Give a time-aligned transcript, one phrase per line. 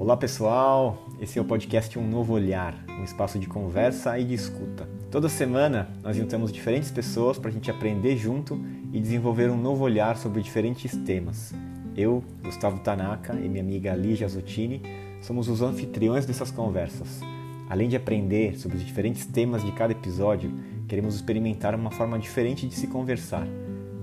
[0.00, 4.32] Olá pessoal, esse é o podcast Um Novo Olhar, um espaço de conversa e de
[4.32, 4.88] escuta.
[5.10, 8.58] Toda semana nós juntamos diferentes pessoas para a gente aprender junto
[8.94, 11.52] e desenvolver um novo olhar sobre diferentes temas.
[11.94, 14.80] Eu, Gustavo Tanaka e minha amiga Lígia Zottini
[15.20, 17.20] somos os anfitriões dessas conversas.
[17.68, 20.50] Além de aprender sobre os diferentes temas de cada episódio,
[20.88, 23.46] queremos experimentar uma forma diferente de se conversar,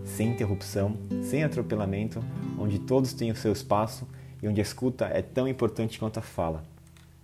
[0.04, 2.24] sem interrupção, sem atropelamento,
[2.56, 4.08] onde todos têm o seu espaço
[4.42, 6.64] e onde a escuta é tão importante quanto a fala.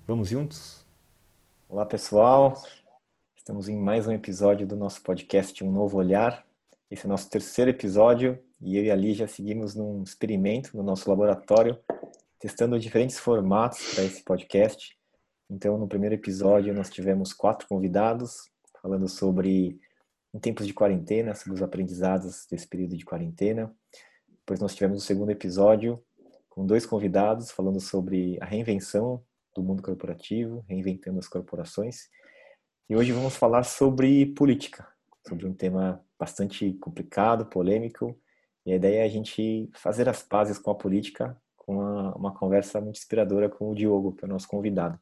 [0.07, 0.83] Vamos juntos?
[1.69, 2.61] Olá, pessoal.
[3.35, 6.45] Estamos em mais um episódio do nosso podcast Um Novo Olhar.
[6.89, 10.81] Esse é o nosso terceiro episódio e eu e a Lígia seguimos num experimento no
[10.81, 11.77] nosso laboratório,
[12.39, 14.97] testando diferentes formatos para esse podcast.
[15.49, 18.49] Então, no primeiro episódio, nós tivemos quatro convidados
[18.81, 19.79] falando sobre
[20.33, 23.71] em tempos de quarentena, sobre os aprendizados desse período de quarentena.
[24.27, 26.03] Depois nós tivemos o segundo episódio
[26.53, 29.23] com dois convidados falando sobre a reinvenção
[29.55, 32.07] do mundo corporativo, reinventando as corporações.
[32.87, 34.87] E hoje vamos falar sobre política,
[35.27, 38.15] sobre um tema bastante complicado, polêmico.
[38.67, 42.33] E a ideia é a gente fazer as pazes com a política, com uma, uma
[42.35, 44.99] conversa muito inspiradora com o Diogo, que é o nosso convidado.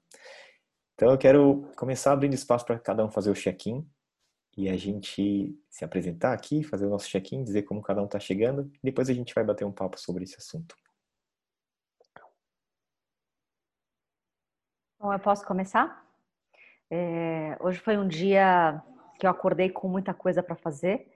[0.95, 3.85] Então eu quero começar abrindo espaço para cada um fazer o check-in
[4.55, 8.21] e a gente se apresentar aqui, fazer o nosso check-in, dizer como cada um está
[8.21, 8.71] chegando.
[8.75, 10.80] E depois a gente vai bater um papo sobre esse assunto.
[15.01, 16.05] Bom, eu posso começar?
[16.87, 18.79] É, hoje foi um dia
[19.19, 21.07] que eu acordei com muita coisa para fazer.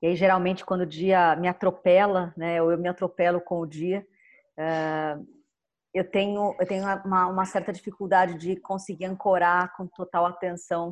[0.00, 3.66] E aí, geralmente, quando o dia me atropela, né, ou eu me atropelo com o
[3.66, 4.06] dia,
[4.56, 5.18] é,
[5.92, 10.90] eu tenho, eu tenho uma, uma, certa dificuldade de conseguir ancorar com total atenção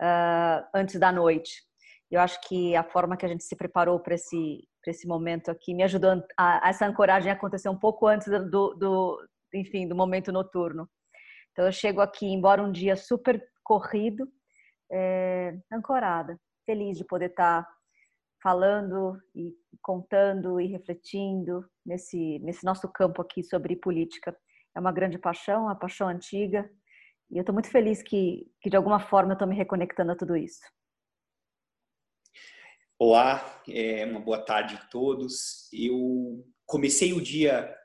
[0.00, 1.64] uh, antes da noite.
[2.08, 5.74] Eu acho que a forma que a gente se preparou para esse, esse momento aqui
[5.74, 10.30] me ajudou a, a, essa ancoragem acontecer um pouco antes do, do, enfim, do momento
[10.30, 10.88] noturno.
[11.58, 14.30] Então eu chego aqui, embora um dia super corrido,
[14.92, 17.70] é, ancorada, feliz de poder estar tá
[18.40, 19.52] falando e
[19.82, 24.38] contando e refletindo nesse, nesse nosso campo aqui sobre política.
[24.72, 26.70] É uma grande paixão, uma paixão antiga,
[27.28, 30.16] e eu estou muito feliz que, que, de alguma forma, eu estou me reconectando a
[30.16, 30.62] tudo isso.
[32.96, 35.68] Olá, é, uma boa tarde a todos.
[35.72, 37.76] Eu comecei o dia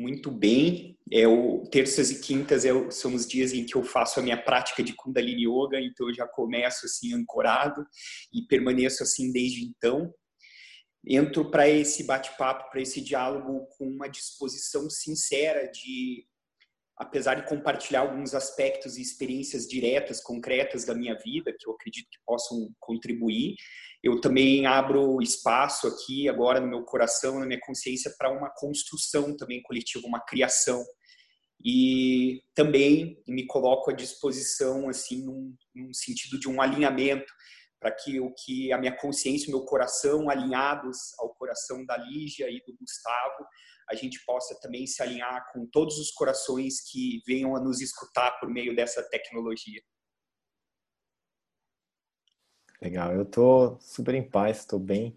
[0.00, 0.98] muito bem.
[1.12, 4.40] É o terças e quintas é, são os dias em que eu faço a minha
[4.40, 7.84] prática de Kundalini Yoga, então eu já começo assim ancorado
[8.32, 10.12] e permaneço assim desde então.
[11.06, 16.26] Entro para esse bate-papo, para esse diálogo com uma disposição sincera de
[17.00, 22.06] apesar de compartilhar alguns aspectos e experiências diretas, concretas da minha vida, que eu acredito
[22.10, 23.54] que possam contribuir,
[24.04, 29.34] eu também abro espaço aqui agora no meu coração, na minha consciência para uma construção
[29.34, 30.84] também coletiva, uma criação.
[31.64, 37.32] E também me coloco à disposição assim num, num sentido de um alinhamento
[37.80, 42.48] para que o que a minha consciência o meu coração alinhados ao coração da Lígia
[42.50, 43.46] e do Gustavo,
[43.88, 48.38] a gente possa também se alinhar com todos os corações que venham a nos escutar
[48.38, 49.80] por meio dessa tecnologia.
[52.80, 55.16] Legal, eu tô super em paz, estou bem.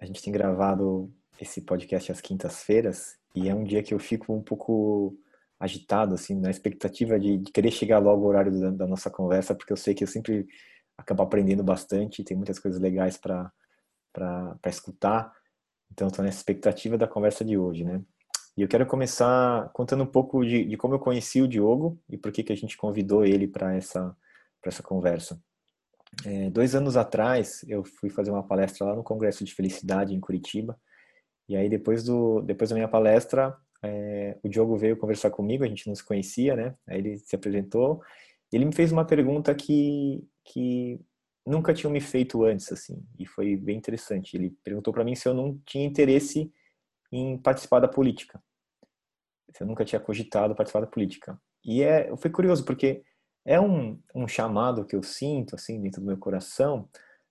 [0.00, 4.32] A gente tem gravado esse podcast às quintas-feiras e é um dia que eu fico
[4.32, 5.16] um pouco
[5.58, 9.54] agitado, assim, na expectativa de, de querer chegar logo ao horário da, da, nossa conversa,
[9.54, 10.46] porque eu sei que eu sempre
[11.00, 13.52] acabo aprendendo bastante, tem muitas coisas legais para
[14.66, 15.32] escutar.
[15.90, 18.00] Então, estou nessa expectativa da conversa de hoje, né?
[18.56, 22.16] E eu quero começar contando um pouco de, de como eu conheci o Diogo e
[22.16, 24.14] por que, que a gente convidou ele para essa,
[24.64, 25.40] essa conversa.
[26.26, 30.20] É, dois anos atrás, eu fui fazer uma palestra lá no Congresso de Felicidade, em
[30.20, 30.78] Curitiba.
[31.48, 35.68] E aí, depois, do, depois da minha palestra, é, o Diogo veio conversar comigo, a
[35.68, 36.74] gente não se conhecia, né?
[36.86, 38.02] Aí ele se apresentou.
[38.52, 40.22] E ele me fez uma pergunta que,
[40.52, 41.00] que
[41.46, 44.36] nunca tinham me feito antes, assim, e foi bem interessante.
[44.36, 46.52] Ele perguntou para mim se eu não tinha interesse
[47.12, 48.42] em participar da política.
[49.54, 51.40] Se eu nunca tinha cogitado participar da política.
[51.64, 53.02] E é, foi curioso, porque
[53.44, 56.88] é um, um chamado que eu sinto assim dentro do meu coração,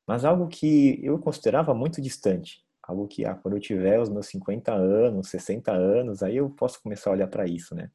[0.08, 4.28] mas algo que eu considerava muito distante, algo que ah, quando eu tiver os meus
[4.28, 7.90] 50 anos, 60 anos, aí eu posso começar a olhar para isso, né?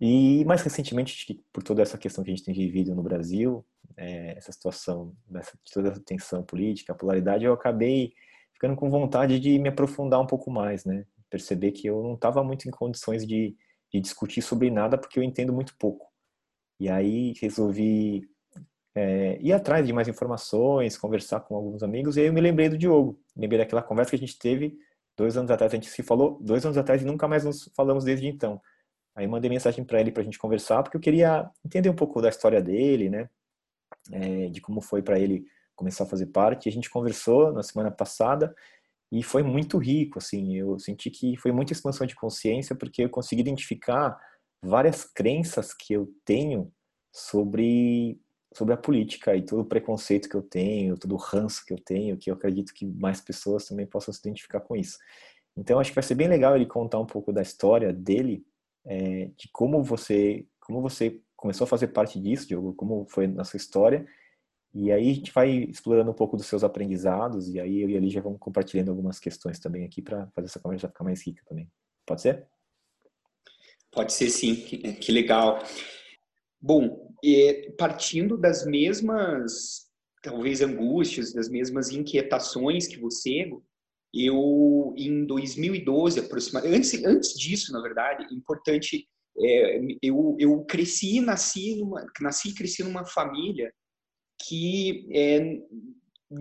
[0.00, 3.64] E mais recentemente, por toda essa questão que a gente tem vivido no Brasil,
[3.96, 8.12] é, essa situação, dessa, toda essa tensão política, a polaridade, eu acabei
[8.52, 11.04] ficando com vontade de me aprofundar um pouco mais, né?
[11.30, 13.56] Perceber que eu não estava muito em condições de,
[13.92, 16.10] de discutir sobre nada porque eu entendo muito pouco.
[16.78, 18.28] E aí resolvi
[18.94, 22.68] é, ir atrás de mais informações, conversar com alguns amigos, e aí eu me lembrei
[22.68, 23.18] do Diogo.
[23.36, 24.78] Lembrei daquela conversa que a gente teve
[25.16, 28.04] dois anos atrás, a gente se falou dois anos atrás e nunca mais nos falamos
[28.04, 28.60] desde então.
[29.16, 32.20] Aí mandei mensagem para ele para a gente conversar, porque eu queria entender um pouco
[32.20, 33.28] da história dele, né?
[34.12, 36.68] É, de como foi para ele começar a fazer parte.
[36.68, 38.54] A gente conversou na semana passada
[39.10, 40.56] e foi muito rico, assim.
[40.56, 44.18] Eu senti que foi muita expansão de consciência, porque eu consegui identificar
[44.62, 46.70] várias crenças que eu tenho
[47.12, 48.20] sobre
[48.54, 51.78] sobre a política e todo o preconceito que eu tenho, todo o ranço que eu
[51.78, 54.96] tenho, que eu acredito que mais pessoas também possam se identificar com isso.
[55.54, 58.46] Então acho que vai ser bem legal ele contar um pouco da história dele,
[58.86, 63.44] é, de como você como você começou a fazer parte disso, Diogo, como foi na
[63.44, 64.06] sua história.
[64.74, 67.96] E aí a gente vai explorando um pouco dos seus aprendizados e aí eu e
[67.96, 71.42] ali já vamos compartilhando algumas questões também aqui para fazer essa conversa ficar mais rica
[71.46, 71.70] também.
[72.04, 72.46] Pode ser?
[73.90, 75.58] Pode ser sim, que, que legal.
[76.60, 77.14] Bom,
[77.78, 79.86] partindo das mesmas,
[80.22, 83.50] talvez, angústias, das mesmas inquietações que você,
[84.16, 89.06] eu, em 2012, aproximadamente, antes, antes disso, na verdade, importante,
[89.38, 93.72] é, eu, eu cresci e nasci, numa, nasci e cresci numa família
[94.46, 95.58] que é,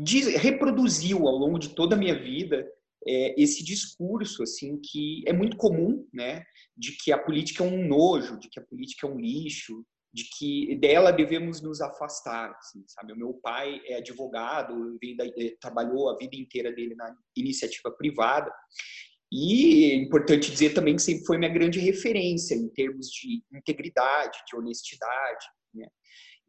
[0.03, 2.65] diz, reproduziu ao longo de toda a minha vida
[3.07, 6.43] é, esse discurso assim que é muito comum, né,
[6.75, 9.85] de que a política é um nojo, de que a política é um lixo,
[10.15, 13.11] de que dela devemos nos afastar, assim, sabe?
[13.11, 15.25] O meu pai é advogado, da,
[15.59, 18.49] trabalhou a vida inteira dele na iniciativa privada
[19.29, 24.37] e é importante dizer também que sempre foi minha grande referência em termos de integridade,
[24.47, 25.87] de honestidade, né?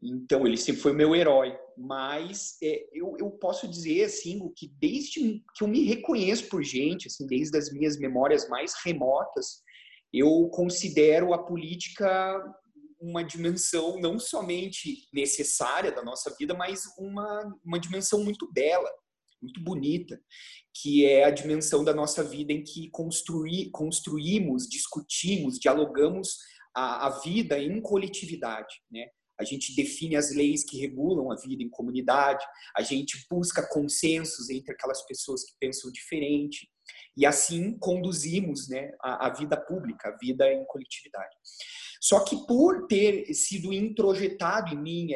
[0.01, 1.57] Então, ele sempre foi meu herói.
[1.77, 7.09] Mas é, eu, eu posso dizer, assim, que desde que eu me reconheço por gente,
[7.09, 9.63] assim, desde as minhas memórias mais remotas,
[10.13, 12.41] eu considero a política
[13.07, 18.91] uma dimensão não somente necessária da nossa vida, mas uma, uma dimensão muito bela,
[19.41, 20.21] muito bonita,
[20.75, 26.37] que é a dimensão da nossa vida em que construir, construímos, discutimos, dialogamos
[26.75, 29.07] a, a vida em coletividade, né?
[29.39, 32.43] A gente define as leis que regulam a vida em comunidade,
[32.75, 36.67] a gente busca consensos entre aquelas pessoas que pensam diferente,
[37.17, 41.35] e assim conduzimos né, a, a vida pública, a vida em coletividade.
[42.01, 45.09] Só que por ter sido introjetado em mim,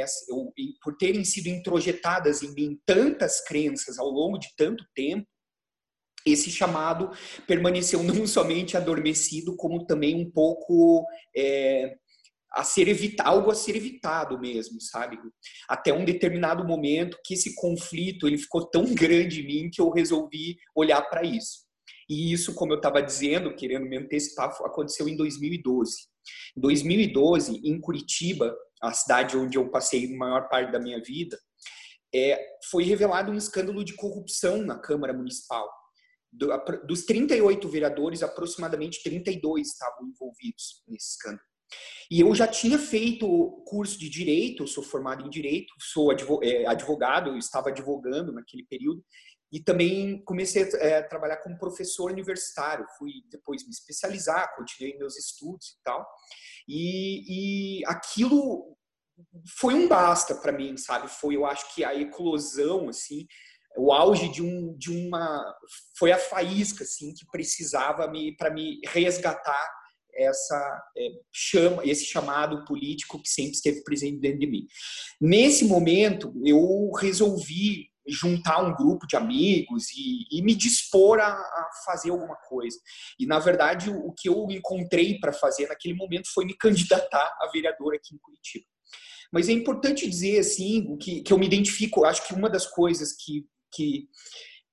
[0.82, 5.26] por terem sido introjetadas em mim tantas crenças ao longo de tanto tempo,
[6.26, 7.10] esse chamado
[7.46, 11.96] permaneceu não somente adormecido, como também um pouco é,
[12.52, 15.18] a ser evitado, algo a ser evitado mesmo, sabe?
[15.68, 19.90] Até um determinado momento que esse conflito ele ficou tão grande em mim que eu
[19.90, 21.68] resolvi olhar para isso.
[22.08, 26.09] E isso, como eu estava dizendo, querendo me antecipar, aconteceu em 2012.
[26.56, 31.38] Em 2012, em Curitiba, a cidade onde eu passei a maior parte da minha vida,
[32.14, 32.40] é,
[32.70, 35.68] foi revelado um escândalo de corrupção na Câmara Municipal.
[36.32, 36.48] Do,
[36.86, 41.50] dos 38 vereadores, aproximadamente 32 estavam envolvidos nesse escândalo.
[42.10, 46.12] E eu já tinha feito curso de direito, sou formado em direito, sou
[46.42, 49.04] é, advogado, eu estava advogando naquele período,
[49.52, 52.86] e também comecei a é, trabalhar como professor universitário.
[52.98, 56.06] Fui depois me especializar, continuei meus estudos e tal.
[56.68, 58.76] E, e aquilo
[59.58, 61.08] foi um basta para mim, sabe?
[61.08, 63.26] Foi, eu acho que a eclosão, assim,
[63.76, 65.44] o auge de, um, de uma.
[65.98, 69.80] Foi a faísca, assim, que precisava me para me resgatar
[70.14, 74.66] essa é, chama, esse chamado político que sempre esteve presente dentro de mim.
[75.20, 81.70] Nesse momento, eu resolvi juntar um grupo de amigos e, e me dispor a, a,
[81.84, 82.78] fazer alguma coisa.
[83.18, 87.36] E, na verdade, o, o que eu encontrei para fazer naquele momento foi me candidatar
[87.40, 88.66] a vereador aqui em Curitiba.
[89.32, 93.12] Mas é importante dizer, assim, que, que eu me identifico, acho que uma das coisas
[93.12, 94.08] que, que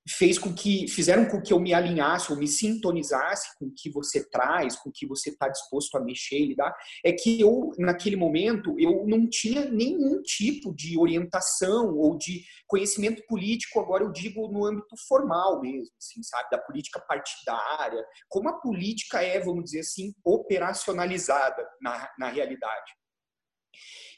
[0.08, 3.90] fez com que fizeram com que eu me alinhasse ou me sintonizasse com o que
[3.90, 6.74] você traz, com o que você está disposto a mexer e lidar,
[7.04, 13.22] é que eu naquele momento eu não tinha nenhum tipo de orientação ou de conhecimento
[13.26, 18.60] político, agora eu digo no âmbito formal mesmo, assim, sabe, da política partidária, como a
[18.60, 22.97] política é, vamos dizer assim, operacionalizada na, na realidade.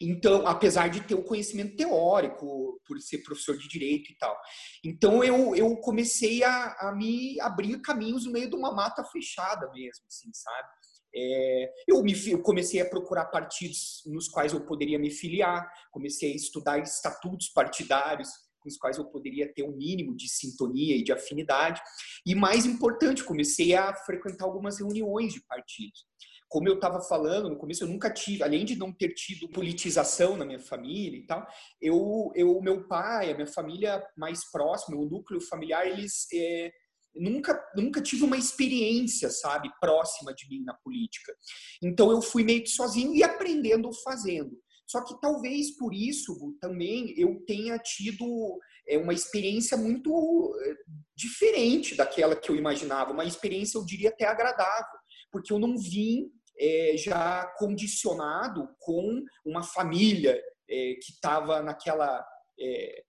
[0.01, 4.37] Então, apesar de ter o conhecimento teórico, por ser professor de direito e tal.
[4.85, 9.71] Então, eu, eu comecei a, a me abrir caminhos no meio de uma mata fechada
[9.73, 10.69] mesmo, assim, sabe?
[11.15, 16.33] É, eu, me, eu comecei a procurar partidos nos quais eu poderia me filiar, comecei
[16.33, 18.29] a estudar estatutos partidários
[18.61, 21.81] com os quais eu poderia ter um mínimo de sintonia e de afinidade.
[22.25, 26.05] E mais importante, comecei a frequentar algumas reuniões de partidos
[26.51, 30.37] como eu estava falando no começo, eu nunca tive, além de não ter tido politização
[30.37, 31.47] na minha família e tal,
[31.81, 36.73] eu, eu meu pai, a minha família mais próxima, o núcleo familiar, eles é,
[37.15, 41.33] nunca, nunca tive uma experiência, sabe, próxima de mim na política.
[41.81, 44.51] Então eu fui meio que sozinho e aprendendo fazendo.
[44.89, 50.75] Só que talvez por isso também eu tenha tido é, uma experiência muito é,
[51.15, 54.99] diferente daquela que eu imaginava, uma experiência, eu diria, até agradável,
[55.31, 56.29] porque eu não vim
[56.61, 62.25] é, já condicionado com uma família é, que estava naquela
[62.61, 63.03] é,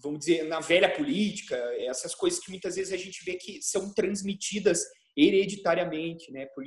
[0.00, 3.92] vamos dizer, na velha política, essas coisas que muitas vezes a gente vê que são
[3.92, 4.84] transmitidas
[5.16, 6.64] hereditariamente, né, por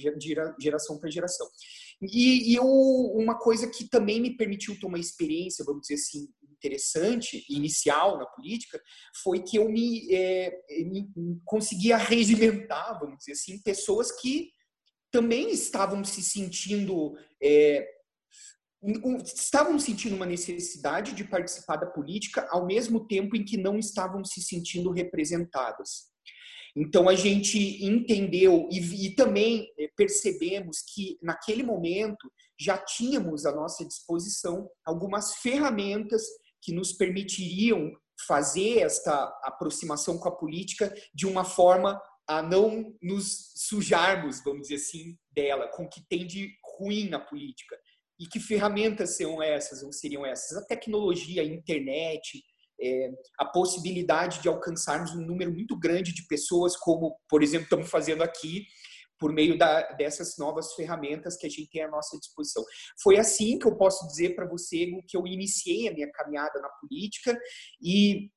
[0.59, 1.47] geração para geração.
[2.01, 6.27] E, e eu, uma coisa que também me permitiu ter uma experiência, vamos dizer assim,
[6.51, 8.79] interessante, inicial na política,
[9.23, 10.51] foi que eu me, é,
[10.83, 11.07] me
[11.45, 14.51] conseguia regimentar, vamos dizer assim, pessoas que
[15.11, 17.85] também estavam se sentindo é,
[19.23, 24.25] estavam sentindo uma necessidade de participar da política ao mesmo tempo em que não estavam
[24.25, 26.09] se sentindo representadas.
[26.75, 33.51] Então a gente entendeu e, e, também eh, percebemos que naquele momento já tínhamos à
[33.53, 36.23] nossa disposição algumas ferramentas
[36.61, 37.91] que nos permitiriam
[38.25, 41.99] fazer esta aproximação com a política de uma forma
[42.31, 47.19] a não nos sujarmos, vamos dizer assim, dela, com o que tem de ruim na
[47.19, 47.77] política.
[48.17, 50.57] E que ferramentas são essas ou seriam essas?
[50.57, 52.41] A tecnologia, a internet,
[52.81, 57.89] é, a possibilidade de alcançarmos um número muito grande de pessoas, como, por exemplo, estamos
[57.89, 58.65] fazendo aqui,
[59.19, 62.63] por meio da, dessas novas ferramentas que a gente tem à nossa disposição.
[63.03, 66.69] Foi assim que eu posso dizer para você que eu iniciei a minha caminhada na
[66.69, 67.37] política
[67.83, 68.31] e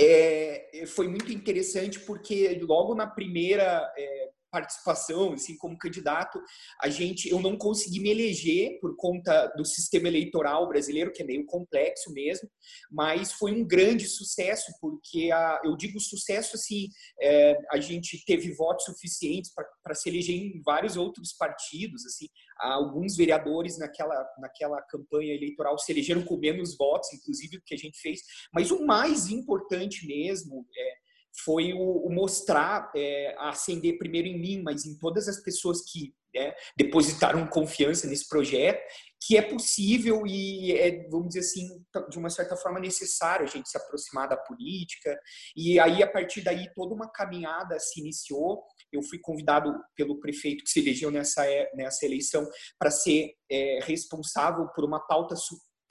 [0.00, 6.40] é, foi muito interessante porque logo na primeira é, participação, assim, como candidato,
[6.80, 11.26] a gente, eu não consegui me eleger por conta do sistema eleitoral brasileiro, que é
[11.26, 12.48] meio complexo mesmo,
[12.88, 16.86] mas foi um grande sucesso, porque a, eu digo sucesso assim,
[17.20, 19.50] é, a gente teve votos suficientes
[19.82, 22.28] para se eleger em vários outros partidos, assim,
[22.60, 27.78] alguns vereadores naquela, naquela campanha eleitoral se elegeram com menos votos, inclusive, do que a
[27.78, 28.20] gente fez,
[28.52, 31.03] mas o mais importante mesmo é
[31.42, 36.14] foi o, o mostrar, é, acender primeiro em mim, mas em todas as pessoas que
[36.34, 38.80] né, depositaram confiança nesse projeto,
[39.26, 43.68] que é possível e é, vamos dizer assim, de uma certa forma necessário a gente
[43.68, 45.18] se aproximar da política.
[45.56, 48.62] E aí, a partir daí, toda uma caminhada se iniciou.
[48.92, 51.42] Eu fui convidado pelo prefeito que se elegeu nessa,
[51.74, 52.46] nessa eleição
[52.78, 55.34] para ser é, responsável por uma pauta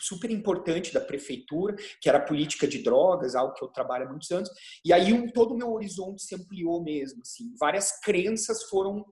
[0.03, 4.09] super importante da prefeitura, que era a política de drogas, algo que eu trabalho há
[4.09, 4.49] muitos anos.
[4.85, 7.21] E aí um, todo o meu horizonte se ampliou mesmo.
[7.21, 7.53] Assim.
[7.59, 9.05] Várias crenças foram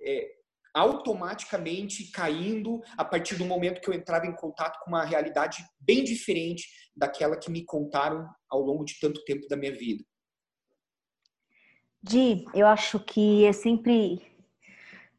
[0.00, 0.26] é,
[0.74, 6.04] automaticamente caindo a partir do momento que eu entrava em contato com uma realidade bem
[6.04, 10.04] diferente daquela que me contaram ao longo de tanto tempo da minha vida.
[12.02, 14.22] Di, eu acho que é sempre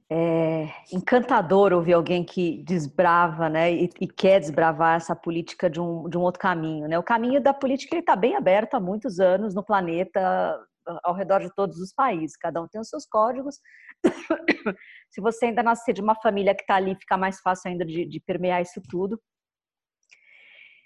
[0.10, 6.08] é encantador ouvir alguém que desbrava, né, e, e, quer desbravar essa política de um,
[6.10, 6.98] de um outro caminho, né?
[6.98, 10.58] O caminho da política está bem aberto há muitos anos no planeta,
[11.04, 12.38] ao redor de todos os países.
[12.38, 13.60] Cada um tem os seus códigos.
[15.10, 18.06] Se você ainda nascer de uma família que está ali, fica mais fácil ainda de,
[18.06, 19.20] de permear isso tudo.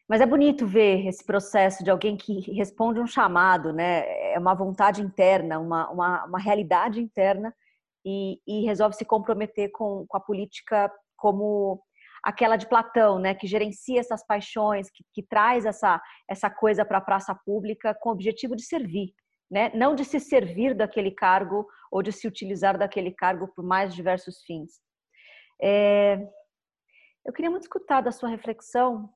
[0.09, 4.33] Mas é bonito ver esse processo de alguém que responde um chamado, né?
[4.33, 7.53] É uma vontade interna, uma, uma, uma realidade interna
[8.05, 11.81] e, e resolve se comprometer com, com, a política como
[12.24, 17.00] aquela de Platão, né, que gerencia essas paixões, que, que traz essa, essa coisa para
[17.00, 19.13] a praça pública com o objetivo de servir,
[19.50, 23.93] né, não de se servir daquele cargo ou de se utilizar daquele cargo por mais
[23.93, 24.79] diversos fins.
[25.62, 26.20] É,
[27.25, 29.10] eu queria muito escutar da sua reflexão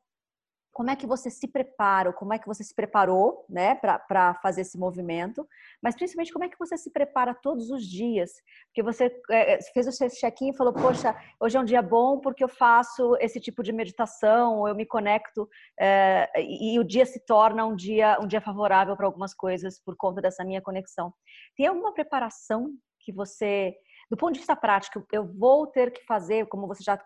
[0.75, 4.59] como é que você se prepara, como é que você se preparou, né, para fazer
[4.59, 5.47] esse movimento,
[5.81, 8.33] mas principalmente como é que você se prepara todos os dias,
[8.65, 12.19] porque você é, fez o seu check-in e falou, poxa, hoje é um dia bom
[12.19, 15.47] porque eu faço esse tipo de meditação, eu me conecto
[15.79, 19.79] é, e, e o dia se torna um dia um dia favorável para algumas coisas
[19.79, 21.13] por conta dessa minha conexão.
[21.55, 23.73] Tem alguma preparação que você
[24.09, 26.99] do ponto de vista prático, eu vou ter que fazer, como você já,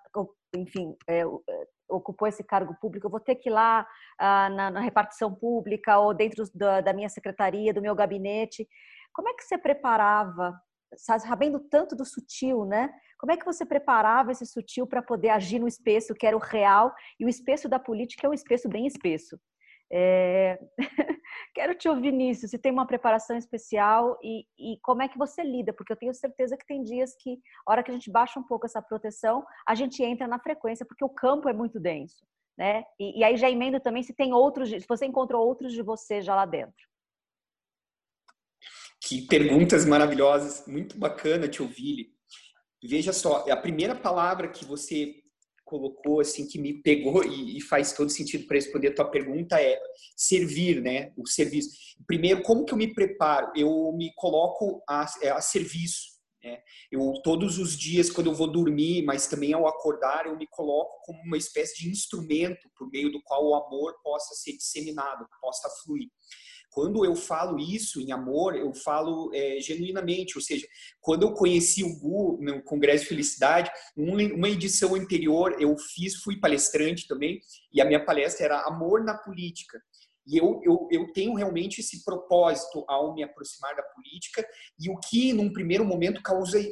[0.55, 1.23] enfim, é,
[1.89, 3.87] ocupou esse cargo público, eu vou ter que ir lá
[4.17, 8.67] ah, na, na, repartição pública ou dentro da, da, minha secretaria, do meu gabinete.
[9.13, 10.53] Como é que você preparava,
[10.95, 12.89] sabendo tanto do sutil, né?
[13.17, 16.39] Como é que você preparava esse sutil para poder agir no espesso que era o
[16.39, 19.37] real e o espesso da política é um espesso bem espesso?
[19.91, 20.59] É...
[21.53, 25.43] Quero te ouvir nisso, se tem uma preparação especial e, e, como é que você
[25.43, 28.39] lida, porque eu tenho certeza que tem dias que, a hora que a gente baixa
[28.39, 32.25] um pouco essa proteção, a gente entra na frequência, porque o campo é muito denso,
[32.57, 32.83] né?
[32.99, 36.21] E, e aí já emendo também se tem outros, se você encontrou outros de você
[36.21, 36.87] já lá dentro.
[39.01, 42.13] Que perguntas maravilhosas, muito bacana te ouvir.
[42.83, 45.15] Veja só, a primeira palavra que você
[45.69, 49.79] colocou assim que me pegou e, faz todo sentido para responder a tua pergunta é
[50.17, 51.13] servir, né?
[51.15, 51.69] O serviço.
[52.07, 53.51] Primeiro, como que eu me preparo?
[53.55, 56.17] Eu me coloco a, é, a serviço.
[56.43, 56.59] Né?
[56.91, 61.01] Eu todos os dias quando eu vou dormir, mas também ao acordar, eu me coloco
[61.03, 65.69] como uma espécie de instrumento por meio do qual o amor possa ser disseminado, possa
[65.83, 66.09] fluir.
[66.71, 70.67] Quando eu falo isso em amor, eu falo é, genuinamente, ou seja,
[71.01, 76.39] quando eu conheci o Gu no Congresso de Felicidade, uma edição anterior eu fiz, fui
[76.39, 77.39] palestrante também,
[77.73, 79.81] e a minha palestra era Amor na Política.
[80.29, 84.45] E eu, eu, eu tenho realmente esse propósito ao me aproximar da política,
[84.79, 86.21] e o que, num primeiro momento,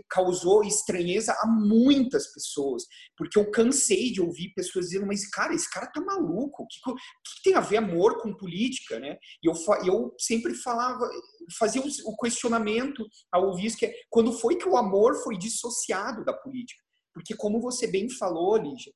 [0.08, 2.84] causou, estranheza a muitas pessoas,
[3.18, 6.80] porque eu cansei de ouvir pessoas dizendo: Mas, cara, esse cara tá maluco, o que,
[6.80, 9.18] que tem a ver amor com política, né?
[9.44, 11.10] E eu, eu sempre falava,
[11.58, 16.24] fazia o questionamento ao ouvir isso, que é quando foi que o amor foi dissociado
[16.24, 16.84] da política?
[17.12, 18.94] Porque, como você bem falou, Lígia,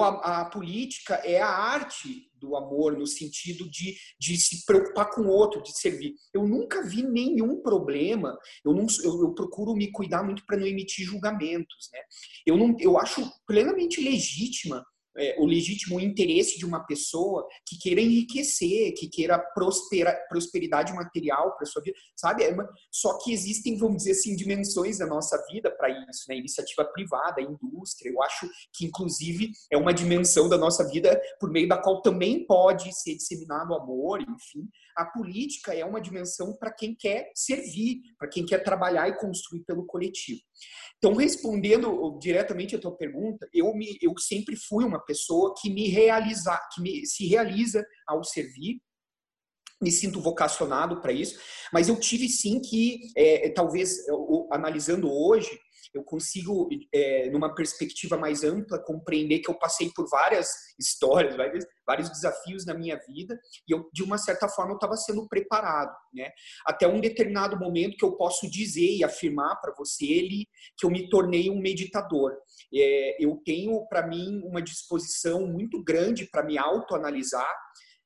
[0.00, 5.28] a, política é a arte do amor no sentido de, de se preocupar com o
[5.28, 6.14] outro, de servir.
[6.32, 8.36] Eu nunca vi nenhum problema.
[8.64, 12.00] Eu não eu, eu procuro me cuidar muito para não emitir julgamentos, né?
[12.46, 14.84] Eu não eu acho plenamente legítima
[15.16, 19.38] é, o legítimo interesse de uma pessoa que queira enriquecer, que queira
[20.28, 22.44] prosperidade material para sua vida, sabe?
[22.44, 26.36] É uma, só que existem, vamos dizer assim, dimensões da nossa vida para isso, né?
[26.36, 31.68] Iniciativa privada, indústria, eu acho que inclusive é uma dimensão da nossa vida por meio
[31.68, 34.68] da qual também pode ser disseminado amor, enfim.
[34.96, 39.64] A política é uma dimensão para quem quer servir, para quem quer trabalhar e construir
[39.64, 40.40] pelo coletivo.
[40.98, 45.88] Então, respondendo diretamente a tua pergunta, eu, me, eu sempre fui uma pessoa que me
[45.88, 48.80] realiza, que me, se realiza ao servir,
[49.80, 51.38] me sinto vocacionado para isso,
[51.72, 55.50] mas eu tive sim que, é, talvez, eu, analisando hoje,
[55.94, 60.48] eu consigo, é, numa perspectiva mais ampla, compreender que eu passei por várias
[60.78, 64.96] histórias, vários, vários desafios na minha vida e eu, de uma certa forma, eu estava
[64.96, 66.30] sendo preparado, né?
[66.66, 70.46] Até um determinado momento que eu posso dizer e afirmar para você ele,
[70.78, 72.32] que eu me tornei um meditador.
[72.74, 77.54] É, eu tenho, para mim, uma disposição muito grande para me autoanalisar,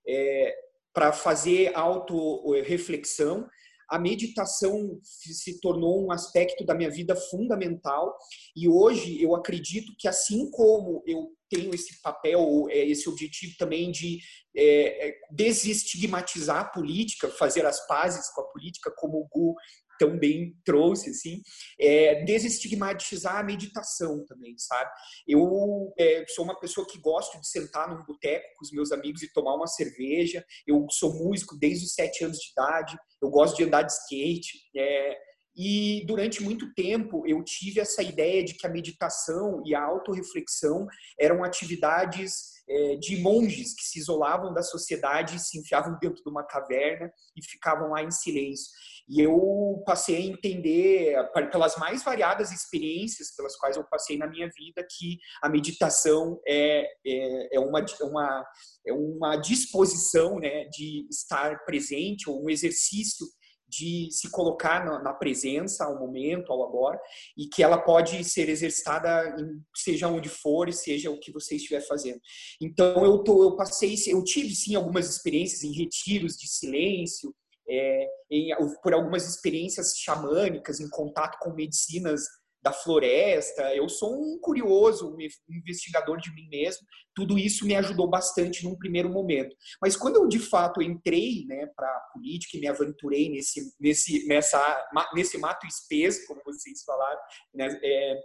[0.09, 0.55] é,
[0.93, 3.47] para fazer auto-reflexão
[3.89, 8.17] a meditação se tornou um aspecto da minha vida fundamental
[8.55, 13.91] e hoje eu acredito que assim como eu tenho esse papel, é, esse objetivo também
[13.91, 14.19] de
[14.57, 19.55] é, é, desestigmatizar a política, fazer as pazes com a política, como o Gu
[19.99, 21.41] também trouxe, assim,
[21.81, 24.91] é, desestigmatizar a meditação também, sabe?
[25.27, 29.23] Eu é, sou uma pessoa que gosto de sentar num boteco com os meus amigos
[29.23, 30.45] e tomar uma cerveja.
[30.67, 32.97] Eu sou músico desde os sete anos de idade.
[33.27, 34.53] Eu gosto de andar de skate.
[34.77, 35.17] É,
[35.57, 40.87] e durante muito tempo eu tive essa ideia de que a meditação e a autorreflexão
[41.19, 46.45] eram atividades é, de monges que se isolavam da sociedade, se enfiavam dentro de uma
[46.45, 48.71] caverna e ficavam lá em silêncio.
[49.09, 51.17] E eu passei a entender,
[51.53, 56.89] pelas mais variadas experiências pelas quais eu passei na minha vida, que a meditação é,
[57.07, 58.47] é, é uma, uma,
[58.87, 63.27] é uma disposição né, de estar presente, ou um exercício
[63.69, 66.99] de se colocar na, na, presença, ao momento, ao agora,
[67.37, 71.81] e que ela pode ser exercitada em, seja onde for seja o que você estiver
[71.81, 72.21] fazendo.
[72.61, 77.35] Então eu tô, eu passei, eu tive sim algumas experiências em retiros de silêncio,
[77.69, 78.51] é, em,
[78.83, 82.23] por algumas experiências xamânicas, em contato com medicinas
[82.67, 83.63] da floresta.
[83.77, 86.85] Eu sou um curioso, um investigador de mim mesmo.
[87.15, 89.55] Tudo isso me ajudou bastante num primeiro momento.
[89.81, 94.27] Mas quando eu de fato entrei, né, para a política e me aventurei nesse nesse
[94.27, 97.21] nessa nesse mato espesso, como vocês falaram,
[97.55, 98.21] né, é,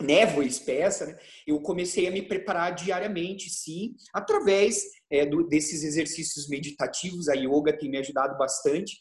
[0.00, 6.48] névoa espessa, né, eu comecei a me preparar diariamente, sim, através é, do, desses exercícios
[6.48, 7.28] meditativos.
[7.28, 8.98] A yoga tem me ajudado bastante.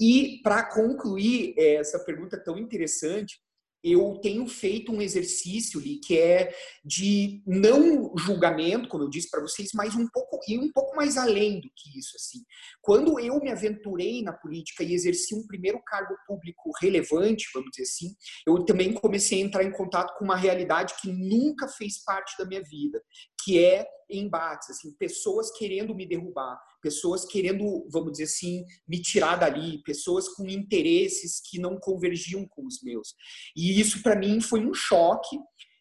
[0.00, 3.40] E para concluir é, essa pergunta tão interessante,
[3.82, 9.40] eu tenho feito um exercício ali que é de não julgamento, como eu disse para
[9.40, 12.40] vocês, mas um pouco e um pouco mais além do que isso assim.
[12.82, 17.84] Quando eu me aventurei na política e exerci um primeiro cargo público relevante, vamos dizer
[17.84, 18.14] assim,
[18.46, 22.44] eu também comecei a entrar em contato com uma realidade que nunca fez parte da
[22.44, 23.00] minha vida,
[23.44, 29.36] que é embates, assim, pessoas querendo me derrubar, pessoas querendo, vamos dizer assim, me tirar
[29.36, 33.14] dali, pessoas com interesses que não convergiam com os meus.
[33.54, 35.38] E isso para mim foi um choque,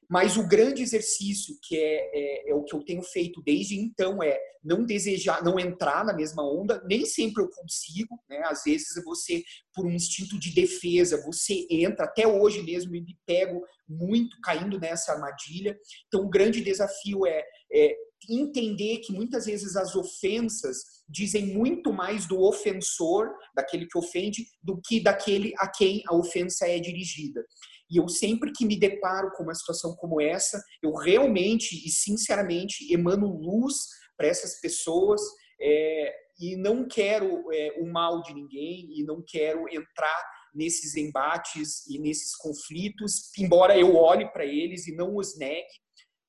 [0.09, 4.23] mas o grande exercício que é, é, é, o que eu tenho feito desde então
[4.23, 6.81] é não desejar, não entrar na mesma onda.
[6.85, 8.41] Nem sempre eu consigo, né?
[8.45, 9.43] Às vezes você,
[9.73, 12.05] por um instinto de defesa, você entra.
[12.05, 15.77] Até hoje mesmo me pego muito caindo nessa armadilha.
[16.07, 17.95] Então, o grande desafio é, é
[18.29, 24.79] entender que muitas vezes as ofensas dizem muito mais do ofensor, daquele que ofende, do
[24.81, 27.45] que daquele a quem a ofensa é dirigida.
[27.89, 32.91] E eu sempre que me deparo com uma situação como essa, eu realmente e sinceramente
[32.93, 33.75] emano luz
[34.17, 35.21] para essas pessoas
[35.61, 40.23] é, e não quero é, o mal de ninguém e não quero entrar
[40.53, 45.67] nesses embates e nesses conflitos, embora eu olhe para eles e não os negue,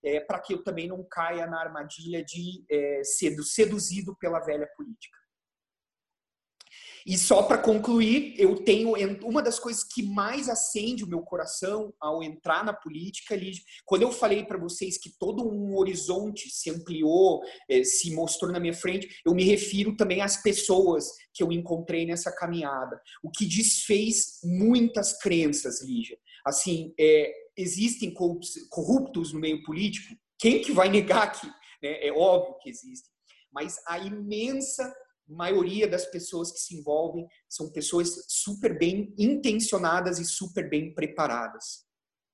[0.05, 4.69] é, para que eu também não caia na armadilha de é, ser seduzido pela velha
[4.77, 5.18] política.
[7.09, 8.93] E só para concluir, eu tenho
[9.25, 14.03] uma das coisas que mais acende o meu coração ao entrar na política, Lídia, quando
[14.03, 18.75] eu falei para vocês que todo um horizonte se ampliou, eh, se mostrou na minha
[18.75, 23.01] frente, eu me refiro também às pessoas que eu encontrei nessa caminhada.
[23.23, 26.19] O que desfez muitas crenças, Lígia.
[26.45, 28.13] Assim, é, existem
[28.69, 30.15] corruptos no meio político?
[30.39, 31.47] Quem que vai negar que?
[31.83, 32.07] Né?
[32.07, 33.11] É óbvio que existem.
[33.51, 34.95] Mas a imensa
[35.29, 41.87] maioria das pessoas que se envolvem são pessoas super bem intencionadas e super bem preparadas.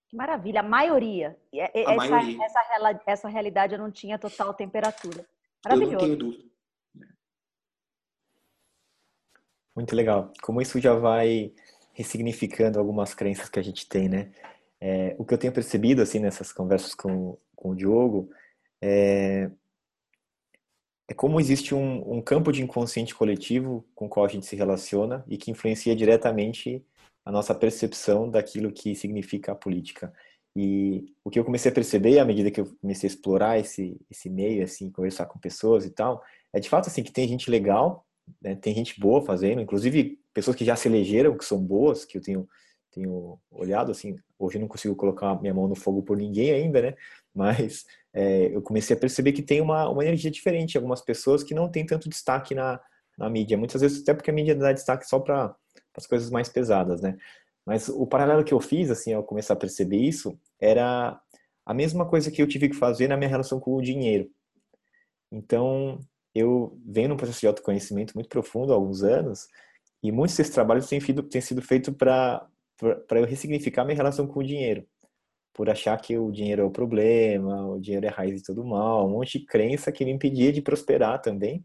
[0.09, 1.37] Que maravilha, a maioria.
[1.53, 2.45] A essa, maioria.
[2.45, 5.27] Essa, essa realidade eu não tinha total temperatura.
[5.65, 5.95] Maravilhoso.
[5.95, 6.55] Eu não tenho dúvida.
[9.75, 10.33] Muito legal.
[10.41, 11.53] Como isso já vai
[11.93, 14.33] ressignificando algumas crenças que a gente tem, né?
[14.81, 18.31] É, o que eu tenho percebido, assim, nessas conversas com, com o Diogo,
[18.81, 19.51] é,
[21.09, 24.57] é como existe um, um, campo de inconsciente coletivo com o qual a gente se
[24.57, 26.85] relaciona e que influencia diretamente
[27.25, 30.13] a nossa percepção daquilo que significa a política.
[30.57, 34.01] E o que eu comecei a perceber à medida que eu comecei a explorar esse,
[34.11, 37.51] esse meio, assim, conversar com pessoas e tal, é de fato assim que tem gente
[37.51, 38.07] legal,
[38.41, 42.17] né, tem gente boa fazendo, inclusive pessoas que já se elegeram, que são boas, que
[42.17, 42.49] eu tenho
[42.95, 46.95] tenho olhado assim, hoje não consigo colocar minha mão no fogo por ninguém ainda, né?
[47.35, 50.77] Mas é, eu comecei a perceber que tem uma, uma energia diferente.
[50.77, 52.81] Algumas pessoas que não têm tanto destaque na,
[53.19, 53.59] na mídia.
[53.59, 55.55] Muitas vezes até porque a mídia dá destaque só para
[55.97, 57.17] as coisas mais pesadas, né?
[57.67, 61.19] Mas o paralelo que eu fiz, assim, ao começar a perceber isso, era
[61.65, 64.31] a mesma coisa que eu tive que fazer na minha relação com o dinheiro.
[65.33, 65.99] Então,
[66.35, 69.49] eu venho num processo de autoconhecimento muito profundo há alguns anos,
[70.03, 72.47] e muitos desses trabalhos têm, têm sido feitos para
[72.83, 74.87] eu ressignificar minha relação com o dinheiro
[75.55, 78.65] por achar que o dinheiro é o problema, o dinheiro é a raiz de todo
[78.65, 81.65] mal, um monte de crença que me impedia de prosperar também,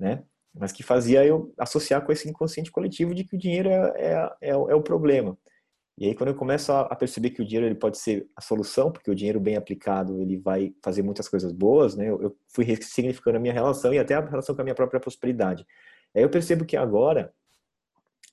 [0.00, 0.24] né?
[0.54, 4.14] Mas que fazia eu associar com esse inconsciente coletivo de que o dinheiro é, é,
[4.40, 5.38] é, é o problema.
[5.98, 8.90] E aí quando eu começo a perceber que o dinheiro ele pode ser a solução,
[8.90, 12.08] porque o dinheiro bem aplicado ele vai fazer muitas coisas boas, né?
[12.08, 15.00] Eu, eu fui ressignificando a minha relação e até a relação com a minha própria
[15.00, 15.66] prosperidade.
[16.16, 17.32] Aí eu percebo que agora,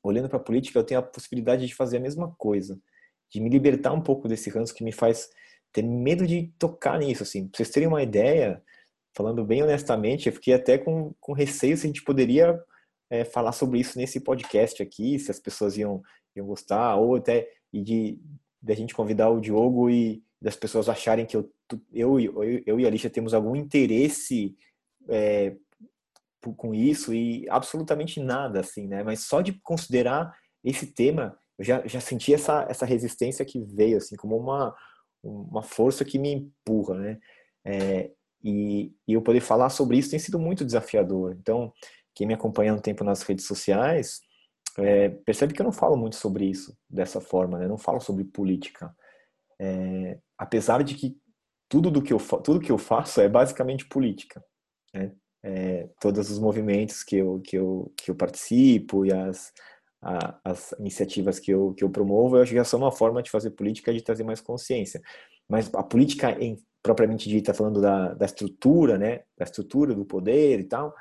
[0.08, 2.80] olhando para a política, eu tenho a possibilidade de fazer a mesma coisa
[3.32, 5.30] de me libertar um pouco desse ranço que me faz
[5.74, 7.48] ter medo de tocar nisso, assim.
[7.48, 8.62] Pra vocês terem uma ideia,
[9.14, 12.58] falando bem honestamente, eu fiquei até com, com receio se a gente poderia
[13.10, 16.02] é, falar sobre isso nesse podcast aqui, se as pessoas iam,
[16.36, 18.20] iam gostar, ou até e de,
[18.62, 21.52] de a gente convidar o Diogo e das pessoas acharem que eu,
[21.92, 24.56] eu, eu, eu e a Alicia temos algum interesse
[25.10, 25.56] é,
[26.54, 29.04] com isso e absolutamente nada, assim, né?
[29.04, 33.98] Mas só de considerar esse tema eu já, já senti essa, essa resistência que veio,
[33.98, 34.76] assim, como uma,
[35.24, 37.20] uma força que me empurra, né?
[37.66, 38.12] É,
[38.44, 41.36] e, e eu poder falar sobre isso tem sido muito desafiador.
[41.40, 41.74] Então,
[42.14, 44.20] quem me acompanha um tempo nas redes sociais
[44.78, 47.68] é, percebe que eu não falo muito sobre isso dessa forma, né?
[47.68, 48.94] Não falo sobre política.
[49.60, 51.18] É, apesar de que
[51.70, 54.44] tudo do que eu tudo que eu faço é basicamente política,
[54.94, 55.14] né?
[55.48, 59.54] É, todos os movimentos que eu que eu que eu participo e as
[60.02, 63.24] a, as iniciativas que eu, que eu promovo, eu acho que já são uma forma
[63.24, 65.02] de fazer política de trazer mais consciência.
[65.50, 70.60] Mas a política em, propriamente dita, falando da, da estrutura, né, da estrutura do poder
[70.60, 70.94] e tal,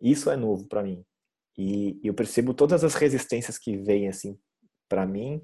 [0.00, 1.04] isso é novo para mim.
[1.58, 4.38] E eu percebo todas as resistências que vêm assim
[4.88, 5.42] para mim,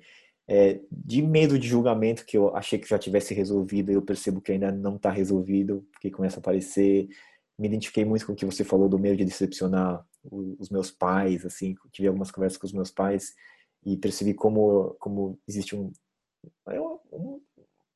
[0.48, 4.52] é, de medo de julgamento que eu achei que já tivesse resolvido, eu percebo que
[4.52, 7.08] ainda não está resolvido, porque começa a aparecer.
[7.58, 11.44] Me identifiquei muito com o que você falou do medo de decepcionar os meus pais,
[11.44, 13.32] assim, tive algumas conversas com os meus pais
[13.84, 15.90] e percebi como, como existe um,
[16.68, 16.80] é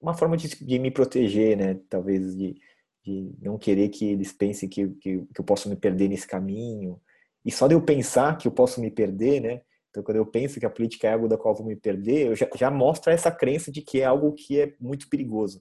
[0.00, 1.78] uma forma de, de me proteger, né?
[1.88, 2.56] Talvez de,
[3.04, 7.00] de não querer que eles pensem que, que, que eu posso me perder nesse caminho.
[7.44, 9.62] E só de eu pensar que eu posso me perder, né?
[9.90, 12.28] Então, quando eu penso que a política é algo da qual eu vou me perder,
[12.28, 15.60] eu já, já mostra essa crença de que é algo que é muito perigoso.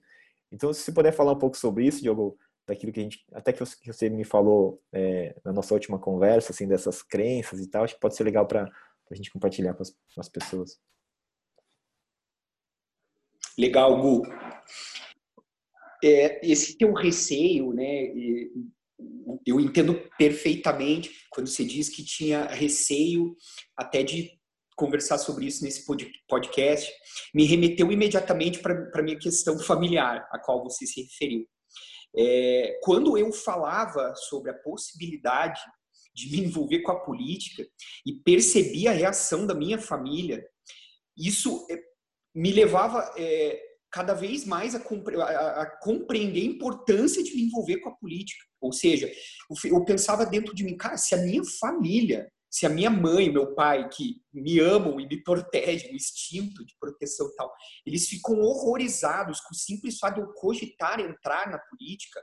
[0.52, 2.38] Então, se você puder falar um pouco sobre isso, Diogo,
[2.72, 6.66] daquilo que a gente, até que você me falou é, na nossa última conversa, assim,
[6.66, 8.72] dessas crenças e tal, acho que pode ser legal para
[9.12, 10.80] a gente compartilhar com as, com as pessoas.
[13.58, 14.24] Legal, Gu.
[16.02, 18.08] É, esse teu receio, né?
[19.46, 23.36] Eu entendo perfeitamente quando você diz que tinha receio
[23.76, 24.40] até de
[24.78, 25.86] conversar sobre isso nesse
[26.28, 26.92] podcast,
[27.36, 31.46] me remeteu imediatamente para a minha questão familiar, a qual você se referiu.
[32.16, 35.62] É, quando eu falava sobre a possibilidade
[36.14, 37.66] de me envolver com a política
[38.06, 40.46] e percebi a reação da minha família,
[41.18, 41.80] isso é,
[42.36, 47.78] me levava é, cada vez mais a, a, a, compreender a importância de me envolver
[47.80, 48.46] com a política.
[48.60, 49.12] Ou seja,
[49.50, 53.32] eu, eu pensava dentro de mim, cara, se a minha família se a minha mãe
[53.32, 57.52] meu pai, que me amam e me protegem, o instinto de proteção e tal,
[57.86, 62.22] eles ficam horrorizados com o simples fato de eu cogitar entrar na política,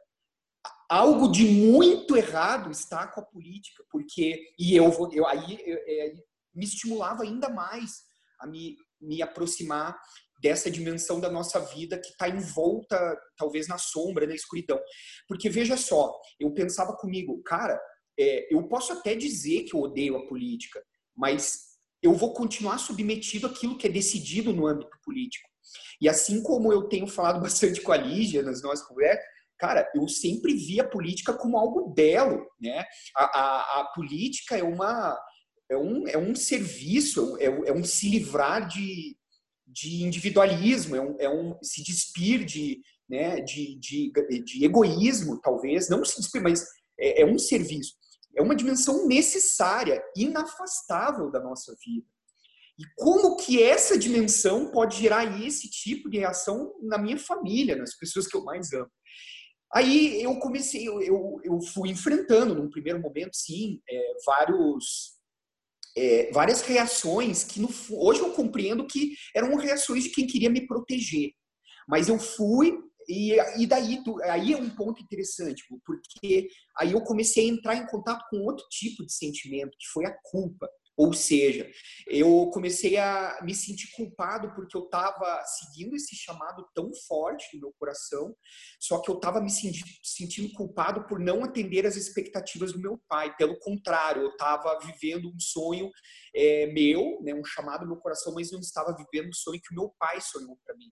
[0.90, 5.78] algo de muito errado está com a política, porque e eu vou eu aí eu,
[5.86, 6.12] é,
[6.54, 8.02] me estimulava ainda mais
[8.40, 9.98] a me, me aproximar
[10.42, 14.80] dessa dimensão da nossa vida que está envolta talvez na sombra, na escuridão.
[15.26, 17.80] Porque veja só, eu pensava comigo, cara,
[18.18, 20.82] é, eu posso até dizer que eu odeio a política,
[21.16, 21.68] mas
[22.02, 25.48] eu vou continuar submetido àquilo que é decidido no âmbito político.
[26.00, 29.24] E assim como eu tenho falado bastante com a Lígia nas nossas conversas,
[29.58, 32.84] cara, eu sempre vi a política como algo belo, né?
[33.16, 35.18] A, a, a política é uma
[35.70, 39.14] é um, é um serviço, é, é um se livrar de,
[39.66, 44.10] de individualismo, é um, é um se despir de, né, de, de,
[44.46, 46.64] de egoísmo, talvez, não se despir, mas
[46.98, 47.98] é, é um serviço
[48.38, 52.06] é uma dimensão necessária, inafastável da nossa vida.
[52.78, 57.96] E como que essa dimensão pode gerar esse tipo de reação na minha família, nas
[57.96, 58.90] pessoas que eu mais amo?
[59.74, 65.18] Aí eu comecei, eu, eu, eu fui enfrentando, num primeiro momento, sim, é, vários,
[65.96, 70.64] é, várias reações que no, hoje eu compreendo que eram reações de quem queria me
[70.64, 71.32] proteger.
[71.88, 77.00] Mas eu fui e, e daí, tu, aí é um ponto interessante, porque aí eu
[77.02, 80.68] comecei a entrar em contato com outro tipo de sentimento, que foi a culpa.
[80.94, 81.70] Ou seja,
[82.08, 87.60] eu comecei a me sentir culpado porque eu estava seguindo esse chamado tão forte no
[87.60, 88.34] meu coração,
[88.80, 93.32] só que eu estava me sentindo culpado por não atender as expectativas do meu pai.
[93.36, 95.88] Pelo contrário, eu estava vivendo um sonho
[96.34, 99.72] é, meu, né, um chamado no meu coração, mas não estava vivendo o sonho que
[99.72, 100.90] o meu pai sonhou para mim.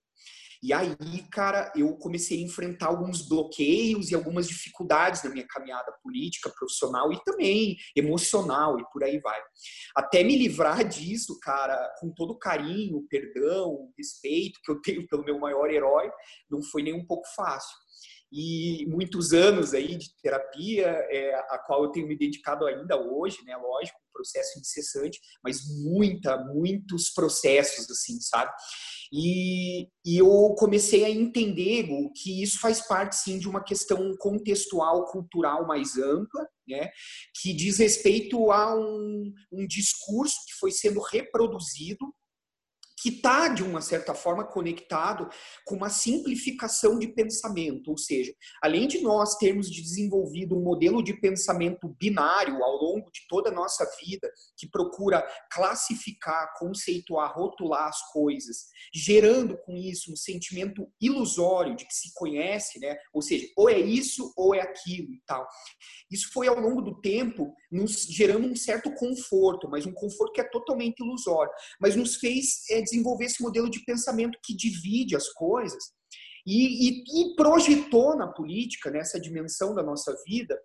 [0.61, 0.95] E aí,
[1.31, 7.11] cara, eu comecei a enfrentar alguns bloqueios e algumas dificuldades na minha caminhada política, profissional
[7.11, 9.39] e também emocional e por aí vai.
[9.95, 15.23] Até me livrar disso, cara, com todo o carinho, perdão, respeito que eu tenho pelo
[15.23, 16.09] meu maior herói,
[16.49, 17.75] não foi nem um pouco fácil
[18.31, 23.37] e muitos anos aí de terapia, é, a qual eu tenho me dedicado ainda hoje,
[23.45, 23.55] né?
[23.55, 28.51] Lógico, um processo incessante, mas muita, muitos processos, assim, sabe?
[29.11, 35.05] E, e eu comecei a entender que isso faz parte, sim, de uma questão contextual,
[35.05, 36.89] cultural mais ampla, né?
[37.41, 42.13] Que diz respeito a um, um discurso que foi sendo reproduzido
[42.97, 45.29] que está, de uma certa forma, conectado
[45.63, 47.91] com uma simplificação de pensamento.
[47.91, 53.21] Ou seja, além de nós termos desenvolvido um modelo de pensamento binário ao longo de
[53.29, 60.15] toda a nossa vida, que procura classificar, conceituar, rotular as coisas, gerando com isso um
[60.15, 62.97] sentimento ilusório de que se conhece, né?
[63.13, 65.47] ou seja, ou é isso ou é aquilo e tal.
[66.09, 70.41] Isso foi, ao longo do tempo, nos gerando um certo conforto, mas um conforto que
[70.41, 75.29] é totalmente ilusório, mas nos fez é, desenvolver esse modelo de pensamento que divide as
[75.29, 75.83] coisas
[76.45, 80.57] e, e, e projetou na política, nessa dimensão da nossa vida,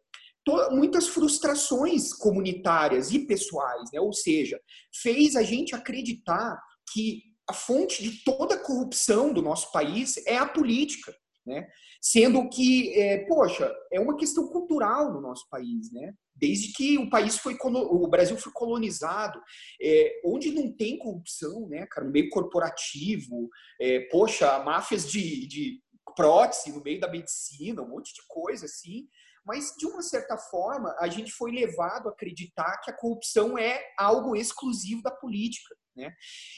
[0.71, 4.01] muitas frustrações comunitárias e pessoais, né?
[4.01, 4.61] ou seja,
[5.03, 6.61] fez a gente acreditar
[6.93, 11.67] que a fonte de toda a corrupção do nosso país é a política, né?
[12.01, 16.15] Sendo que, é, poxa, é uma questão cultural no nosso país, né?
[16.35, 19.41] Desde que o país foi o Brasil foi colonizado,
[19.81, 23.49] é, onde não tem corrupção, né, cara, no meio corporativo,
[23.81, 25.81] é, poxa, máfias de, de
[26.17, 29.07] prótese no meio da medicina, um monte de coisa assim.
[29.45, 33.83] Mas, de uma certa forma, a gente foi levado a acreditar que a corrupção é
[33.99, 35.75] algo exclusivo da política.
[35.97, 36.13] Né?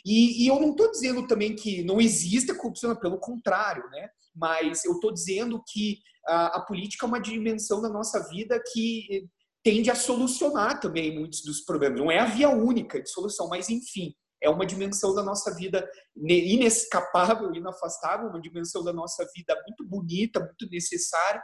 [0.05, 4.09] E, e eu não estou dizendo também que não exista corrupção, pelo contrário, né?
[4.35, 9.29] Mas eu estou dizendo que a, a, política é uma dimensão da nossa vida que
[9.62, 11.99] tende a solucionar também muitos dos problemas.
[11.99, 15.88] Não é a via única de solução, mas enfim, é uma dimensão da nossa vida
[16.16, 21.42] inescapável, inafastável, uma dimensão da nossa vida muito bonita, muito necessária.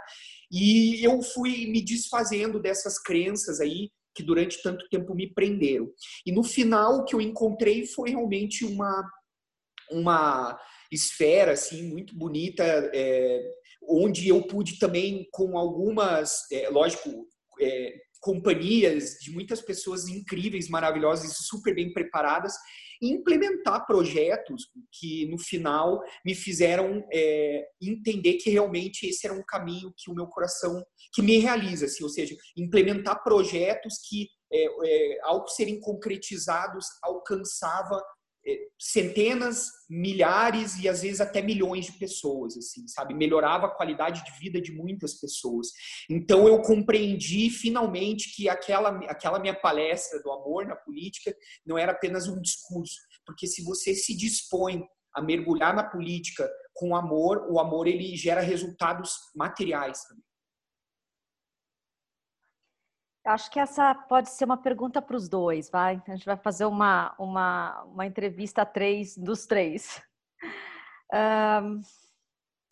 [0.53, 5.89] E eu fui me desfazendo dessas crenças aí que durante tanto tempo me prenderam.
[6.27, 9.03] E no final o que eu encontrei foi realmente uma
[9.91, 10.57] uma
[10.91, 12.63] esfera assim muito bonita,
[12.95, 13.41] é,
[13.89, 17.27] onde eu pude também com algumas, é, lógico,
[17.61, 22.53] é, companhias de muitas pessoas incríveis, maravilhosas e super bem preparadas,
[23.03, 29.93] implementar projetos que no final me fizeram é, entender que realmente esse era um caminho
[29.97, 35.21] que o meu coração que me realiza, assim, ou seja, implementar projetos que é, é,
[35.23, 38.03] ao serem concretizados alcançava
[38.79, 43.13] centenas, milhares e às vezes até milhões de pessoas, assim, sabe?
[43.13, 45.69] Melhorava a qualidade de vida de muitas pessoas.
[46.09, 51.35] Então eu compreendi finalmente que aquela aquela minha palestra do amor na política
[51.67, 54.83] não era apenas um discurso, porque se você se dispõe
[55.15, 60.30] a mergulhar na política com amor, o amor ele gera resultados materiais também.
[63.31, 66.03] Acho que essa pode ser uma pergunta para os dois, vai?
[66.09, 70.03] A gente vai fazer uma, uma, uma entrevista a três dos três.
[71.13, 71.81] Um,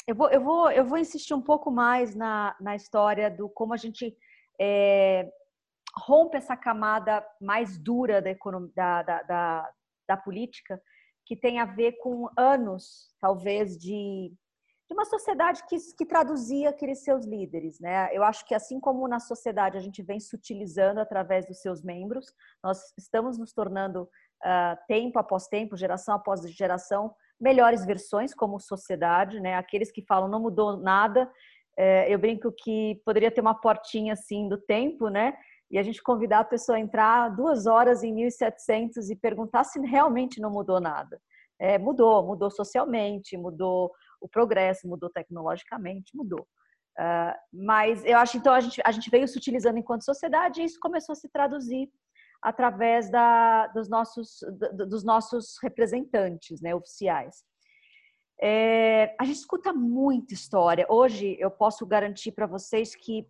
[0.04, 3.72] eu, vou, eu, vou, eu vou insistir um pouco mais na, na história do como
[3.72, 4.16] a gente
[4.60, 5.30] é,
[5.96, 9.70] rompe essa camada mais dura da, economia, da, da, da,
[10.08, 10.82] da política,
[11.24, 14.32] que tem a ver com anos, talvez, de
[14.88, 18.08] de uma sociedade que, que traduzia aqueles seus líderes, né?
[18.10, 22.26] Eu acho que assim como na sociedade a gente vem sutilizando através dos seus membros,
[22.64, 29.38] nós estamos nos tornando uh, tempo após tempo, geração após geração, melhores versões como sociedade,
[29.40, 29.56] né?
[29.56, 31.30] Aqueles que falam não mudou nada,
[31.78, 35.34] é, eu brinco que poderia ter uma portinha assim do tempo, né?
[35.70, 39.78] E a gente convidar a pessoa a entrar duas horas em 1700 e perguntar se
[39.80, 41.20] realmente não mudou nada.
[41.60, 46.46] É, mudou, mudou socialmente, mudou o progresso, mudou tecnologicamente, mudou.
[46.98, 50.64] Uh, mas eu acho então a gente, a gente veio se utilizando enquanto sociedade e
[50.64, 51.88] isso começou a se traduzir
[52.42, 54.40] através da, dos, nossos,
[54.72, 57.44] dos nossos representantes né, oficiais.
[58.40, 60.86] É, a gente escuta muita história.
[60.88, 63.26] Hoje eu posso garantir para vocês que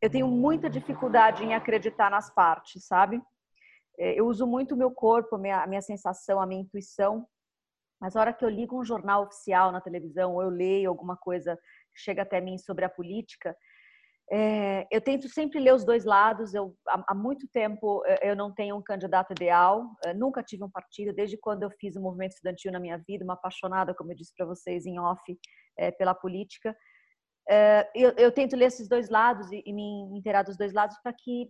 [0.00, 3.22] eu tenho muita dificuldade em acreditar nas partes, sabe?
[3.98, 7.26] É, eu uso muito o meu corpo, a minha, a minha sensação, a minha intuição
[8.02, 11.16] mas a hora que eu ligo um jornal oficial na televisão ou eu leio alguma
[11.16, 11.56] coisa
[11.94, 13.56] que chega até mim sobre a política,
[14.28, 16.52] é, eu tento sempre ler os dois lados.
[16.52, 20.70] Eu, há, há, muito tempo eu não tenho um candidato ideal, eu nunca tive um
[20.70, 24.16] partido, desde quando eu fiz o movimento estudantil na minha vida, uma apaixonada, como eu
[24.16, 25.22] disse para vocês em off,
[25.78, 26.76] é, pela política.
[27.48, 30.98] É, eu, eu, tento ler esses dois lados e, e me inteirar dos dois lados
[31.04, 31.48] para que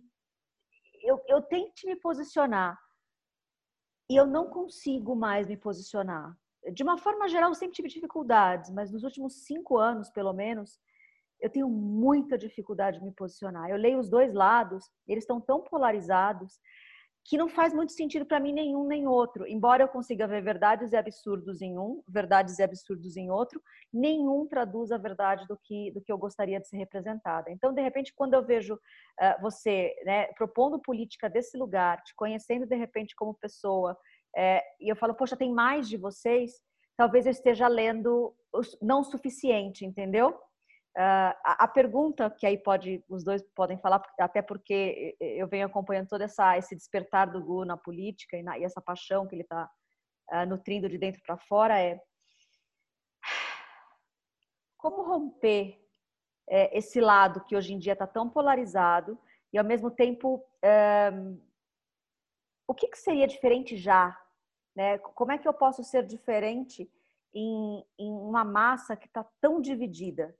[1.01, 2.77] eu, eu tente me posicionar.
[4.07, 6.37] E eu não consigo mais me posicionar
[6.71, 10.79] de uma forma geral, eu sempre tive dificuldades, mas nos últimos cinco anos, pelo menos,
[11.41, 13.69] eu tenho muita dificuldade de me posicionar.
[13.69, 16.59] Eu leio os dois lados, eles estão tão polarizados
[17.25, 19.47] que não faz muito sentido para mim nenhum nem outro.
[19.47, 23.61] Embora eu consiga ver verdades e absurdos em um, verdades e absurdos em outro,
[23.93, 27.49] nenhum traduz a verdade do que do que eu gostaria de ser representada.
[27.49, 32.65] Então, de repente, quando eu vejo uh, você né, propondo política desse lugar, te conhecendo
[32.65, 33.97] de repente como pessoa,
[34.35, 36.61] é, e eu falo, poxa, tem mais de vocês,
[36.97, 38.35] talvez eu esteja lendo
[38.81, 40.29] não o suficiente, entendeu?
[40.95, 45.65] Uh, a, a, pergunta que aí pode os dois podem falar, até porque eu venho
[45.65, 49.33] acompanhando todo essa, esse despertar do Gu na política e, na, e essa paixão que
[49.33, 49.67] ele está
[50.31, 51.99] uh, nutrindo de dentro para fora é
[54.77, 55.81] como romper
[56.47, 59.17] é, esse lado que hoje em dia está tão polarizado
[59.51, 61.11] e ao mesmo tempo é,
[62.67, 64.15] o que, que seria diferente já
[64.75, 64.97] né?
[64.97, 66.89] Como é que eu posso ser diferente
[67.33, 70.35] em, em uma massa que está tão dividida?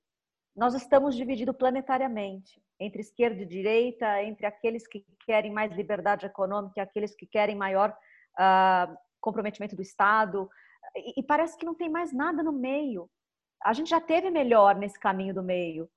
[0.55, 6.73] Nós estamos divididos planetariamente entre esquerda e direita, entre aqueles que querem mais liberdade econômica
[6.77, 7.95] e aqueles que querem maior
[8.37, 10.49] uh, comprometimento do Estado.
[10.95, 13.09] E, e parece que não tem mais nada no meio.
[13.63, 15.89] A gente já teve melhor nesse caminho do meio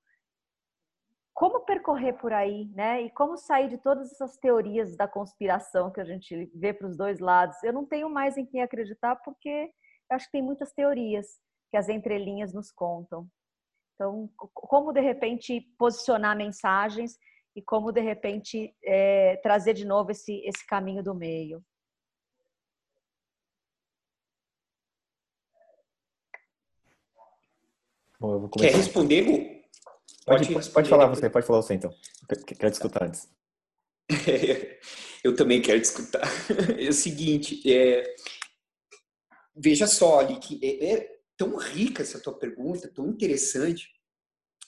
[1.37, 3.03] como percorrer por aí, né?
[3.03, 6.97] E como sair de todas essas teorias da conspiração que a gente vê para os
[6.97, 7.61] dois lados.
[7.63, 9.69] Eu não tenho mais em quem acreditar porque
[10.09, 11.27] eu acho que tem muitas teorias
[11.69, 13.27] que as entrelinhas nos contam.
[13.93, 17.19] Então, como de repente posicionar mensagens
[17.55, 21.63] e como de repente é, trazer de novo esse esse caminho do meio.
[28.19, 29.56] Bom, Quer responder, Gu?
[30.27, 31.89] Pode, pode, pode falar você, pode falar você então.
[32.59, 33.29] Quero escutar antes.
[35.23, 36.27] Eu também quero escutar.
[36.77, 38.03] É o seguinte, é,
[39.55, 43.87] veja só, ali, que é, é, tão rica essa tua pergunta, tão interessante.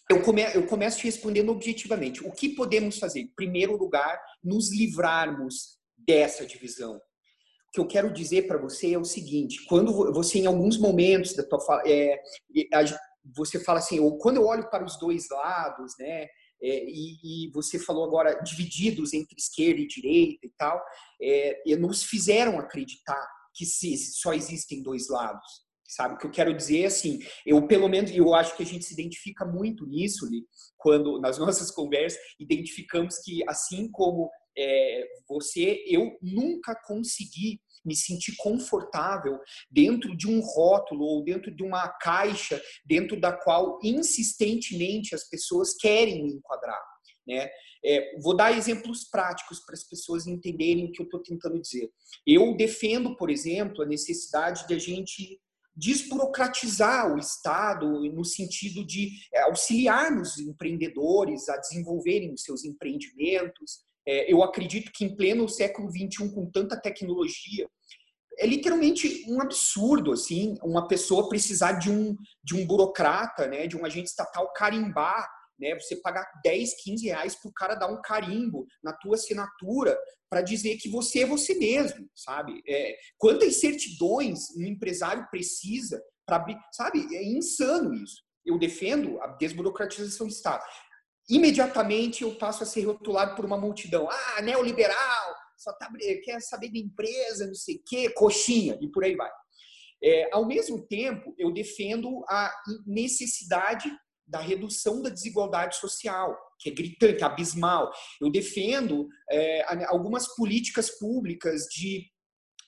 [0.09, 2.25] Eu, come, eu começo te respondendo objetivamente.
[2.25, 3.19] O que podemos fazer?
[3.19, 6.95] Em primeiro lugar, nos livrarmos dessa divisão.
[6.95, 11.35] O que eu quero dizer para você é o seguinte: quando você, em alguns momentos
[11.35, 12.17] da tua fala, é,
[13.35, 16.27] você fala assim, ou quando eu olho para os dois lados, né?
[16.61, 20.81] É, e, e, você falou agora divididos entre esquerda e direita e tal,
[21.21, 25.45] é, nos fizeram acreditar que se, só existem dois lados,
[25.87, 26.15] sabe?
[26.15, 28.83] O que eu quero dizer é assim, eu pelo menos, eu acho que a gente
[28.83, 30.45] se identifica muito nisso, Li,
[30.77, 38.35] quando nas nossas conversas identificamos que assim como é, você, eu nunca consegui me sentir
[38.37, 45.27] confortável dentro de um rótulo ou dentro de uma caixa dentro da qual insistentemente as
[45.27, 46.79] pessoas querem me enquadrar.
[47.27, 47.49] Né?
[47.83, 51.89] É, vou dar exemplos práticos para as pessoas entenderem o que eu estou tentando dizer.
[52.27, 55.39] Eu defendo, por exemplo, a necessidade de a gente
[55.75, 63.79] desburocratizar o Estado no sentido de é, auxiliar os empreendedores a desenvolverem os seus empreendimentos,
[64.09, 67.69] é, eu acredito que em pleno século XXI, com tanta tecnologia,
[68.37, 73.77] é literalmente um absurdo, assim, uma pessoa precisar de um, de um burocrata, né, de
[73.77, 75.27] um agente estatal carimbar,
[75.59, 79.97] né, você pagar 10, 15 reais para o cara dar um carimbo na tua assinatura
[80.29, 82.61] para dizer que você é você mesmo, sabe?
[82.67, 87.07] É, quantas certidões um empresário precisa para sabe?
[87.15, 88.21] É insano isso.
[88.45, 90.63] Eu defendo a desburocratização do Estado
[91.29, 94.09] imediatamente eu passo a ser rotulado por uma multidão.
[94.09, 95.91] Ah, neoliberal, só tá,
[96.23, 99.29] quer saber de empresa, não sei o quê, coxinha, e por aí vai.
[100.01, 102.51] É, ao mesmo tempo, eu defendo a
[102.87, 103.91] necessidade
[104.25, 107.91] da redução da desigualdade social, que é gritante, abismal.
[108.21, 112.05] Eu defendo é, algumas políticas públicas de,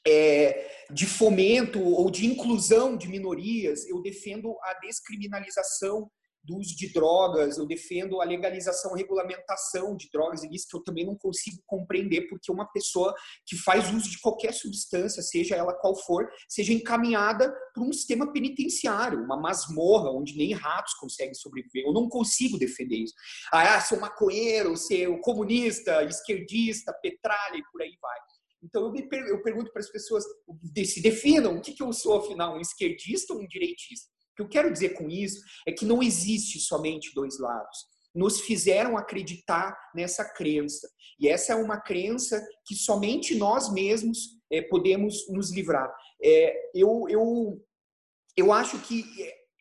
[0.05, 3.87] é, de fomento ou de inclusão de minorias.
[3.87, 6.11] Eu defendo a descriminalização
[6.43, 10.83] do uso de drogas, eu defendo a legalização, a regulamentação de drogas ilícitas, que eu
[10.83, 13.13] também não consigo compreender porque uma pessoa
[13.45, 18.31] que faz uso de qualquer substância, seja ela qual for, seja encaminhada para um sistema
[18.31, 21.85] penitenciário, uma masmorra onde nem ratos conseguem sobreviver.
[21.85, 23.13] Eu não consigo defender isso.
[23.51, 28.19] Ah, ser um maconheiro, ser comunista, esquerdista, petralha e por aí vai.
[28.63, 30.23] Então eu, per eu pergunto para as pessoas,
[30.85, 34.09] se definam o que, que eu sou afinal, um esquerdista ou um direitista?
[34.31, 37.77] O que eu quero dizer com isso é que não existe somente dois lados.
[38.13, 40.89] Nos fizeram acreditar nessa crença.
[41.19, 45.93] E essa é uma crença que somente nós mesmos é, podemos nos livrar.
[46.23, 47.65] É, eu, eu,
[48.35, 49.05] eu acho que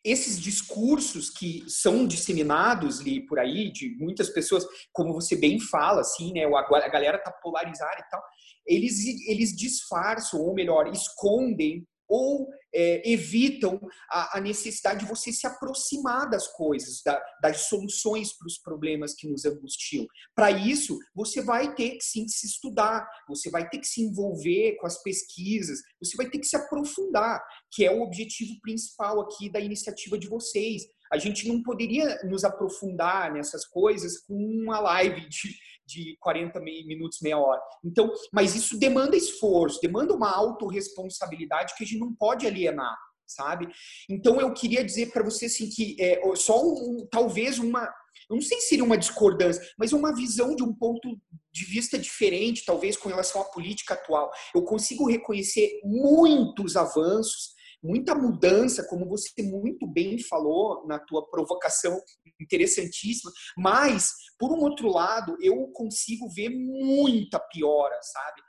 [0.05, 6.01] esses discursos que são disseminados ali por aí, de muitas pessoas, como você bem fala,
[6.01, 8.23] assim, né, a galera tá polarizada e tal,
[8.67, 13.81] eles, eles disfarçam, ou melhor, escondem ou é, evitam
[14.11, 19.15] a, a, necessidade de você se aproximar das coisas, da, das soluções para os problemas
[19.15, 20.07] que nos angustiam.
[20.35, 24.77] Para isso, você vai ter que sim se estudar, você vai ter que se envolver
[24.81, 27.41] com as pesquisas, você vai ter que se aprofundar,
[27.71, 30.83] que é o objetivo principal aqui da iniciativa de vocês.
[31.13, 35.55] A gente não poderia nos aprofundar nessas coisas com uma live de,
[35.91, 37.61] de 40 minutos, meia hora.
[37.85, 43.69] Então, mas isso demanda esforço, demanda uma autorresponsabilidade que a gente não pode alienar, sabe?
[44.09, 47.89] Então, eu queria dizer para você assim que é, só um, talvez uma
[48.29, 51.19] não sei se seria uma discordância, mas uma visão de um ponto
[51.53, 54.31] de vista diferente, talvez com relação à política atual.
[54.55, 62.01] Eu consigo reconhecer muitos avanços, muita mudança, como você muito bem falou na tua provocação
[62.41, 68.43] interessantíssima, mas, por um outro lado, eu consigo ver muita piora, sabe?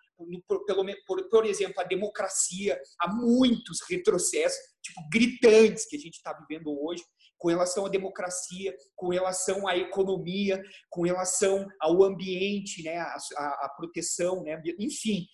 [0.47, 6.15] Por, pelo, por, por exemplo, a democracia, há muitos retrocessos, tipo, gritantes que a gente
[6.15, 7.03] está vivendo hoje,
[7.39, 10.61] com relação à democracia, com relação à economia,
[10.91, 15.25] com relação ao ambiente, né, a, a proteção, né, enfim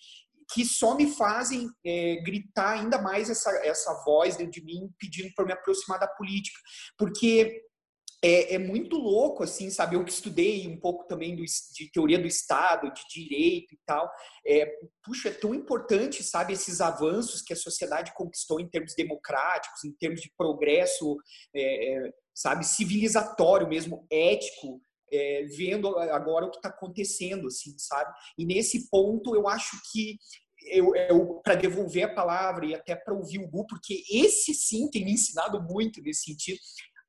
[0.52, 5.32] que só me fazem é, gritar ainda mais essa, essa voz dentro de mim pedindo
[5.34, 6.58] para me aproximar da política.
[6.96, 7.62] Porque
[8.22, 9.94] é, é, muito louco, assim, sabe?
[9.94, 14.10] Eu que estudei um pouco também do, de teoria do Estado, de direito e tal.
[14.44, 14.66] É,
[15.04, 16.52] puxa, é tão importante, sabe?
[16.52, 21.16] Esses avanços que a sociedade conquistou em termos democráticos, em termos de progresso,
[21.54, 22.64] é, é sabe?
[22.64, 24.80] Civilizatório mesmo, ético
[25.12, 28.12] é, vendo agora o que está acontecendo, assim, sabe?
[28.38, 30.18] E nesse ponto eu acho que
[30.66, 34.90] eu, eu para devolver a palavra e até para ouvir o Gu, porque esse sim
[34.90, 36.58] tem me ensinado muito nesse sentido.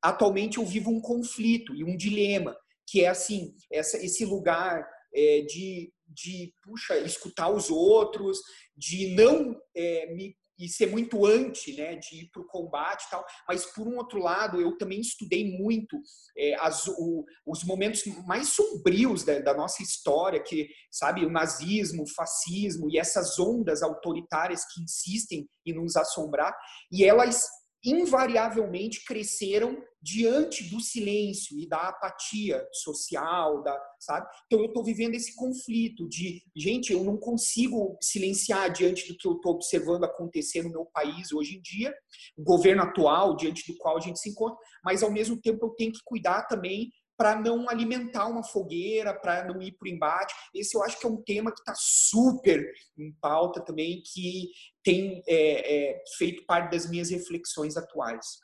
[0.02, 5.42] Atualmente eu vivo um conflito e um dilema, que é assim, essa, esse lugar é,
[5.42, 8.38] de, de, puxa, escutar os outros,
[8.76, 13.10] de não é, me e ser muito anti, né, de ir para o combate e
[13.10, 15.96] tal, mas por um outro lado, eu também estudei muito
[16.36, 22.02] é, as, o, os momentos mais sombrios da, da, nossa história, que, sabe, o nazismo,
[22.02, 26.54] o fascismo e essas ondas autoritárias que insistem em nos assombrar,
[26.92, 27.48] e elas
[27.84, 34.26] invariavelmente cresceram diante do silêncio e da apatia social, da, sabe?
[34.46, 39.28] Então eu estou vivendo esse conflito de, gente, eu não consigo silenciar diante do que
[39.28, 41.94] eu estou observando acontecer no meu país hoje em dia,
[42.36, 45.70] o governo atual diante do qual a gente se encontra, mas ao mesmo tempo eu
[45.70, 50.34] tenho que cuidar também para não alimentar uma fogueira, para não ir para o embate.
[50.54, 52.66] Esse eu acho que é um tema que está super
[52.96, 54.48] em pauta também, que
[54.82, 58.38] tem é, é, feito parte das minhas reflexões atuais.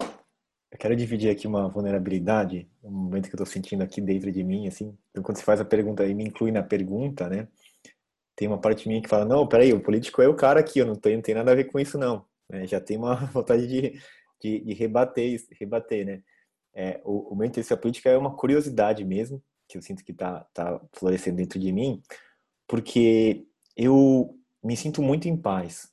[0.00, 4.44] Eu quero dividir aqui uma vulnerabilidade, um momento que eu estou sentindo aqui dentro de
[4.44, 4.96] mim, assim.
[5.10, 7.48] Então, quando você faz a pergunta e me inclui na pergunta, né?
[8.34, 10.86] Tem uma parte minha que fala, não, peraí, o político é o cara aqui, eu
[10.86, 12.26] não tenho, não tem nada a ver com isso, não.
[12.50, 13.98] É, já tem uma vontade de
[14.40, 16.22] de, de rebater, rebater, né?
[16.74, 20.12] É, o, o meu interesse na política é uma curiosidade mesmo, que eu sinto que
[20.12, 22.02] está tá florescendo dentro de mim,
[22.66, 23.46] porque
[23.76, 25.88] eu me sinto muito em paz.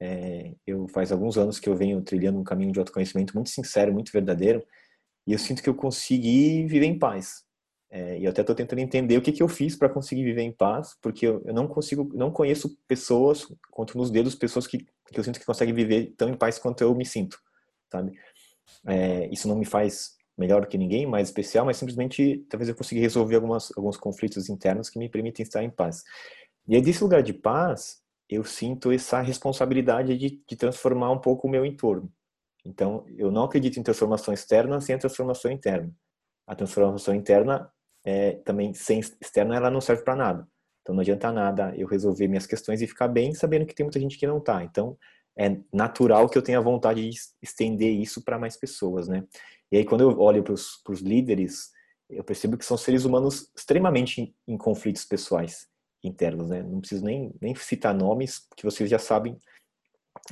[0.00, 3.92] É, eu faz alguns anos que eu venho trilhando um caminho de autoconhecimento muito sincero,
[3.92, 4.64] muito verdadeiro,
[5.26, 7.44] e eu sinto que eu consegui viver em paz.
[7.90, 10.42] É, e eu até estou tentando entender o que, que eu fiz para conseguir viver
[10.42, 14.78] em paz, porque eu, eu, não consigo, não conheço pessoas, conto nos dedos pessoas que,
[14.78, 17.38] que eu sinto que conseguem viver tão em paz quanto eu me sinto
[17.90, 18.18] sabe?
[18.86, 23.00] É, isso não me faz melhor que ninguém, mais especial, mas simplesmente talvez eu consiga
[23.00, 26.02] resolver algumas, alguns conflitos internos que me permitem estar em paz.
[26.68, 31.46] E aí, desse lugar de paz, eu sinto essa responsabilidade de, de transformar um pouco
[31.46, 32.12] o meu entorno.
[32.64, 35.92] Então, eu não acredito em transformação externa sem a transformação interna.
[36.46, 37.70] A transformação interna,
[38.04, 40.48] é, também sem externa, ela não serve para nada.
[40.82, 44.00] Então, não adianta nada eu resolver minhas questões e ficar bem, sabendo que tem muita
[44.00, 44.62] gente que não está.
[44.64, 44.98] Então,
[45.38, 49.24] é natural que eu tenha vontade de estender isso para mais pessoas, né?
[49.70, 51.70] E aí quando eu olho para os líderes,
[52.08, 55.68] eu percebo que são seres humanos extremamente em, em, conflitos pessoais
[56.02, 56.62] internos, né?
[56.62, 59.36] Não preciso nem, nem citar nomes, que vocês já sabem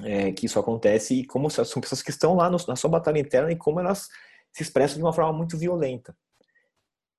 [0.02, 3.18] é, que isso acontece e como são pessoas que estão lá no, na sua batalha
[3.18, 4.08] interna e como elas
[4.52, 6.16] se expressam de uma forma muito violenta.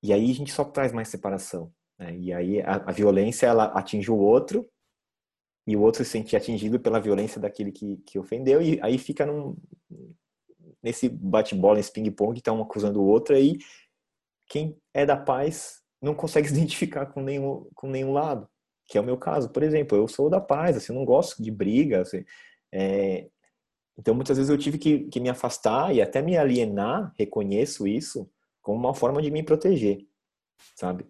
[0.02, 1.70] E aí a gente só traz mais separação.
[1.98, 2.16] Né?
[2.16, 4.66] E aí a, a violência ela atinge o outro
[5.66, 9.26] e o outro se sentir atingido pela violência daquele que, que ofendeu, e aí fica
[9.26, 9.56] num,
[10.82, 13.58] nesse bate-bola, nesse ping-pong, tá um acusando o outro, aí
[14.48, 18.48] quem é da paz não consegue se identificar com nenhum, com nenhum lado,
[18.86, 19.50] que é o meu caso.
[19.50, 22.24] Por exemplo, eu sou da paz, assim, eu não gosto de briga, assim,
[22.72, 23.28] é...
[23.98, 28.30] então muitas vezes eu tive que, que me afastar e até me alienar, reconheço isso,
[28.62, 30.06] como uma forma de me proteger,
[30.74, 31.06] sabe?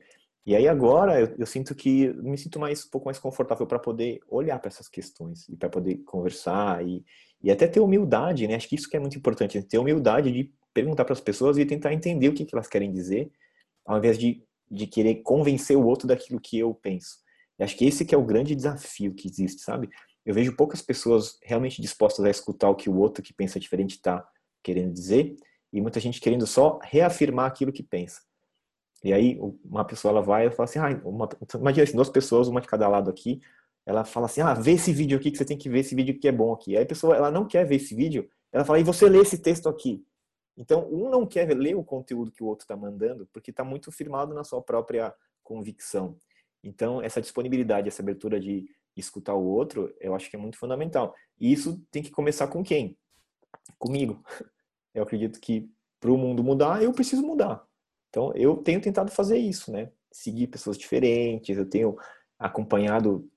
[0.46, 3.80] E aí agora eu, eu sinto que me sinto mais um pouco mais confortável para
[3.80, 7.04] poder olhar para essas questões e para poder conversar e,
[7.46, 8.56] e até ter humildade, né?
[8.56, 11.64] Acho que isso que é muito importante, ter humildade de perguntar para as pessoas e
[11.64, 13.30] tentar entender o que, que elas querem dizer,
[13.86, 17.18] ao invés de, de querer convencer o outro daquilo que eu penso.
[17.56, 19.88] E acho que esse que é o grande desafio que existe, sabe?
[20.24, 23.92] Eu vejo poucas pessoas realmente dispostas a escutar o que o outro que pensa diferente
[23.92, 24.28] está
[24.60, 25.36] querendo dizer
[25.72, 28.22] e muita gente querendo só reafirmar aquilo que pensa.
[29.04, 32.48] E aí uma pessoa ela vai e fala assim, ah, uma, imagina assim, duas pessoas,
[32.48, 33.40] uma de cada lado aqui,
[33.86, 36.18] ela fala assim, ah, vê esse vídeo aqui que você tem que ver esse vídeo
[36.18, 36.76] que é bom aqui.
[36.76, 39.38] Aí a pessoa ela não quer ver esse vídeo, ela fala, e você lê esse
[39.38, 40.04] texto aqui.
[40.56, 43.90] Então um não quer ler o conteúdo que o outro está mandando porque está muito
[43.92, 46.18] firmado na sua própria convicção.
[46.62, 51.14] Então essa disponibilidade, essa abertura de escutar o outro, eu acho que é muito fundamental.
[51.38, 52.98] E isso tem que começar com quem?
[53.78, 54.22] Comigo.
[54.94, 55.70] Eu acredito que
[56.00, 57.66] para o mundo mudar, eu preciso mudar.
[58.08, 59.90] Então, eu tenho tentado fazer isso, né?
[60.10, 61.96] Seguir pessoas diferentes, eu tenho
[62.38, 63.28] acompanhado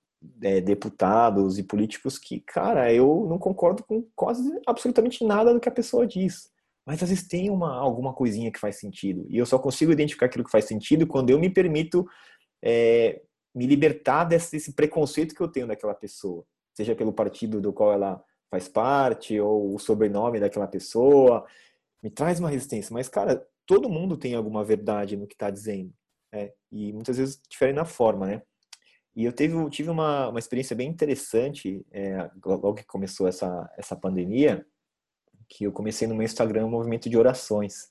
[0.42, 5.70] é, deputados e políticos que, cara, eu não concordo com quase absolutamente nada do que
[5.70, 6.50] a pessoa diz.
[6.86, 9.26] Mas às vezes tem uma, alguma coisinha que faz sentido.
[9.30, 12.06] E eu só consigo identificar aquilo que faz sentido quando eu me permito
[12.64, 13.22] é,
[13.54, 16.44] me libertar desse, desse, preconceito que eu tenho daquela pessoa.
[16.76, 21.46] Seja pelo partido do qual ela faz parte, ou o sobrenome daquela pessoa.
[22.02, 22.94] Me traz uma resistência.
[22.94, 25.94] Mas, cara, todo mundo tem alguma verdade no que está dizendo.
[26.34, 26.52] Né?
[26.72, 28.42] E muitas vezes difere na forma, né?
[29.16, 33.96] E eu teve, tive uma, uma experiência bem interessante é, logo que começou essa, essa
[33.96, 34.66] pandemia,
[35.48, 37.90] que eu comecei no meu Instagram um movimento de orações.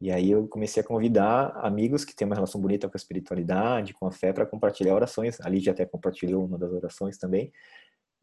[0.00, 3.94] E aí eu comecei a convidar amigos que têm uma relação bonita com a espiritualidade,
[3.94, 5.40] com a fé, para compartilhar orações.
[5.40, 7.52] A Lídia até compartilhou uma das orações também.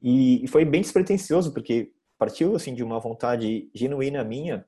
[0.01, 4.65] E, e foi bem despretensioso, porque partiu assim de uma vontade genuína minha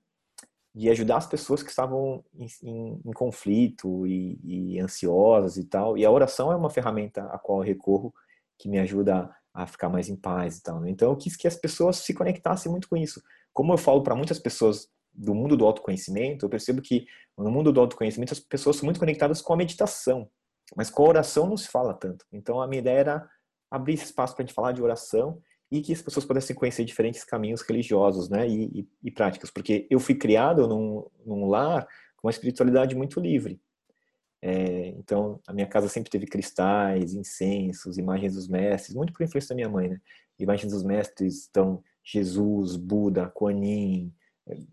[0.73, 5.97] de ajudar as pessoas que estavam em, em, em conflito e, e, ansiosas e tal.
[5.97, 8.13] E a oração é uma ferramenta a qual eu recorro
[8.57, 10.79] que me ajuda a ficar mais em paz e tal.
[10.79, 10.89] Né?
[10.89, 13.21] Então eu quis que as pessoas se conectassem muito com isso.
[13.53, 17.05] Como eu falo para muitas pessoas do mundo do autoconhecimento, eu percebo que
[17.37, 20.29] no mundo do autoconhecimento as pessoas são muito conectadas com a meditação,
[20.75, 22.25] mas com a oração não se fala tanto.
[22.31, 23.29] Então a minha ideia era
[23.69, 25.41] abrir esse espaço para a gente falar de oração
[25.71, 29.87] e que as pessoas pudessem conhecer diferentes caminhos religiosos né, e, e, e práticas, porque
[29.89, 33.59] eu fui criado num, num lar com uma espiritualidade muito livre.
[34.43, 39.49] É, então, a minha casa sempre teve cristais, incensos, imagens dos mestres, muito por influência
[39.49, 40.01] da minha mãe, né?
[40.39, 44.13] Imagens dos mestres, então, Jesus, Buda, Kuan Yin,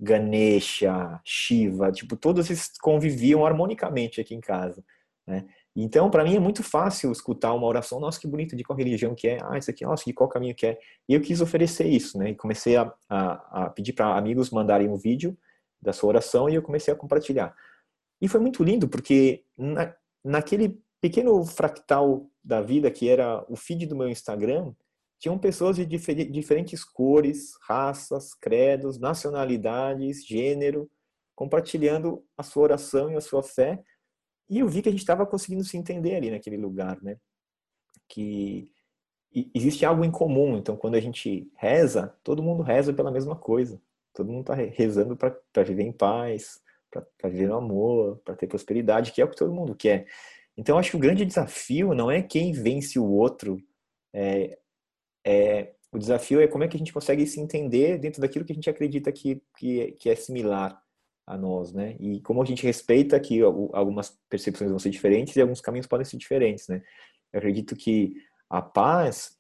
[0.01, 4.83] Ganesha, Shiva, tipo, todos eles conviviam harmonicamente aqui em casa,
[5.27, 5.47] né?
[5.81, 9.15] Então, para mim é muito fácil escutar uma oração, nossa, que bonito, de qual religião
[9.15, 10.79] que é, ah, isso aqui, nossa, de qual caminho que é.
[11.09, 12.31] E eu quis oferecer isso, né?
[12.31, 15.39] E comecei a, a, a pedir para amigos mandarem um vídeo
[15.81, 17.55] da sua oração e eu comecei a compartilhar.
[18.21, 23.87] E foi muito lindo, porque na, naquele pequeno fractal da vida, que era o feed
[23.87, 24.73] do meu Instagram,
[25.21, 30.91] tinham pessoas de difer diferentes cores, raças, credos, nacionalidades, gênero,
[31.37, 33.81] compartilhando a sua oração e a sua fé.
[34.49, 37.19] E eu vi que a gente estava conseguindo se entender ali naquele lugar, né?
[38.09, 38.73] Que
[39.55, 40.57] existe algo em comum.
[40.57, 43.81] Então, quando a gente reza, todo mundo reza pela mesma coisa.
[44.15, 49.13] Todo mundo está rezando para viver em paz, para viver no amor, para ter prosperidade,
[49.13, 50.07] que é o que todo mundo quer.
[50.57, 53.63] Então, acho que o grande desafio não é quem vence o outro,
[54.13, 54.59] é,
[55.25, 58.53] é, o desafio é como é que a gente consegue se entender dentro daquilo que
[58.53, 60.83] a gente acredita que, que, que é similar
[61.29, 61.95] a nós, né?
[62.01, 66.05] E como a gente respeita que algumas percepções vão ser diferentes e alguns caminhos podem
[66.05, 66.83] ser diferentes, né?
[67.31, 68.15] Eu acredito que
[68.49, 69.37] a paz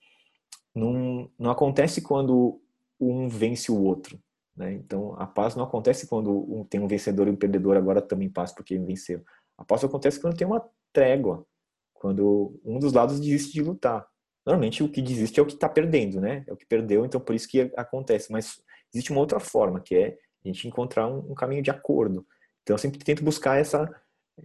[0.74, 2.60] não, não acontece quando
[3.00, 4.20] um vence o outro,
[4.54, 4.74] né?
[4.74, 8.28] Então, a paz não acontece quando um, tem um vencedor e um perdedor agora também
[8.28, 9.24] paz porque venceu.
[9.56, 10.62] A paz acontece quando tem uma
[10.92, 11.46] trégua,
[11.94, 14.06] quando um dos lados desiste de lutar.
[14.44, 16.44] Normalmente, o que desiste é o que está perdendo, né?
[16.46, 18.30] É o que perdeu, então por isso que acontece.
[18.30, 18.60] Mas
[18.92, 22.26] existe uma outra forma, que é a gente encontrar um, um caminho de acordo.
[22.62, 23.88] Então, eu sempre tento buscar essa,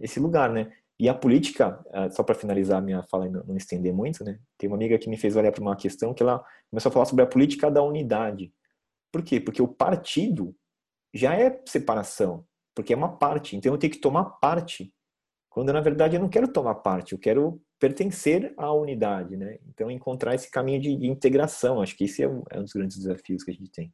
[0.00, 0.72] esse lugar, né?
[0.98, 4.38] E a política, ah, só para finalizar minha fala e não estender muito, né?
[4.56, 7.04] Tem uma amiga que me fez olhar para uma questão que ela começou a falar
[7.06, 8.52] sobre a política da unidade.
[9.12, 9.40] Por quê?
[9.40, 10.54] Porque o partido
[11.12, 13.56] já é separação, porque é uma parte.
[13.56, 14.92] Então eu tenho que tomar parte,
[15.50, 19.58] quando na verdade eu não quero tomar parte, eu quero pertencer à unidade, né?
[19.68, 23.42] Então encontrar esse caminho de, integração, acho que esse é é um dos grandes desafios
[23.42, 23.92] que a gente tem.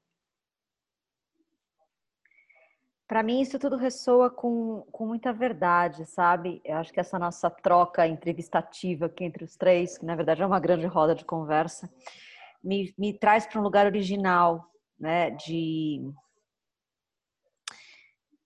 [3.10, 6.60] Para mim, isso tudo ressoa com, com muita verdade, sabe?
[6.64, 10.46] Eu acho que essa nossa troca entrevistativa aqui entre os três, que na verdade é
[10.46, 11.92] uma grande roda de conversa,
[12.62, 14.64] me, me traz para um lugar original,
[14.96, 16.08] né, de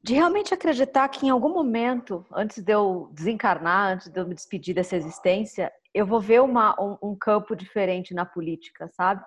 [0.03, 4.35] de realmente acreditar que em algum momento, antes de eu desencarnar, antes de eu me
[4.35, 9.23] despedir dessa existência, eu vou ver uma, um, um campo diferente na política, sabe?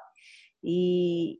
[0.63, 1.37] E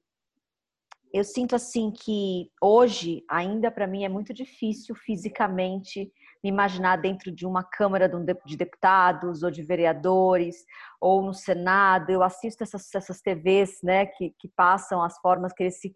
[1.14, 6.12] eu sinto assim que hoje, ainda para mim, é muito difícil fisicamente
[6.44, 8.10] me imaginar dentro de uma Câmara
[8.46, 10.66] de Deputados ou de vereadores
[11.02, 12.10] ou no Senado.
[12.10, 15.94] Eu assisto essas, essas TVs né, que, que passam as formas que eles se.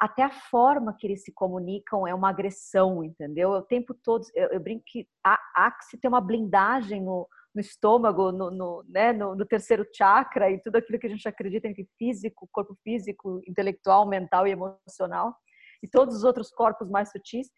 [0.00, 3.50] Até a forma que eles se comunicam é uma agressão, entendeu?
[3.50, 7.28] O tempo todo, eu, eu brinco que há, há que se ter uma blindagem no,
[7.56, 11.26] no estômago, no, no, né, no, no, terceiro chakra e tudo aquilo que a gente
[11.26, 15.34] acredita entre físico, corpo físico, intelectual, mental e emocional,
[15.82, 17.48] e todos os outros corpos mais sutis,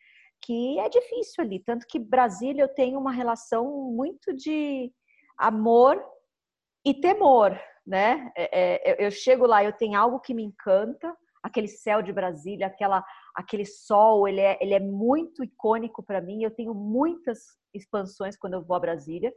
[0.40, 1.58] que é difícil ali.
[1.64, 4.92] Tanto que Brasília eu tenho uma relação muito de
[5.36, 6.00] amor
[6.86, 8.30] e temor, né?
[8.36, 12.68] É, é, eu chego lá, eu tenho algo que me encanta, aquele céu de Brasília,
[12.68, 16.44] aquela, aquele sol, ele é, ele é muito icônico para mim.
[16.44, 17.40] Eu tenho muitas
[17.74, 19.32] expansões quando eu vou a Brasília,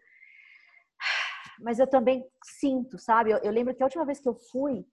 [1.62, 3.32] mas eu também sinto, sabe?
[3.32, 4.86] Eu, eu lembro que a última vez que eu fui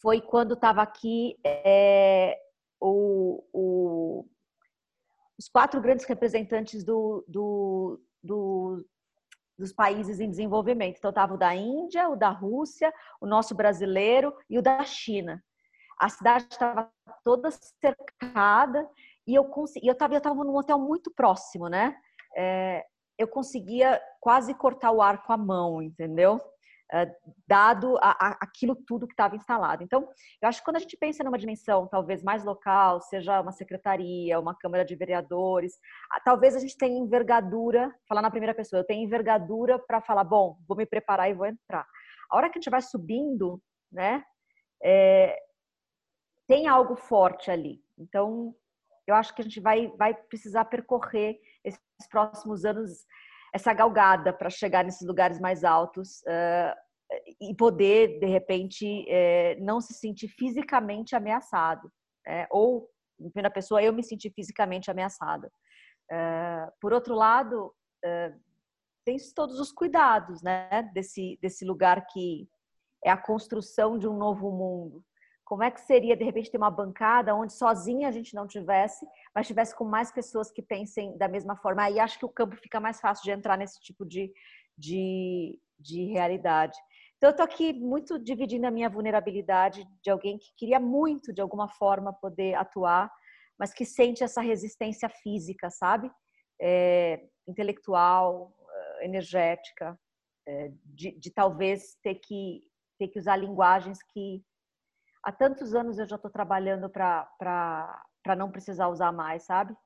[0.00, 2.38] foi quando estava aqui é,
[2.80, 4.26] o, o
[5.38, 8.86] os quatro grandes representantes do, do, do,
[9.58, 10.98] dos países em desenvolvimento.
[10.98, 15.42] Então, estava o da Índia, o da Rússia, o nosso brasileiro e o da China.
[15.98, 16.90] A cidade estava
[17.24, 18.88] toda cercada
[19.26, 21.96] e eu consegui, eu estava eu tava num hotel muito próximo, né?
[22.36, 22.84] É,
[23.22, 26.40] eu conseguia quase cortar o ar com a mão, entendeu?
[26.94, 27.10] Eh,
[27.48, 29.82] dado a, a, aquilo tudo que estava instalado.
[29.82, 30.06] Então,
[30.42, 34.38] eu acho que quando a gente pensa numa dimensão talvez mais local, seja uma secretaria,
[34.38, 35.72] uma Câmara de Vereadores,
[36.22, 40.58] talvez a gente tenha envergadura, falar na primeira pessoa, eu tenho envergadura para falar, bom,
[40.68, 41.86] vou me preparar e vou entrar.
[42.30, 43.58] A hora que a gente vai subindo,
[43.90, 44.22] né,
[44.82, 45.38] é,
[46.46, 47.80] tem algo forte ali.
[47.96, 48.54] Então,
[49.06, 53.04] eu acho que a gente vai, vai precisar percorrer esses próximos anos
[53.54, 56.22] essa galgada para chegar nesses lugares mais altos.
[56.22, 56.74] Uh,
[57.40, 61.92] e poder, de repente, é, não se sentir fisicamente ameaçado.
[62.26, 62.88] É, ou,
[63.20, 65.52] em primeira pessoa, eu me senti fisicamente ameaçada.
[66.10, 67.74] É, por outro lado,
[69.04, 72.48] tem todos os cuidados né, desse, desse lugar que
[73.04, 75.04] é a construção de um novo mundo.
[75.52, 79.06] Como é que seria, de repente, ter uma bancada onde sozinha a gente não tivesse,
[79.34, 81.82] mas tivesse com mais pessoas que pensem da mesma forma?
[81.82, 84.32] Aí acho que o campo fica mais fácil de entrar nesse tipo de,
[84.78, 86.74] de, de realidade.
[87.18, 91.42] Então, eu estou aqui muito dividindo a minha vulnerabilidade de alguém que queria muito, de
[91.42, 93.12] alguma forma, poder atuar,
[93.58, 96.10] mas que sente essa resistência física, sabe?
[96.58, 100.00] É, intelectual, eh, energética,
[100.48, 102.62] é, de, de, talvez ter que,
[102.98, 104.42] ter que usar linguagens que
[105.22, 109.76] há tantos anos eu já estou trabalhando para não precisar usar mais, sabe?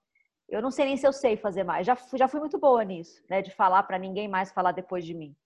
[0.48, 1.86] Eu não sei nem se eu sei fazer mais.
[1.86, 3.42] Já, já fui muito boa nisso, né?
[3.42, 5.36] De falar para ninguém mais falar depois de mim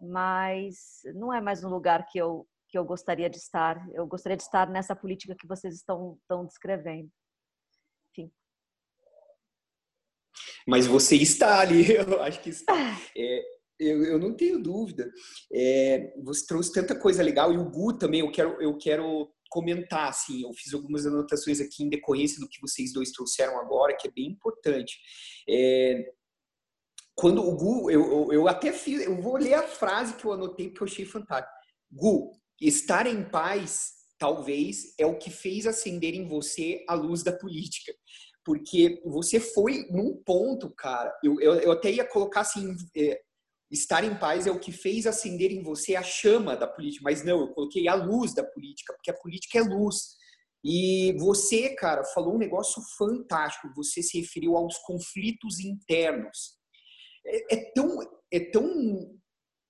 [0.00, 3.88] mas não é mais um lugar que eu que eu gostaria de estar.
[3.94, 7.10] Eu gostaria de estar nessa política que vocês estão, estão descrevendo.
[8.10, 8.30] Enfim.
[10.66, 12.74] Mas você está ali, eu acho que está.
[13.16, 15.10] É, eu, eu, não tenho dúvida.
[15.52, 18.20] É, você trouxe tanta coisa legal e o Gu também.
[18.20, 20.42] Eu quero, eu quero comentar assim.
[20.42, 24.10] Eu fiz algumas anotações aqui em decorrência do que vocês dois trouxeram agora, que é
[24.10, 24.98] bem importante.
[25.48, 26.10] É,
[27.14, 30.32] quando o Gu, eu, eu, eu, até fiz, eu vou ler a frase que eu
[30.32, 31.52] anotei porque eu achei fantástico.
[31.90, 37.32] Gu, estar em paz, talvez, é o que fez acender em você a luz da
[37.32, 37.92] política.
[38.44, 43.20] Porque você foi num ponto, cara, eu, eu, eu até ia colocar assim, é,
[43.70, 47.24] estar em paz é o que fez acender em você a chama da política, mas
[47.24, 50.16] não, eu coloquei a luz da política, porque a política é luz.
[50.64, 56.58] E você, cara, falou um negócio fantástico, você se referiu aos conflitos internos
[57.28, 57.98] é, é, tão,
[58.32, 59.18] é tão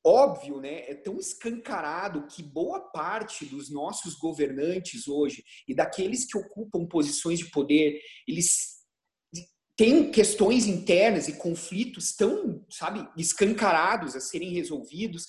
[0.05, 0.89] óbvio, né?
[0.89, 7.39] É tão escancarado que boa parte dos nossos governantes hoje e daqueles que ocupam posições
[7.39, 8.78] de poder, eles
[9.79, 15.25] têm questões internas e conflitos tão, sabe, escancarados a serem resolvidos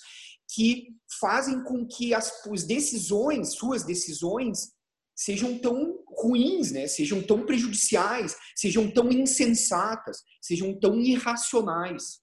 [0.52, 0.88] que
[1.20, 4.72] fazem com que as, as decisões, suas decisões,
[5.14, 6.88] sejam tão ruins, né?
[6.88, 12.19] Sejam tão prejudiciais, sejam tão insensatas, sejam tão irracionais.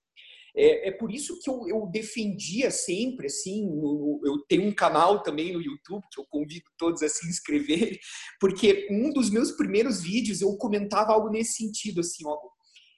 [0.57, 5.21] É, é por isso que eu, eu defendia sempre, assim, no, eu tenho um canal
[5.21, 7.99] também no YouTube que eu convido todos a se inscreverem,
[8.39, 12.35] porque um dos meus primeiros vídeos eu comentava algo nesse sentido, assim, ó,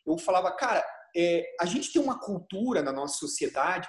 [0.07, 0.83] eu falava, cara,
[1.15, 3.87] é, a gente tem uma cultura na nossa sociedade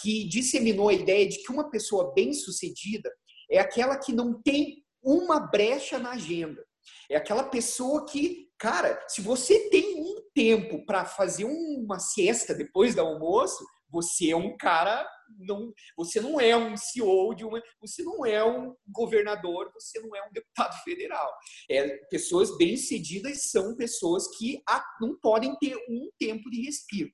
[0.00, 3.10] que disseminou a ideia de que uma pessoa bem-sucedida
[3.50, 6.64] é aquela que não tem uma brecha na agenda.
[7.10, 12.94] É aquela pessoa que, cara, se você tem um tempo para fazer uma siesta depois
[12.94, 15.04] do almoço, você é um cara
[15.38, 20.14] não, você não é um CEO de uma, você não é um governador, você não
[20.14, 21.28] é um deputado federal.
[21.68, 24.62] É, pessoas bem-sucedidas são pessoas que
[25.00, 27.10] não podem ter um tempo de respiro.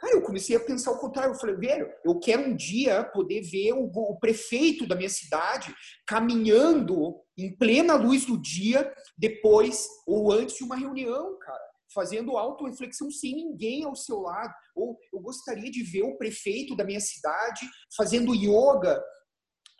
[0.00, 1.32] Cara, eu comecei a pensar o contrário.
[1.32, 5.74] Eu falei, velho, eu quero um dia poder ver o, o, prefeito da minha cidade
[6.06, 11.70] caminhando em plena luz do dia, depois ou antes de uma reunião, cara.
[11.92, 14.54] Fazendo auto-reflexão sem ninguém ao seu lado.
[14.74, 19.02] Ou eu gostaria de ver o prefeito da minha cidade fazendo yoga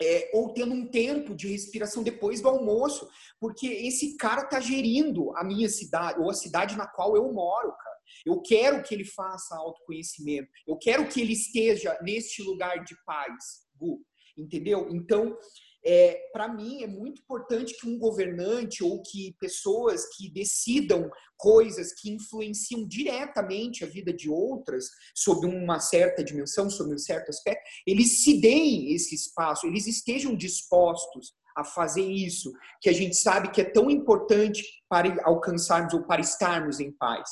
[0.03, 3.09] é, ou tendo um tempo de respiração depois do almoço,
[3.39, 7.73] porque esse cara tá gerindo a minha cidade, ou a cidade na qual eu moro,
[7.73, 7.90] cara.
[8.25, 10.49] Eu quero que ele faça autoconhecimento.
[10.67, 14.03] Eu quero que ele esteja neste lugar de paz, Gu.
[14.37, 14.89] Entendeu?
[14.91, 15.37] Então,
[15.85, 21.95] é, para mim é muito importante que um governante ou que pessoas que decidam coisas
[21.95, 27.63] que influenciam diretamente a vida de outras sob uma certa dimensão, sob um certo aspecto,
[27.87, 33.51] eles se deem esse espaço, eles estejam dispostos a fazer isso, que a gente sabe
[33.51, 37.29] que é tão importante para alcançarmos ou para estarmos em paz.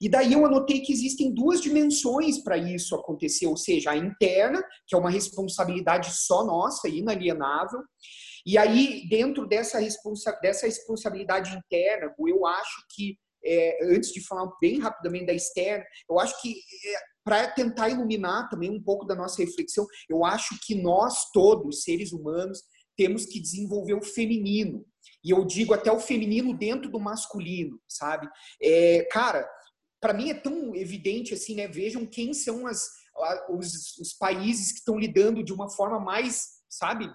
[0.00, 4.62] E daí eu anotei que existem duas dimensões para isso acontecer, ou seja, a interna,
[4.86, 7.80] que é uma responsabilidade só nossa, inalienável,
[8.46, 14.50] e aí, dentro dessa, responsa dessa responsabilidade interna, eu acho que, é, antes de falar
[14.60, 19.14] bem rapidamente da externa, eu acho que, é, para tentar iluminar também um pouco da
[19.14, 22.62] nossa reflexão, eu acho que nós todos, seres humanos,
[22.96, 24.84] temos que desenvolver o feminino.
[25.22, 28.28] E eu digo até o feminino dentro do masculino, sabe?
[28.62, 29.48] É, cara,
[30.00, 31.66] para mim é tão evidente assim, né?
[31.66, 32.88] Vejam quem são as,
[33.48, 37.10] os, os países que estão lidando de uma forma mais, sabe,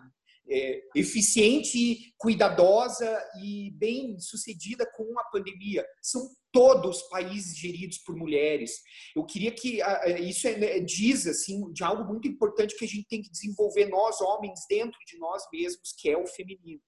[0.50, 5.86] é, eficiente, cuidadosa e bem sucedida com a pandemia.
[6.02, 8.72] São todos países geridos por mulheres.
[9.16, 9.80] Eu queria que
[10.20, 13.86] isso é, né, diz assim de algo muito importante que a gente tem que desenvolver
[13.88, 16.82] nós homens dentro de nós mesmos, que é o feminino.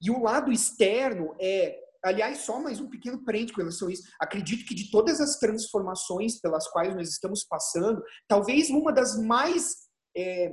[0.00, 4.04] E o lado externo é Aliás, só mais um pequeno parente com relação a isso.
[4.20, 9.74] Acredito que de todas as transformações pelas quais nós estamos passando, talvez uma das mais
[10.16, 10.52] é,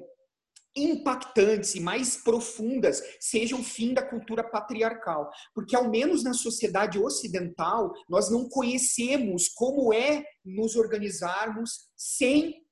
[0.75, 5.29] impactantes e mais profundas seja o fim da cultura patriarcal.
[5.53, 12.62] Porque, ao menos na sociedade ocidental, nós não conhecemos como é nos organizarmos sem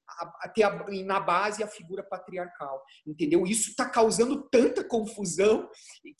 [0.53, 0.65] ter
[1.03, 3.45] na base a figura patriarcal, entendeu?
[3.45, 5.69] Isso está causando tanta confusão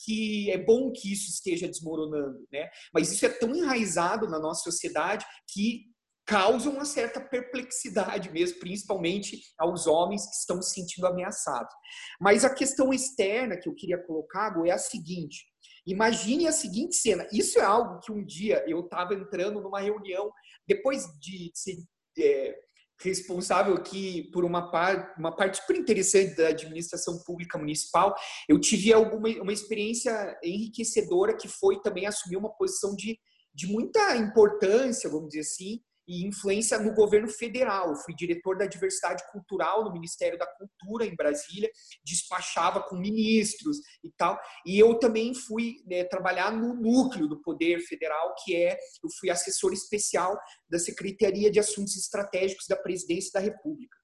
[0.04, 2.68] que é bom que isso esteja desmoronando, né?
[2.92, 5.92] Mas isso é tão enraizado na nossa sociedade que
[6.24, 11.74] causa uma certa perplexidade mesmo, principalmente aos homens que estão se sentindo ameaçados.
[12.20, 15.44] Mas a questão externa que eu queria colocar é a seguinte:
[15.86, 17.26] Imagine a seguinte cena.
[17.32, 20.30] Isso é algo que um dia eu estava entrando numa reunião,
[20.66, 21.76] depois de ser
[22.18, 22.54] é,
[23.02, 24.70] responsável aqui por uma,
[25.18, 28.14] uma parte super interessante da administração pública municipal,
[28.48, 33.18] eu tive alguma uma experiência enriquecedora que foi também assumir uma posição de,
[33.54, 35.80] de muita importância, vamos dizer assim,
[36.12, 37.88] e influência no governo federal.
[37.88, 41.70] Eu fui diretor da diversidade cultural no Ministério da Cultura em Brasília,
[42.04, 44.38] despachava com ministros e tal.
[44.66, 49.30] E eu também fui né, trabalhar no núcleo do Poder Federal, que é eu fui
[49.30, 50.38] assessor especial
[50.68, 53.96] da Secretaria de Assuntos Estratégicos da Presidência da República.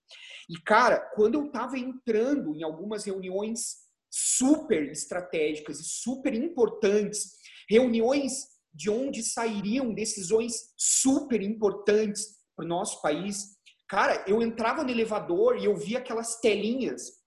[0.49, 7.33] E cara, quando eu estava entrando em algumas reuniões super estratégicas e super importantes,
[7.69, 13.57] reuniões de onde sairiam decisões super importantes para o nosso país.
[13.89, 17.19] Cara, eu entrava no elevador e eu via aquelas telinhas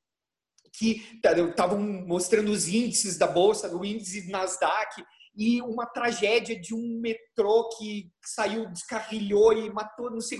[0.73, 5.03] que estavam mostrando os índices da bolsa, o índice Nasdaq
[5.35, 10.39] e uma tragédia de um metrô que saiu, descarrilhou e matou, não sei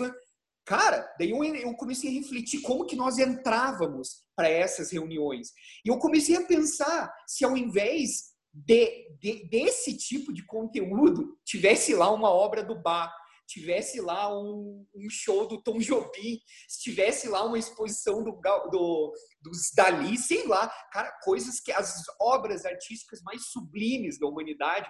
[0.66, 5.50] Cara, daí eu comecei a refletir como que nós entrávamos para essas reuniões.
[5.84, 11.94] E eu comecei a pensar se ao invés de, de, desse tipo de conteúdo tivesse
[11.94, 13.14] lá uma obra do Bar,
[13.48, 16.40] tivesse lá um, um, show do Tom Jobim,
[16.82, 18.40] tivesse lá uma exposição do,
[18.70, 24.90] do, dos Dali, sei lá, cara, coisas que as obras artísticas mais sublimes da humanidade.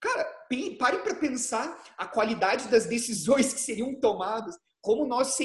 [0.00, 0.24] Cara,
[0.78, 5.36] pare para pensar a qualidade das decisões que seriam tomadas, como nós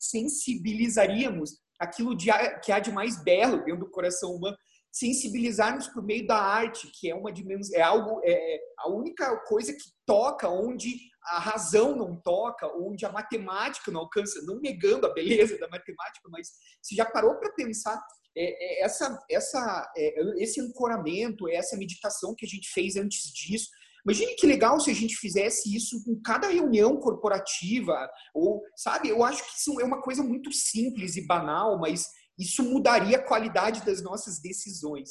[0.00, 4.56] sensibilizaríamos aquilo que há de mais belo dentro do coração humano
[4.92, 9.34] sensibilizarmos por meio da arte, que é uma dimensão, é algo, é, é a única
[9.46, 15.06] coisa que toca onde a razão não toca, onde a matemática não alcança, não negando
[15.06, 16.48] a beleza da matemática, mas
[16.82, 17.98] se já parou para pensar
[18.36, 23.68] é, é, essa, essa, é, esse ancoramento, essa meditação que a gente fez antes disso,
[24.04, 29.22] Imagine que legal se a gente fizesse isso em cada reunião corporativa, ou, sabe, eu
[29.22, 32.08] acho que isso é uma coisa muito simples e banal, mas
[32.38, 35.10] isso mudaria a qualidade das nossas decisões.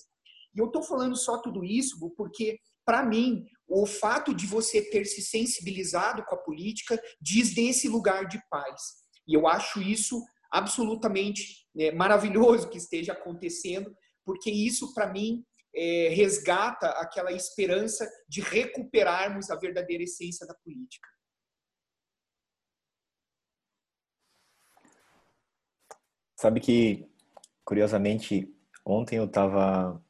[0.56, 5.06] E eu estou falando só tudo isso porque, para mim, o fato de você ter
[5.06, 8.82] se sensibilizado com a política diz desse lugar de paz.
[9.28, 13.96] E eu acho isso absolutamente é, maravilhoso que esteja acontecendo,
[14.26, 21.08] porque isso, para mim, é, resgata aquela esperança de recuperarmos a verdadeira essência da política.
[26.36, 27.11] Sabe que
[27.72, 28.54] Curiosamente,
[28.86, 30.04] ontem eu estava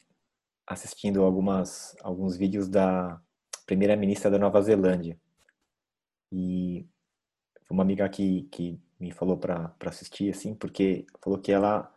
[0.66, 3.22] assistindo algumas, alguns vídeos da
[3.68, 5.16] primeira-ministra da Nova Zelândia.
[6.32, 6.88] E
[7.70, 11.93] uma amiga que, que me falou para assistir, assim, porque falou que ela,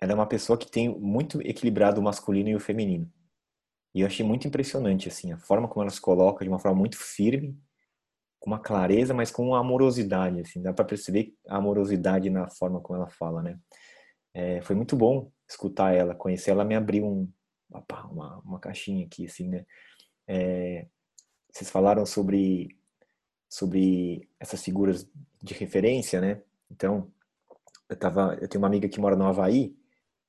[0.00, 3.12] ela é uma pessoa que tem muito equilibrado o masculino e o feminino.
[3.94, 6.78] E eu achei muito impressionante, assim, a forma como ela se coloca, de uma forma
[6.78, 7.54] muito firme,
[8.40, 12.80] com uma clareza, mas com uma amorosidade, assim, dá para perceber a amorosidade na forma
[12.80, 13.60] como ela fala, né?
[14.36, 17.26] É, foi muito bom escutar ela, conhecer ela me abriu um,
[18.10, 19.64] uma, uma caixinha aqui, assim, né?
[20.28, 20.86] É,
[21.50, 22.76] vocês falaram sobre,
[23.48, 25.08] sobre essas figuras
[25.42, 26.42] de referência, né?
[26.70, 27.10] Então,
[27.88, 29.74] eu, tava, eu tenho uma amiga que mora no Havaí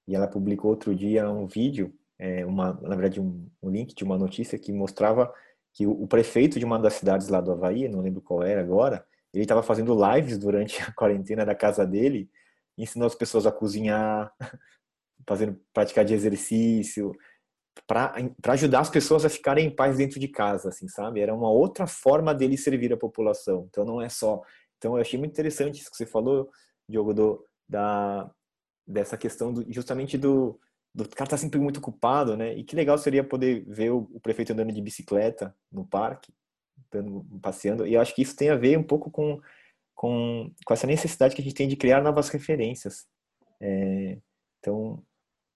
[0.07, 4.05] e ela publicou outro dia um vídeo, é, uma, na verdade um, um link de
[4.05, 5.33] uma notícia que mostrava
[5.73, 8.61] que o, o prefeito de uma das cidades lá do Havaí, não lembro qual era
[8.61, 12.29] agora, ele estava fazendo lives durante a quarentena da casa dele
[12.77, 14.31] ensinou as pessoas a cozinhar,
[15.27, 17.11] fazendo praticar de exercício,
[17.85, 18.13] para
[18.47, 21.19] ajudar as pessoas a ficarem em paz dentro de casa, assim, sabe?
[21.19, 23.67] Era uma outra forma dele servir a população.
[23.69, 24.41] Então não é só.
[24.77, 26.49] Então eu achei muito interessante isso que você falou,
[26.89, 28.29] Diogo, do, da,
[28.87, 30.59] dessa questão do, justamente do,
[30.93, 32.55] do cara tá sempre muito ocupado, né?
[32.55, 36.33] E que legal seria poder ver o, o prefeito andando de bicicleta no parque,
[36.93, 37.85] andando, passeando.
[37.85, 39.39] E eu acho que isso tem a ver um pouco com,
[39.97, 43.07] com, com essa necessidade que a gente tem de criar novas referências.
[43.59, 44.19] É,
[44.59, 45.03] então,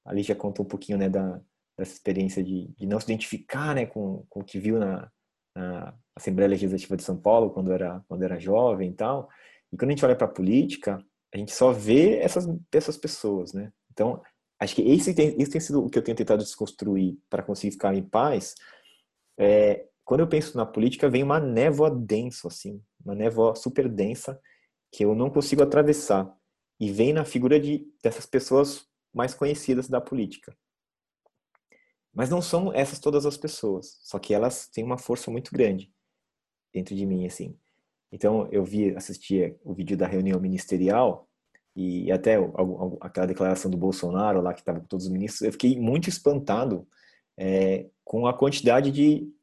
[0.03, 1.39] ali já contou um pouquinho, né, da,
[1.77, 5.09] dessa experiência de, de não se identificar, né, com, com o que viu na,
[5.55, 9.29] na Assembleia Legislativa de São Paulo quando era quando era jovem e tal.
[9.71, 13.53] E quando a gente olha para a política, a gente só vê essas, essas pessoas,
[13.53, 13.71] né?
[13.91, 14.21] Então,
[14.59, 17.73] acho que esse tem, esse tem sido o que eu tenho tentado desconstruir para conseguir
[17.73, 18.55] ficar em paz.
[19.39, 24.37] É, quando eu penso na política, vem uma névoa densa, assim, uma névoa super densa
[24.91, 26.29] que eu não consigo atravessar.
[26.77, 30.53] E vem na figura de, dessas pessoas mais conhecidas da política.
[32.13, 35.89] Mas não são essas todas as pessoas, só que elas têm uma força muito grande
[36.73, 37.57] dentro de mim, assim.
[38.11, 41.25] Então, eu vi, assistia o vídeo da reunião ministerial
[41.73, 42.35] e até
[42.99, 46.85] aquela declaração do Bolsonaro lá que estava com todos os ministros, eu fiquei muito espantado
[47.37, 49.33] é, com a quantidade de,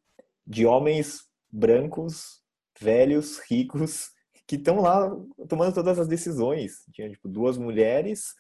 [0.49, 1.21] de homens
[1.51, 2.43] brancos,
[2.81, 4.09] velhos, ricos,
[4.47, 5.15] que estão lá
[5.47, 6.85] tomando todas as decisões.
[6.93, 8.35] Tinha tipo, duas mulheres,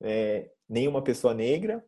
[0.00, 1.84] é, nenhuma pessoa negra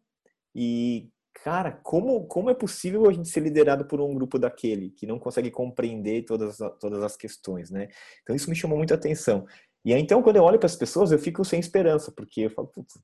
[0.53, 1.09] e
[1.45, 5.18] cara, como, como é possível a gente ser liderado por um grupo daquele que não
[5.18, 7.89] consegue compreender todas, todas as questões, né?
[8.23, 9.47] Então isso me chamou muita atenção.
[9.85, 12.51] E aí, então, quando eu olho para as pessoas, eu fico sem esperança, porque eu
[12.51, 13.01] falo, putz,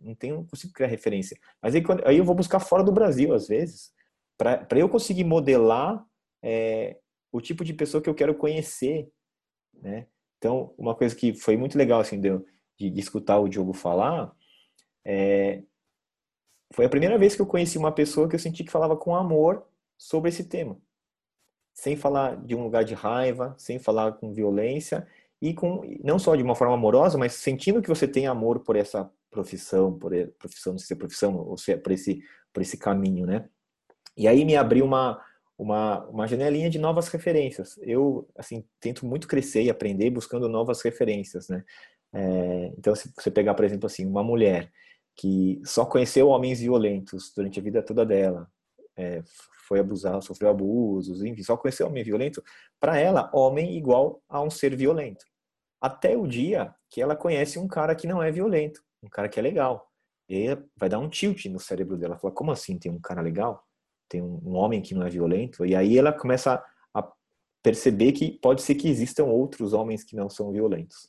[0.00, 1.36] não tenho, não consigo criar referência.
[1.60, 3.90] Mas aí, quando, aí eu vou buscar fora do Brasil, às vezes,
[4.36, 6.04] para eu conseguir modelar
[6.42, 6.98] é,
[7.32, 9.08] o tipo de pessoa que eu quero conhecer,
[9.74, 10.06] né?
[10.38, 12.30] Então, uma coisa que foi muito legal, assim, de,
[12.78, 14.34] de, escutar o Diogo falar,
[15.04, 15.62] é,
[16.72, 19.14] foi a primeira vez que eu conheci uma pessoa que eu senti que falava com
[19.14, 19.66] amor
[19.96, 20.78] sobre esse tema.
[21.72, 25.06] Sem falar de um lugar de raiva, sem falar com violência
[25.40, 28.76] e com não só de uma forma amorosa, mas sentindo que você tem amor por
[28.76, 32.22] essa profissão, por profissão, não sei se é profissão, ou se é por esse
[32.52, 33.48] por esse caminho, né?
[34.16, 35.20] E aí me abriu uma
[35.56, 37.78] uma, uma janelinha de novas referências.
[37.82, 41.64] Eu, assim, tento muito crescer e aprender buscando novas referências, né?
[42.12, 44.70] É, então, se você pegar, por exemplo, assim, uma mulher
[45.16, 48.48] que só conheceu homens violentos durante a vida toda dela,
[48.96, 49.22] é,
[49.68, 52.42] foi abusada, sofreu abusos, enfim, só conheceu homem violento,
[52.80, 55.24] para ela, homem igual a um ser violento.
[55.80, 59.38] Até o dia que ela conhece um cara que não é violento, um cara que
[59.38, 59.88] é legal.
[60.28, 62.18] E vai dar um tilt no cérebro dela.
[62.18, 63.64] Fala, como assim tem um cara legal?
[64.14, 65.66] Tem um, um homem que não é violento?
[65.66, 67.12] E aí ela começa a
[67.60, 71.08] perceber que pode ser que existam outros homens que não são violentos.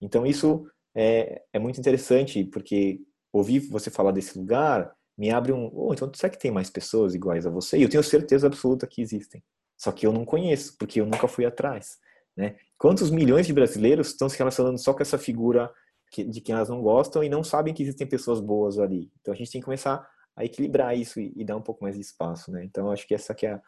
[0.00, 3.00] Então isso é, é muito interessante, porque
[3.32, 5.68] ouvir você falar desse lugar me abre um.
[5.74, 7.76] Oh, então será que tem mais pessoas iguais a você?
[7.76, 9.42] E eu tenho certeza absoluta que existem.
[9.76, 11.98] Só que eu não conheço, porque eu nunca fui atrás.
[12.36, 12.54] Né?
[12.78, 15.72] Quantos milhões de brasileiros estão se relacionando só com essa figura
[16.16, 19.10] de quem elas não gostam e não sabem que existem pessoas boas ali?
[19.20, 21.94] Então a gente tem que começar a equilibrar isso e, e dar um pouco mais
[21.94, 22.50] de espaço.
[22.50, 22.64] Né?
[22.64, 23.60] Então acho que essa que é,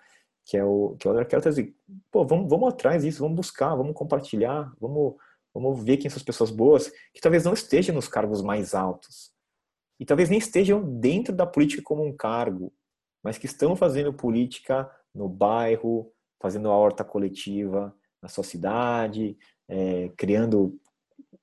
[0.45, 1.75] que é o que eu quero trazer.
[2.11, 5.15] Pô, vamos, vamos atrás disso, vamos buscar, vamos compartilhar, vamos,
[5.53, 9.33] vamos ver quem são as pessoas boas que talvez não estejam nos cargos mais altos
[9.99, 12.73] e talvez nem estejam dentro da política como um cargo,
[13.23, 19.37] mas que estão fazendo política no bairro, fazendo a horta coletiva na sua cidade,
[19.69, 20.79] é, criando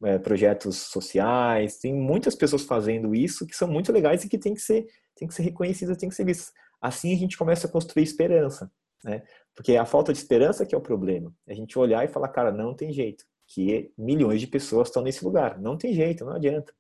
[0.03, 1.77] é, projetos sociais.
[1.79, 5.27] Tem muitas pessoas fazendo isso que são muito legais e que tem que ser, tem
[5.27, 6.53] que ser reconhecidas, tem que ser vistas.
[6.81, 8.71] Assim a gente começa a construir esperança,
[9.03, 9.23] né?
[9.55, 11.33] Porque a falta de esperança que é o problema.
[11.47, 15.23] A gente olhar e falar, cara, não tem jeito, que milhões de pessoas estão nesse
[15.23, 15.59] lugar.
[15.59, 16.73] Não tem jeito, não adianta.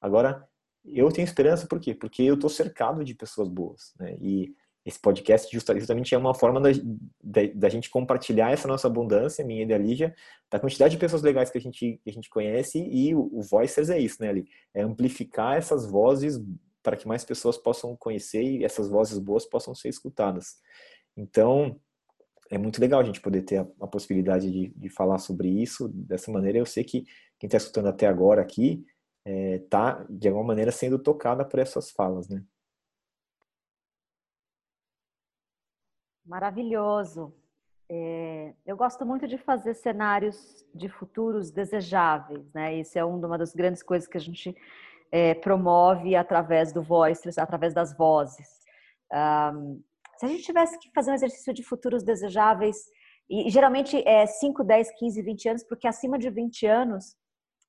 [0.00, 0.46] Agora,
[0.84, 1.94] eu tenho esperança por quê?
[1.94, 4.16] Porque eu estou cercado de pessoas boas, né?
[4.20, 4.54] E
[4.84, 6.70] esse podcast justamente é uma forma da,
[7.22, 10.12] da, da, gente compartilhar essa nossa abundância, minha e da Lígia,
[10.50, 13.42] da quantidade de pessoas legais que a gente, que a gente conhece e o, o
[13.42, 14.44] Voices é isso, né, Ali?
[14.74, 16.40] É amplificar essas vozes
[16.82, 20.56] para que mais pessoas possam conhecer e essas vozes boas possam ser escutadas.
[21.16, 21.80] Então,
[22.50, 25.88] é muito legal a gente poder ter a, a possibilidade de, de falar sobre isso
[25.88, 26.58] dessa maneira.
[26.58, 27.04] Eu sei que
[27.38, 28.84] quem está escutando até agora aqui
[29.24, 32.44] está, é, tá, de alguma maneira, sendo tocada por essas falas, né?
[36.24, 37.34] Maravilhoso.
[37.88, 42.78] É, eu gosto muito de fazer cenários de futuros desejáveis, né?
[42.78, 44.56] Isso é uma das grandes coisas que a gente
[45.12, 48.48] é, promove através do Voices, através das vozes.
[49.12, 49.82] Um,
[50.18, 52.76] se a gente tivesse que fazer um exercício de futuros desejáveis,
[53.28, 57.14] e geralmente é 5, 10, 15, 20 anos, porque acima de 20 anos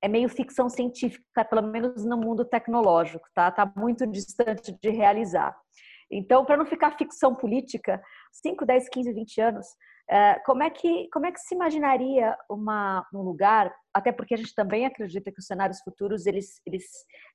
[0.02, 3.50] é meio ficção científica, pelo menos no mundo tecnológico, tá?
[3.52, 5.56] Tá muito distante de realizar.
[6.12, 9.66] Então, para não ficar ficção política, 5, 10, 15, 20 anos,
[10.46, 13.74] como é que como é que se imaginaria uma, um lugar?
[13.94, 16.86] Até porque a gente também acredita que os cenários futuros eles eles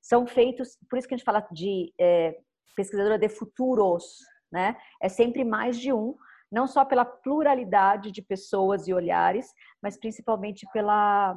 [0.01, 2.37] são feitos, por isso que a gente fala de é,
[2.75, 4.03] pesquisadora de futuros,
[4.51, 4.77] né?
[5.01, 6.15] É sempre mais de um,
[6.51, 9.47] não só pela pluralidade de pessoas e olhares,
[9.81, 11.35] mas principalmente pela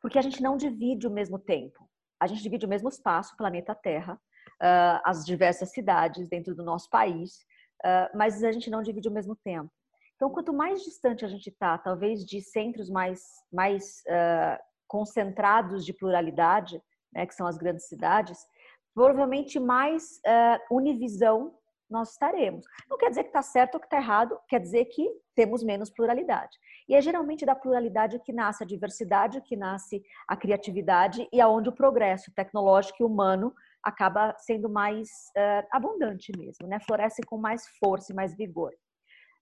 [0.00, 1.88] porque a gente não divide o mesmo tempo.
[2.20, 6.88] A gente divide o mesmo espaço, planeta Terra, uh, as diversas cidades dentro do nosso
[6.90, 7.38] país,
[7.84, 9.70] uh, mas a gente não divide o mesmo tempo.
[10.18, 15.92] Então, quanto mais distante a gente está, talvez de centros mais, mais uh, concentrados de
[15.92, 18.44] pluralidade, né, que são as grandes cidades,
[18.92, 21.54] provavelmente mais uh, univisão
[21.88, 22.64] nós estaremos.
[22.90, 25.88] Não quer dizer que está certo ou que está errado, quer dizer que temos menos
[25.88, 26.58] pluralidade.
[26.88, 31.68] E é geralmente da pluralidade que nasce a diversidade, que nasce a criatividade e aonde
[31.68, 33.54] o progresso tecnológico e humano
[33.84, 36.80] acaba sendo mais uh, abundante mesmo, né?
[36.80, 38.72] Floresce com mais força e mais vigor.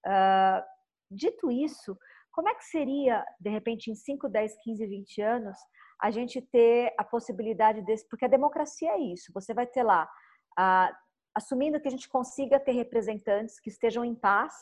[0.07, 0.63] Uh,
[1.11, 1.99] dito isso,
[2.33, 5.57] como é que seria, de repente, em 5, 10, 15, 20 anos,
[6.01, 8.07] a gente ter a possibilidade desse.
[8.09, 10.09] Porque a democracia é isso, você vai ter lá,
[10.59, 10.95] uh,
[11.35, 14.55] assumindo que a gente consiga ter representantes que estejam em paz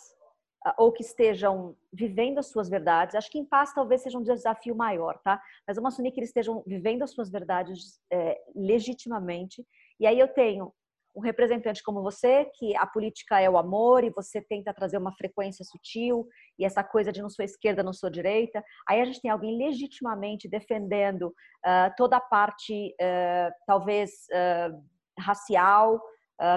[0.67, 3.15] uh, ou que estejam vivendo as suas verdades.
[3.15, 5.43] Acho que em paz talvez seja um desafio maior, tá?
[5.67, 9.67] Mas vamos assumir que eles estejam vivendo as suas verdades é, legitimamente.
[9.99, 10.73] E aí eu tenho
[11.15, 15.13] um representante como você, que a política é o amor e você tenta trazer uma
[15.13, 16.27] frequência sutil
[16.59, 18.63] e essa coisa de não sou esquerda, não sou direita.
[18.89, 24.83] Aí a gente tem alguém legitimamente defendendo uh, toda a parte, uh, talvez, uh,
[25.19, 26.01] racial,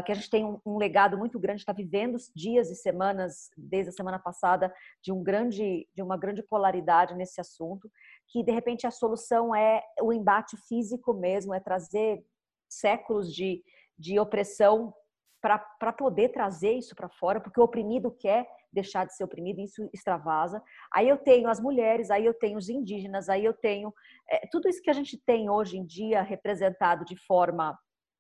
[0.07, 3.89] que a gente tem um, um legado muito grande, está vivendo dias e semanas, desde
[3.89, 7.87] a semana passada, de, um grande, de uma grande polaridade nesse assunto,
[8.27, 12.25] que de repente a solução é o embate físico mesmo, é trazer
[12.67, 13.63] séculos de
[13.97, 14.93] de opressão
[15.41, 19.87] para poder trazer isso para fora, porque o oprimido quer deixar de ser oprimido, isso
[19.93, 20.61] extravasa.
[20.93, 23.93] Aí eu tenho as mulheres, aí eu tenho os indígenas, aí eu tenho
[24.29, 27.77] é, tudo isso que a gente tem hoje em dia representado de forma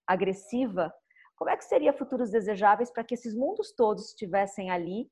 [0.07, 0.93] agressiva.
[1.35, 5.09] Como é que seria futuros desejáveis para que esses mundos todos estivessem ali,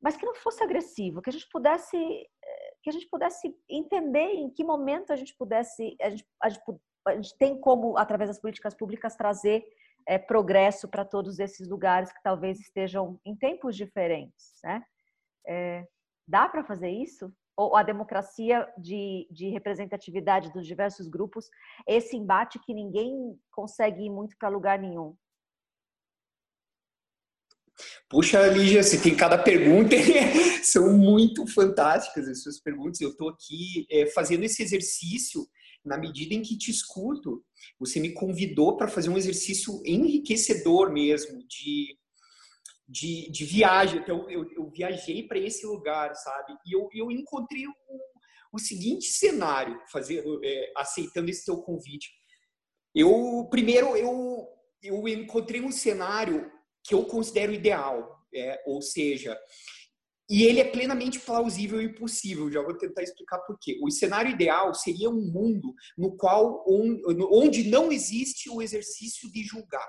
[0.00, 4.34] mas que não fosse agressivo, que a gente pudesse é, que a gente pudesse entender
[4.34, 6.62] em que momento a gente pudesse a gente, a gente
[7.06, 9.64] a gente tem como, através das políticas públicas, trazer
[10.06, 14.52] é, progresso para todos esses lugares que talvez estejam em tempos diferentes.
[14.62, 14.82] Né?
[15.46, 15.86] É,
[16.26, 17.32] dá para fazer isso?
[17.56, 21.48] Ou a democracia de, de, representatividade dos diversos grupos,
[21.86, 25.16] esse embate que ninguém consegue ir muito para lugar nenhum?
[28.08, 29.94] Puxa, Lígia, você tem cada pergunta,
[30.62, 33.00] são muito fantásticas as suas perguntas.
[33.00, 35.46] Eu estou aqui é, fazendo esse exercício
[35.84, 37.44] na medida em que te escuto,
[37.78, 41.98] você me convidou para fazer um exercício enriquecedor mesmo, de,
[42.88, 44.00] de, de viagem.
[44.00, 46.54] Então, eu, eu viajei para esse lugar, sabe?
[46.66, 47.74] E eu, eu encontrei o,
[48.52, 52.10] o seguinte cenário, fazer, é, aceitando esse teu convite.
[52.94, 54.48] Eu, primeiro, eu,
[54.82, 56.50] eu encontrei um cenário
[56.82, 59.38] que eu considero ideal, é, ou seja,
[60.28, 62.50] e ele é plenamente plausível e possível.
[62.50, 63.78] Já vou tentar explicar por quê.
[63.82, 69.86] O cenário ideal seria um mundo no qual onde não existe o exercício de julgar.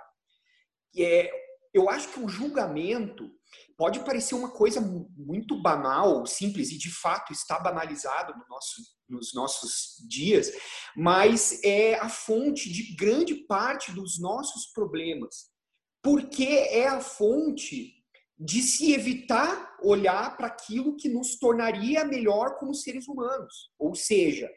[0.98, 1.30] É,
[1.74, 3.30] eu acho que o julgamento
[3.78, 9.34] pode parecer uma coisa muito banal, simples e de fato está banalizado no nosso, nos
[9.34, 10.52] nossos dias,
[10.96, 15.54] mas é a fonte de grande parte dos nossos problemas.
[16.02, 17.95] Porque é a fonte
[18.38, 23.70] de se evitar olhar para aquilo que nos tornaria melhor como seres humanos.
[23.80, 24.50] Ou seja,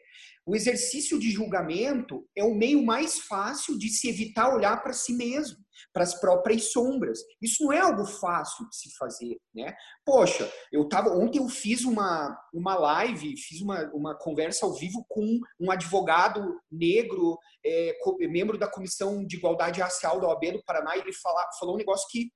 [0.45, 5.13] o exercício de julgamento é o meio mais fácil de se evitar olhar para si
[5.13, 5.57] mesmo,
[5.93, 7.19] para as próprias sombras.
[7.39, 9.73] Isso não é algo fácil de se fazer, né?
[10.03, 15.05] Poxa, eu tava ontem eu fiz uma uma live, fiz uma, uma conversa ao vivo
[15.07, 20.97] com um advogado negro, é, membro da comissão de igualdade racial da OAB do Paraná,
[20.97, 22.31] e ele fala, falou um negócio que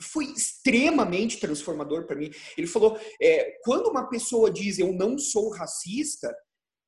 [0.00, 2.30] foi extremamente transformador para mim.
[2.56, 6.34] Ele falou: é, quando uma pessoa diz eu não sou racista,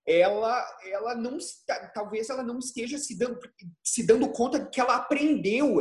[0.06, 1.38] ela, ela não
[1.94, 3.38] talvez ela não esteja se dando,
[3.82, 5.76] se dando conta que ela aprendeu,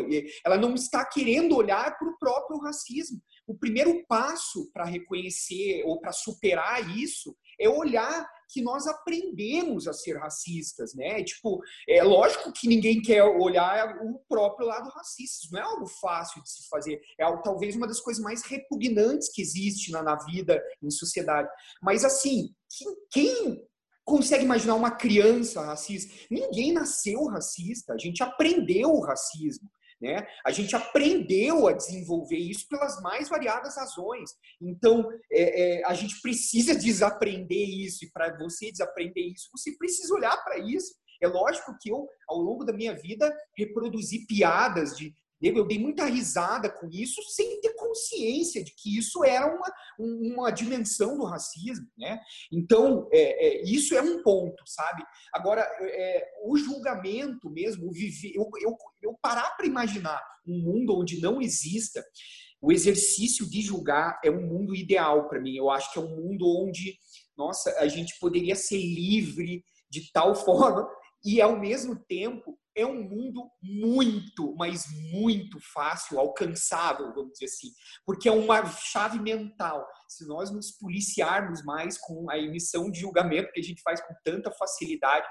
[0.46, 3.22] ela não está querendo olhar para o próprio racismo.
[3.48, 9.94] O primeiro passo para reconhecer ou para superar isso é olhar que nós aprendemos a
[9.94, 11.24] ser racistas, né?
[11.24, 15.46] Tipo, é lógico que ninguém quer olhar o próprio lado racista.
[15.46, 17.00] Isso não é algo fácil de se fazer.
[17.20, 21.48] É algo, talvez uma das coisas mais repugnantes que existe na, na vida, em sociedade.
[21.82, 23.68] Mas assim, quem, quem
[24.04, 26.12] consegue imaginar uma criança racista?
[26.32, 27.94] Ninguém nasceu racista.
[27.94, 29.70] A gente aprendeu o racismo.
[30.02, 30.26] Né?
[30.46, 34.32] A gente aprendeu a desenvolver isso pelas mais variadas razões.
[34.62, 38.06] Então, é, é, a gente precisa desaprender isso.
[38.06, 40.96] E para você desaprender isso, você precisa olhar para isso.
[41.22, 46.06] É lógico que eu, ao longo da minha vida, reproduzi piadas de, eu dei muita
[46.06, 51.88] risada com isso sem ter consciência de que isso era uma, uma dimensão do racismo,
[51.98, 52.20] né?
[52.52, 55.04] Então, é, é, isso é um ponto, sabe?
[55.34, 60.98] Agora, é, o julgamento mesmo, o viver, eu, eu, eu parar para imaginar um mundo
[60.98, 62.04] onde não exista,
[62.62, 65.56] o exercício de julgar é um mundo ideal para mim.
[65.56, 66.98] Eu acho que é um mundo onde,
[67.38, 70.88] nossa, a gente poderia ser livre de tal forma
[71.24, 77.70] e, ao mesmo tempo, é um mundo muito, mas muito fácil, alcançável, vamos dizer assim,
[78.06, 79.86] porque é uma chave mental.
[80.08, 84.14] Se nós nos policiarmos mais com a emissão de julgamento que a gente faz com
[84.24, 85.28] tanta facilidade,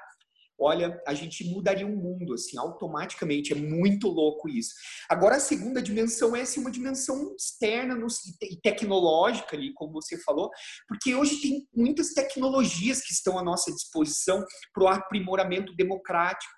[0.59, 3.53] olha, a gente mudaria o um mundo, assim, automaticamente.
[3.53, 4.75] É muito louco isso.
[5.09, 8.07] Agora, a segunda dimensão é assim, uma dimensão externa no,
[8.43, 10.51] e tecnológica, ali, como você falou,
[10.89, 14.45] porque hoje tem muitas tecnologias que estão à nossa disposição
[14.75, 16.53] para o aprimoramento democrático.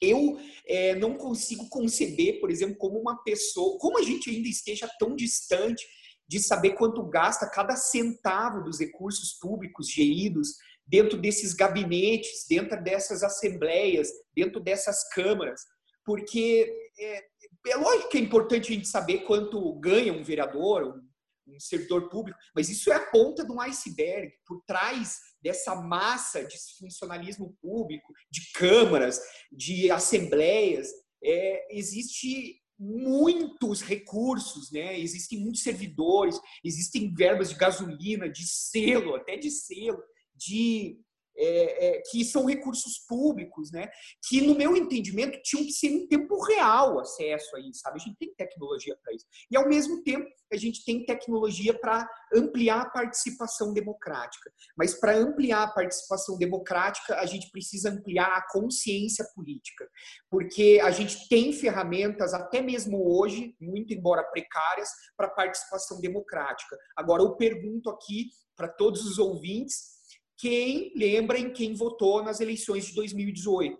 [0.00, 4.86] Eu é, não consigo conceber, por exemplo, como uma pessoa, como a gente ainda esteja
[4.98, 5.86] tão distante
[6.28, 10.56] de saber quanto gasta cada centavo dos recursos públicos geridos
[10.86, 15.62] dentro desses gabinetes, dentro dessas assembleias, dentro dessas câmaras,
[16.04, 17.24] porque é,
[17.66, 22.08] é lógico que é importante a gente saber quanto ganha um vereador, um, um servidor
[22.08, 24.32] público, mas isso é a ponta de um iceberg.
[24.46, 30.88] Por trás dessa massa de funcionalismo público, de câmaras, de assembleias,
[31.22, 34.98] é, existe muitos recursos, né?
[34.98, 40.02] Existem muitos servidores, existem verbas de gasolina, de selo, até de selo,
[40.36, 41.00] de
[41.38, 43.88] é, é, que são recursos públicos, né?
[44.26, 48.00] Que no meu entendimento tinham que ser em tempo real acesso a isso, sabe?
[48.00, 52.08] A gente tem tecnologia para isso e ao mesmo tempo a gente tem tecnologia para
[52.32, 54.50] ampliar a participação democrática.
[54.76, 59.88] Mas para ampliar a participação democrática a gente precisa ampliar a consciência política,
[60.30, 66.78] porque a gente tem ferramentas até mesmo hoje, muito embora precárias, para participação democrática.
[66.96, 69.95] Agora eu pergunto aqui para todos os ouvintes
[70.36, 73.76] quem lembra em quem votou nas eleições de 2018.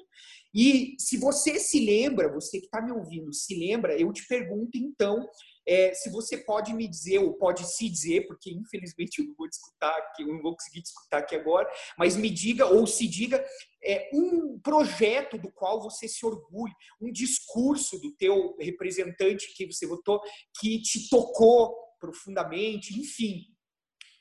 [0.55, 4.78] E se você se lembra, você que está me ouvindo, se lembra, eu te pergunto
[4.78, 5.28] então
[5.69, 9.49] é, se você pode me dizer, ou pode se dizer, porque infelizmente eu não vou
[9.49, 11.69] discutir aqui, eu não vou conseguir discutir aqui agora,
[11.99, 13.45] mas me diga, ou se diga,
[13.85, 19.87] é, um projeto do qual você se orgulhe, um discurso do teu representante que você
[19.87, 20.20] votou,
[20.61, 23.45] que te tocou profundamente, enfim,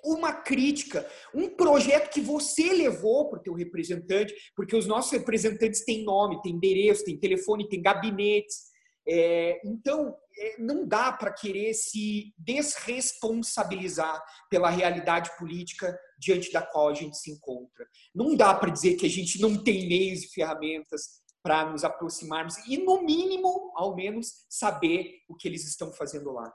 [0.06, 5.84] uma crítica, um projeto que você levou para o teu representante, porque os nossos representantes
[5.84, 8.74] têm nome, têm endereço, têm telefone, têm gabinetes.
[9.08, 16.90] É, então, é, não dá para querer se desresponsabilizar pela realidade política diante da qual
[16.90, 17.88] a gente se encontra.
[18.14, 22.58] Não dá para dizer que a gente não tem meios e ferramentas para nos aproximarmos
[22.68, 26.52] e, no mínimo, ao menos, saber o que eles estão fazendo lá.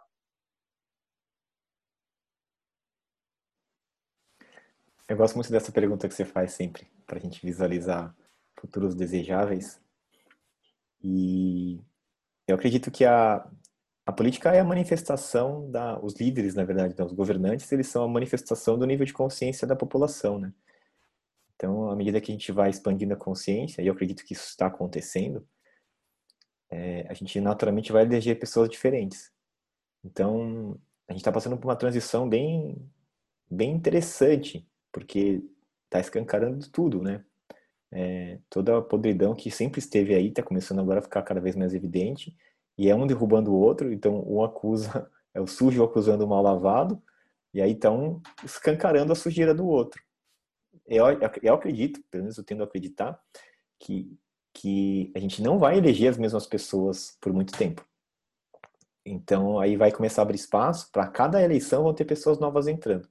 [5.11, 8.15] Eu gosto muito dessa pergunta que você faz sempre, para a gente visualizar
[8.55, 9.83] futuros desejáveis.
[11.03, 11.81] E
[12.47, 13.45] eu acredito que a,
[14.07, 18.05] a política é a manifestação da, os líderes, na verdade, então, os governantes, eles são
[18.05, 20.55] a manifestação do nível de consciência da população, né?
[21.57, 24.47] Então, à medida que a gente vai expandindo a consciência, e eu acredito que isso
[24.47, 25.45] está acontecendo,
[26.71, 29.33] é, a gente naturalmente vai eleger pessoas diferentes.
[30.05, 32.89] Então, a gente está passando por uma transição bem,
[33.51, 35.43] bem interessante porque
[35.87, 37.25] está escancarando tudo, né?
[37.93, 41.57] É, toda a podridão que sempre esteve aí está começando agora a ficar cada vez
[41.57, 42.37] mais evidente
[42.79, 46.43] e é um derrubando o outro, então um acusa, é o sujo acusando o mal
[46.43, 47.03] lavado
[47.53, 50.01] e aí estão escancarando a sujeira do outro.
[50.87, 51.05] Eu,
[51.43, 53.21] eu acredito, pelo menos eu tendo a acreditar,
[53.79, 54.17] que,
[54.55, 57.85] que a gente não vai eleger as mesmas pessoas por muito tempo.
[59.05, 63.09] Então aí vai começar a abrir espaço para cada eleição vão ter pessoas novas entrando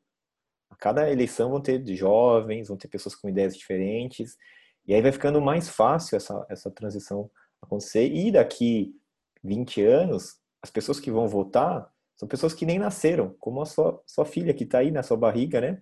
[0.78, 4.38] cada eleição vão ter jovens, vão ter pessoas com ideias diferentes,
[4.86, 7.30] e aí vai ficando mais fácil essa, essa transição
[7.62, 8.08] acontecer.
[8.08, 8.96] E daqui
[9.44, 14.02] 20 anos, as pessoas que vão votar são pessoas que nem nasceram, como a sua,
[14.06, 15.82] sua filha que está aí na sua barriga, né?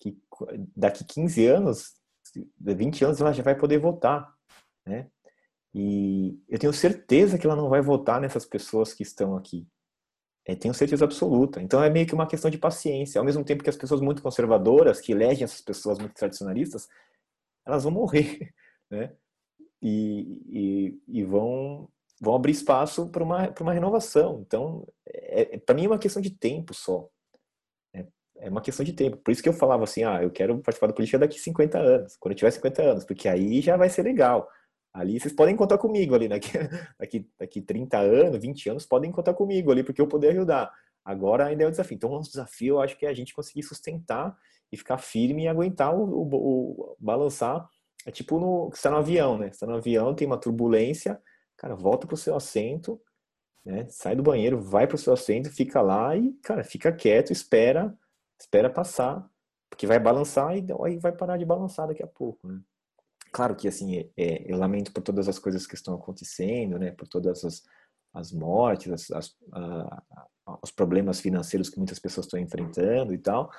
[0.00, 0.18] Que
[0.74, 1.94] daqui 15 anos,
[2.58, 4.34] 20 anos, ela já vai poder votar,
[4.84, 5.08] né?
[5.72, 9.68] E eu tenho certeza que ela não vai votar nessas pessoas que estão aqui.
[10.46, 11.60] É, tenho certeza absoluta.
[11.60, 13.18] Então é meio que uma questão de paciência.
[13.18, 16.88] Ao mesmo tempo que as pessoas muito conservadoras, que elegem essas pessoas muito tradicionalistas,
[17.66, 18.54] elas vão morrer,
[18.90, 19.12] né?
[19.82, 21.88] E, e, e vão
[22.20, 24.40] vão abrir espaço para uma, uma renovação.
[24.46, 27.08] Então, é, é para mim é uma questão de tempo só.
[27.94, 28.06] É,
[28.36, 29.18] é, uma questão de tempo.
[29.18, 32.16] Por isso que eu falava assim, ah, eu quero participar da política daqui 50 anos,
[32.16, 34.48] quando eu tiver 50 anos, porque aí já vai ser legal.
[34.96, 36.52] Ali vocês podem contar comigo ali, daqui,
[36.98, 40.72] daqui, daqui 30 anos, 20 anos, podem contar comigo ali, porque eu poder ajudar.
[41.04, 41.94] Agora ainda é o desafio.
[41.94, 44.34] Então, o nosso desafio, eu acho que é a gente conseguir sustentar
[44.72, 47.68] e ficar firme e aguentar o, o, o balançar.
[48.06, 49.46] É tipo no, você está no avião, né?
[49.46, 51.20] Você está no avião, tem uma turbulência,
[51.56, 53.00] cara, volta pro seu assento,
[53.64, 53.86] né?
[53.90, 57.94] Sai do banheiro, vai pro seu assento, fica lá e, cara, fica quieto, espera,
[58.40, 59.28] espera passar,
[59.68, 62.60] porque vai balançar e aí vai parar de balançar daqui a pouco, né?
[63.36, 66.90] Claro que, assim, é, é, eu lamento por todas as coisas que estão acontecendo, né?
[66.90, 67.62] Por todas as,
[68.14, 69.36] as mortes, as, as,
[70.62, 73.52] os problemas financeiros que muitas pessoas estão enfrentando e tal.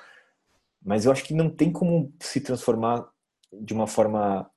[0.84, 3.08] Mas eu acho que não tem como se transformar
[3.52, 4.50] de uma forma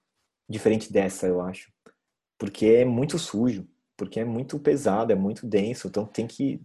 [0.49, 1.72] diferente dessa, eu acho.
[2.35, 6.60] Porque é muito sujo, porque é muito pesado, é muito denso, então tem que,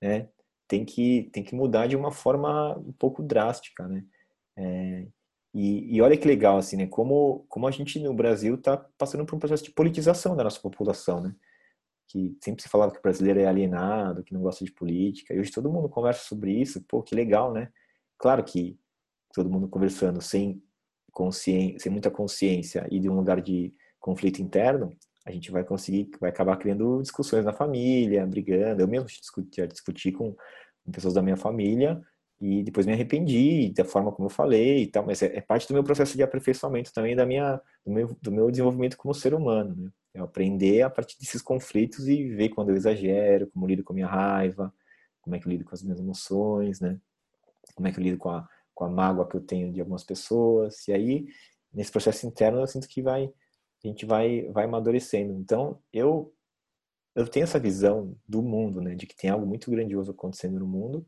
[0.00, 0.28] né,
[0.68, 4.04] tem que, tem que mudar de uma forma um pouco drástica, né?
[4.56, 5.08] É,
[5.54, 6.86] e, e, olha que legal, assim, né?
[6.86, 10.60] Como, como a gente no Brasil está passando por um processo de politização da nossa
[10.60, 11.34] população, né?
[12.08, 15.38] que sempre se falava que o brasileiro é alienado, que não gosta de política, e
[15.38, 17.70] hoje todo mundo conversa sobre isso, pô, que legal, né?
[18.16, 18.78] Claro que
[19.34, 20.62] todo mundo conversando sem
[21.12, 24.90] consciência, sem muita consciência e de um lugar de conflito interno,
[25.26, 28.80] a gente vai conseguir, vai acabar criando discussões na família, brigando.
[28.80, 30.34] Eu mesmo discuti, discuti com,
[30.90, 32.00] pessoas da minha família
[32.40, 35.66] e depois me arrependi da forma como eu falei e tal, mas é, é parte
[35.66, 39.34] do meu processo de aperfeiçoamento também da minha, do meu, do meu desenvolvimento como ser
[39.34, 39.90] humano, né?
[40.14, 43.92] Eu aprender a partir desses conflitos e ver quando eu exagero, como eu lido com
[43.92, 44.72] a minha raiva,
[45.20, 46.98] como é que eu lido com as minhas emoções, né?
[47.74, 50.04] Como é que eu lido com a, com a mágoa que eu tenho de algumas
[50.04, 50.86] pessoas.
[50.88, 51.26] E aí,
[51.72, 53.30] nesse processo interno, eu sinto que vai,
[53.84, 55.34] a gente vai, vai amadurecendo.
[55.34, 56.32] Então, eu,
[57.14, 58.94] eu tenho essa visão do mundo, né?
[58.94, 61.06] De que tem algo muito grandioso acontecendo no mundo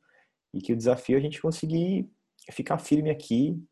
[0.52, 2.10] e que o desafio é a gente conseguir
[2.50, 3.62] ficar firme aqui,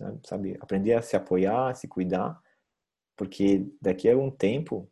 [0.00, 0.18] né?
[0.24, 0.56] sabe?
[0.60, 2.40] Aprender a se apoiar, a se cuidar
[3.20, 4.90] porque daqui a um tempo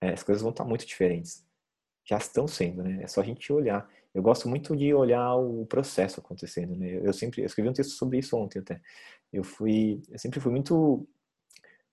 [0.00, 1.46] é, as coisas vão estar muito diferentes.
[2.04, 3.00] Já estão sendo, né?
[3.00, 3.88] É só a gente olhar.
[4.12, 6.98] Eu gosto muito de olhar o processo acontecendo, né?
[7.00, 8.80] Eu sempre eu escrevi um texto sobre isso ontem até.
[9.32, 11.06] Eu fui, eu sempre fui muito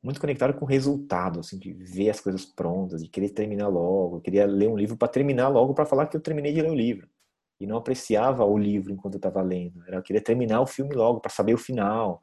[0.01, 4.17] muito conectado com o resultado, assim, de ver as coisas prontas, de querer terminar logo,
[4.17, 6.71] eu queria ler um livro para terminar logo para falar que eu terminei de ler
[6.71, 7.09] o livro.
[7.59, 9.83] E não apreciava o livro enquanto eu estava lendo.
[9.87, 12.21] Era, eu queria terminar o filme logo para saber o final.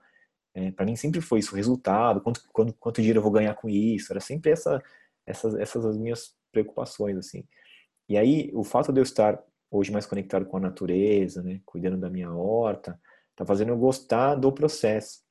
[0.55, 3.55] É, para mim sempre foi isso, o resultado, quanto, quanto, quanto dinheiro eu vou ganhar
[3.55, 4.81] com isso, era sempre essa,
[5.27, 7.45] essas, essas as minhas preocupações, assim.
[8.09, 11.99] E aí, o fato de eu estar hoje mais conectado com a natureza, né, cuidando
[11.99, 13.01] da minha horta,
[13.35, 15.25] tá fazendo eu gostar do processo.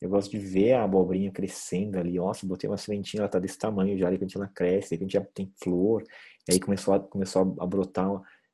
[0.00, 2.14] Eu gosto de ver a abobrinha crescendo ali.
[2.14, 5.12] Nossa, botei uma sementinha, ela tá desse tamanho já, de repente ela cresce, de repente
[5.12, 6.02] já tem flor,
[6.48, 8.08] e aí começou a, começou a brotar.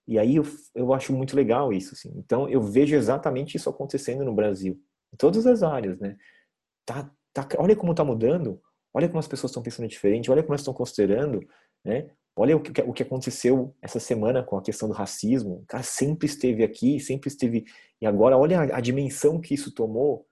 [0.07, 2.13] E aí eu, eu acho muito legal isso, assim.
[2.17, 4.81] Então eu vejo exatamente isso acontecendo no Brasil
[5.13, 6.17] em todas as áreas, né?
[6.85, 8.61] Tá, tá, olha como está mudando,
[8.95, 11.41] olha como as pessoas estão pensando diferente, olha como elas estão considerando,
[11.85, 12.11] né?
[12.39, 15.63] Olha o que, o que aconteceu essa semana com a questão do racismo.
[15.63, 17.65] O cara sempre esteve aqui, sempre esteve.
[18.01, 20.27] E agora, olha a, a dimensão que isso tomou,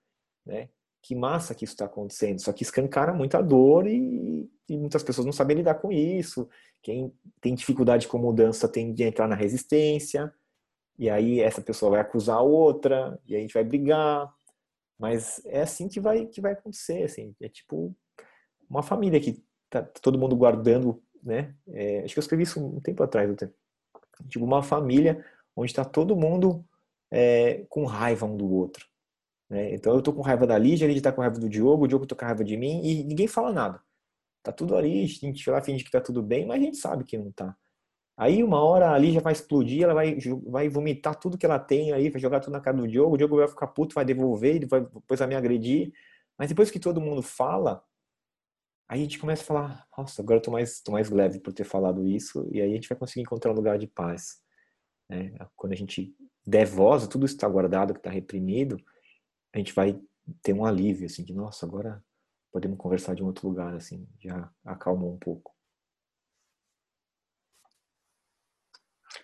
[0.44, 0.68] né?
[1.04, 2.40] Que massa que isso está acontecendo.
[2.40, 6.48] Só que escancara muita dor e, e, muitas pessoas não sabem lidar com isso.
[6.82, 7.12] Quem
[7.42, 10.32] tem dificuldade com mudança tende a entrar na resistência.
[10.98, 14.32] E aí essa pessoa vai acusar a outra, e a gente vai brigar.
[14.98, 17.36] Mas é assim que vai, que vai acontecer, assim.
[17.38, 17.94] É tipo
[18.70, 21.54] uma família que tá todo mundo guardando, né?
[21.68, 23.50] É, acho que eu escrevi isso um tempo atrás até.
[24.30, 25.22] Tipo uma família
[25.54, 26.64] onde está todo mundo
[27.10, 28.86] é, com raiva um do outro.
[29.48, 29.74] Né?
[29.74, 31.88] Então eu tô com raiva da Lígia, a Lígia tá com raiva do Diogo, o
[31.88, 33.80] Diogo tá com raiva de mim e ninguém fala nada.
[34.42, 37.04] Tá tudo ali, a gente lá finge que tá tudo bem, mas a gente sabe
[37.04, 37.56] que não tá.
[38.16, 41.92] Aí uma hora ali já vai explodir, ela vai, vai vomitar tudo que ela tem
[41.92, 44.56] aí, vai jogar tudo na cara do Diogo, o Diogo vai ficar puto, vai devolver,
[44.56, 45.92] ele vai depois vai me agredir.
[46.38, 47.82] Mas depois que todo mundo fala,
[48.88, 51.52] aí a gente começa a falar, nossa, agora eu tô mais, tô mais leve por
[51.52, 54.40] ter falado isso, e aí a gente vai conseguir encontrar um lugar de paz.
[55.08, 55.32] Né?
[55.56, 56.14] Quando a gente
[56.46, 58.76] der voz, tudo está guardado, que está reprimido,
[59.54, 59.98] a gente vai
[60.42, 62.04] ter um alívio, assim, de nossa, agora
[62.52, 65.54] podemos conversar de um outro lugar, assim, já acalmou um pouco.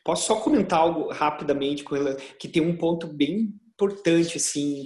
[0.05, 1.85] Posso só comentar algo rapidamente
[2.39, 4.85] que tem um ponto bem importante, assim,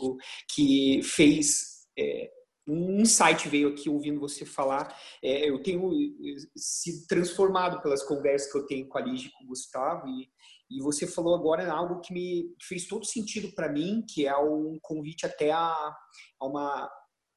[0.48, 1.84] que fez.
[1.96, 2.30] É,
[2.66, 4.98] um insight veio aqui ouvindo você falar.
[5.22, 9.32] É, eu tenho eh, se transformado pelas conversas que eu tenho com a Lígia e
[9.32, 10.30] com o Gustavo, e,
[10.70, 14.78] e você falou agora algo que me fez todo sentido para mim, que é um
[14.82, 15.94] convite até a,
[16.40, 16.90] a uma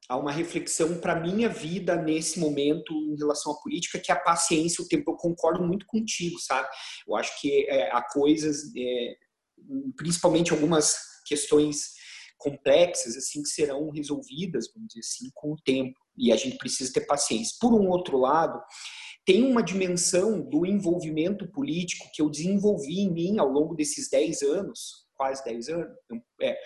[0.09, 4.19] a uma reflexão para minha vida nesse momento em relação à política, que é a
[4.19, 5.11] paciência, o tempo.
[5.11, 6.67] Eu concordo muito contigo, sabe?
[7.05, 9.15] Eu acho que é, há coisas, é,
[9.97, 10.95] principalmente algumas
[11.25, 11.91] questões
[12.37, 15.99] complexas, assim, que serão resolvidas, vamos dizer assim, com o tempo.
[16.17, 17.57] E a gente precisa ter paciência.
[17.59, 18.61] Por um outro lado,
[19.27, 24.41] tem uma dimensão do envolvimento político que eu desenvolvi em mim ao longo desses 10
[24.41, 25.87] anos, quase 10 anos,
[26.41, 26.57] é,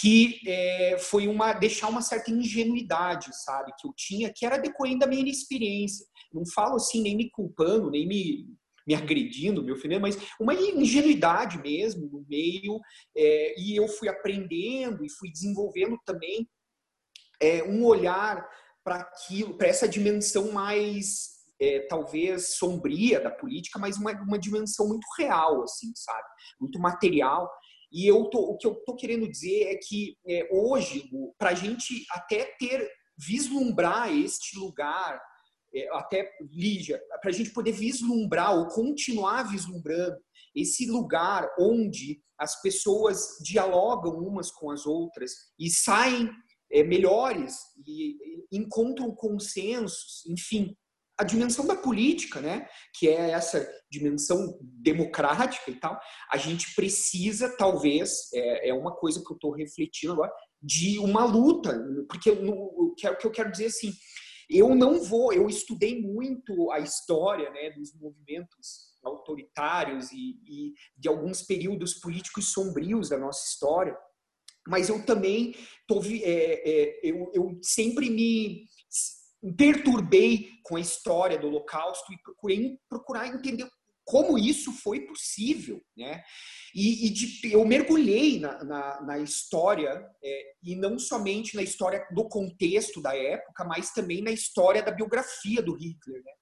[0.00, 4.98] que é, foi uma deixar uma certa ingenuidade, sabe, que eu tinha, que era decorrendo
[4.98, 6.04] da minha inexperiência.
[6.32, 8.46] Não falo assim nem me culpando, nem me
[8.84, 12.80] me agredindo, me ofendendo, mas uma ingenuidade mesmo no meio,
[13.14, 16.48] é, e eu fui aprendendo e fui desenvolvendo também
[17.38, 18.48] é, um olhar
[18.82, 24.86] para aquilo, para essa dimensão mais é, talvez sombria da política, mas uma, uma dimensão
[24.88, 26.26] muito real, assim, sabe?
[26.60, 27.50] Muito material.
[27.90, 31.54] E eu tô, o que eu estou querendo dizer é que é, hoje, para a
[31.54, 35.20] gente até ter, vislumbrar este lugar,
[35.74, 40.16] é, até Lígia, para a gente poder vislumbrar ou continuar vislumbrando
[40.54, 46.30] esse lugar onde as pessoas dialogam umas com as outras e saem
[46.70, 47.56] é, melhores
[47.86, 48.16] e,
[48.52, 50.76] e encontram consensos, enfim,
[51.18, 55.98] a dimensão da política, né, que é essa dimensão democrática e tal,
[56.30, 60.32] a gente precisa, talvez, é, é uma coisa que eu estou refletindo agora,
[60.62, 61.76] de uma luta,
[62.08, 63.92] porque no, o que eu quero dizer assim,
[64.48, 71.08] eu não vou, eu estudei muito a história né, dos movimentos autoritários e, e de
[71.08, 73.96] alguns períodos políticos sombrios da nossa história,
[74.66, 75.54] mas eu também
[75.86, 78.66] tô, é, é, eu, eu sempre me
[79.56, 83.68] perturbei com a história do Holocausto e procurei procurar entender
[84.08, 86.22] como isso foi possível, né?
[86.74, 92.06] E, e de, eu mergulhei na, na, na história é, e não somente na história
[92.12, 96.32] do contexto da época, mas também na história da biografia do Hitler, né?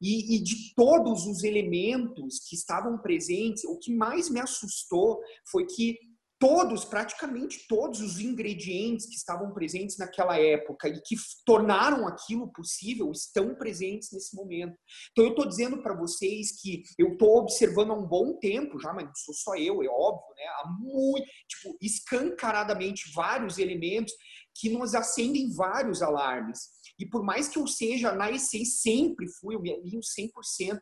[0.00, 5.20] E, e de todos os elementos que estavam presentes, o que mais me assustou
[5.50, 5.98] foi que
[6.40, 11.14] todos, praticamente todos os ingredientes que estavam presentes naquela época e que
[11.44, 14.74] tornaram aquilo possível estão presentes nesse momento.
[15.12, 18.90] Então eu estou dizendo para vocês que eu estou observando há um bom tempo já,
[18.94, 20.44] mas não sou só eu, é óbvio, né?
[20.46, 24.14] Há muito, tipo, escancaradamente vários elementos
[24.54, 26.58] que nos acendem vários alarmes.
[26.98, 30.80] E por mais que eu seja, na essência, sempre fui, eu me alinho 100%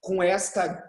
[0.00, 0.80] com esta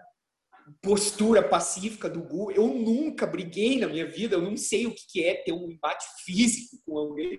[0.82, 2.52] postura pacífica do Gu.
[2.52, 6.04] Eu nunca briguei na minha vida, eu não sei o que é ter um embate
[6.24, 7.38] físico com alguém.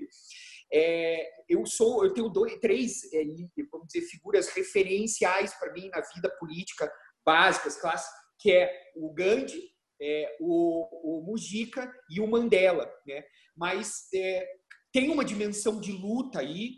[0.71, 3.23] É, eu sou, eu tenho dois, três, é,
[3.71, 6.91] vamos dizer, figuras referenciais para mim na vida política
[7.25, 9.61] básicas, clássicas, que é o Gandhi,
[10.01, 13.23] é, o, o Mujica e o Mandela, né?
[13.55, 14.47] Mas é,
[14.91, 16.75] tem uma dimensão de luta aí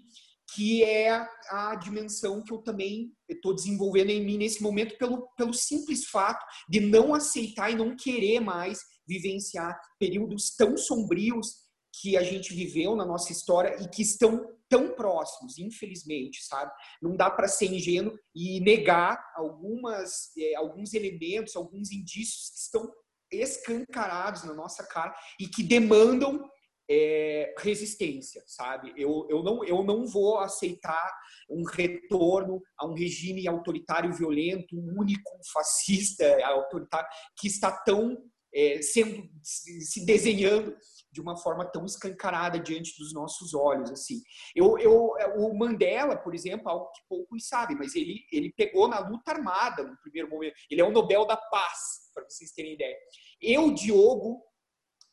[0.54, 5.54] que é a dimensão que eu também estou desenvolvendo em mim nesse momento pelo, pelo
[5.54, 11.68] simples fato de não aceitar e não querer mais vivenciar períodos tão sombrios
[12.02, 16.72] que a gente viveu na nossa história e que estão tão próximos, infelizmente, sabe?
[17.02, 22.92] Não dá para ser ingênuo e negar algumas, é, alguns elementos, alguns indícios que estão
[23.32, 26.50] escancarados na nossa cara e que demandam
[26.90, 28.94] é, resistência, sabe?
[28.96, 31.12] Eu, eu, não, eu não vou aceitar
[31.50, 37.08] um retorno a um regime autoritário violento, único, fascista, autoritário,
[37.38, 38.18] que está tão
[38.54, 40.76] é, sendo se desenhando
[41.12, 44.22] de uma forma tão escancarada diante dos nossos olhos assim.
[44.56, 49.00] Eu, eu, o Mandela, por exemplo, algo que poucos sabem, mas ele ele pegou na
[49.00, 50.56] luta armada no primeiro momento.
[50.70, 52.96] Ele é o Nobel da Paz, para vocês terem ideia.
[53.42, 54.42] Eu, Diogo,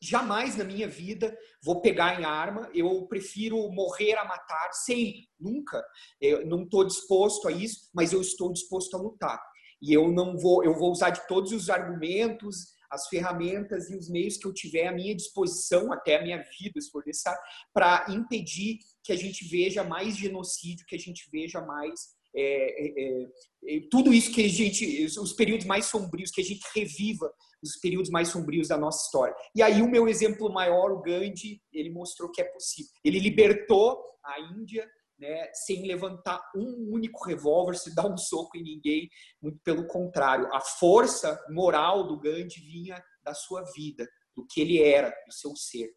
[0.06, 2.68] Jamais na minha vida vou pegar em arma.
[2.74, 5.82] Eu prefiro morrer a matar, sempre, nunca.
[6.20, 9.43] Eu não estou disposto a isso, mas eu estou disposto a lutar.
[9.81, 14.10] E eu não vou, eu vou usar de todos os argumentos, as ferramentas e os
[14.10, 17.40] meios que eu tiver à minha disposição, até a minha vida, se for necessário,
[17.72, 23.23] para impedir que a gente veja mais genocídio, que a gente veja mais é, é,
[23.66, 27.32] é, tudo isso que a gente, os períodos mais sombrios, que a gente reviva
[27.62, 29.35] os períodos mais sombrios da nossa história.
[29.55, 32.90] E aí o meu exemplo maior, o Gandhi, ele mostrou que é possível.
[33.05, 34.89] Ele libertou a Índia
[35.19, 39.09] né, sem levantar um único revólver, se dar um soco em ninguém,
[39.40, 40.52] muito pelo contrário.
[40.52, 45.55] A força moral do Gandhi vinha da sua vida, do que ele era, do seu
[45.55, 45.94] ser.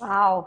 [0.00, 0.46] Uau!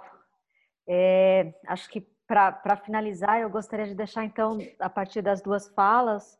[0.87, 6.37] É, acho que para finalizar, eu gostaria de deixar, então, a partir das duas falas,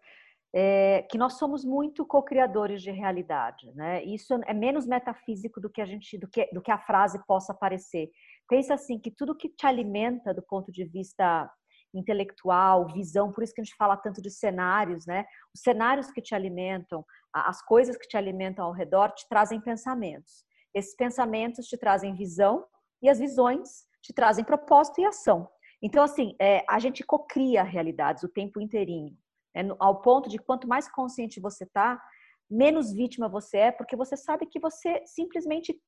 [0.54, 4.04] é, que nós somos muito co-criadores de realidade, né?
[4.04, 7.56] Isso é menos metafísico do que a gente, do que, do que a frase possa
[7.56, 8.12] parecer.
[8.48, 11.52] pensa assim que tudo que te alimenta do ponto de vista
[11.92, 15.26] intelectual, visão, por isso que a gente fala tanto de cenários, né?
[15.56, 17.04] Os cenários que te alimentam,
[17.34, 20.46] as coisas que te alimentam ao redor te trazem pensamentos.
[20.72, 22.64] Esses pensamentos te trazem visão
[23.02, 25.50] e as visões te trazem propósito e ação.
[25.82, 29.18] Então, assim, é, a gente cocria realidades o tempo inteirinho,
[29.56, 29.64] né?
[29.80, 32.02] ao ponto de quanto mais consciente você está,
[32.50, 35.80] menos vítima você é, porque você sabe que você simplesmente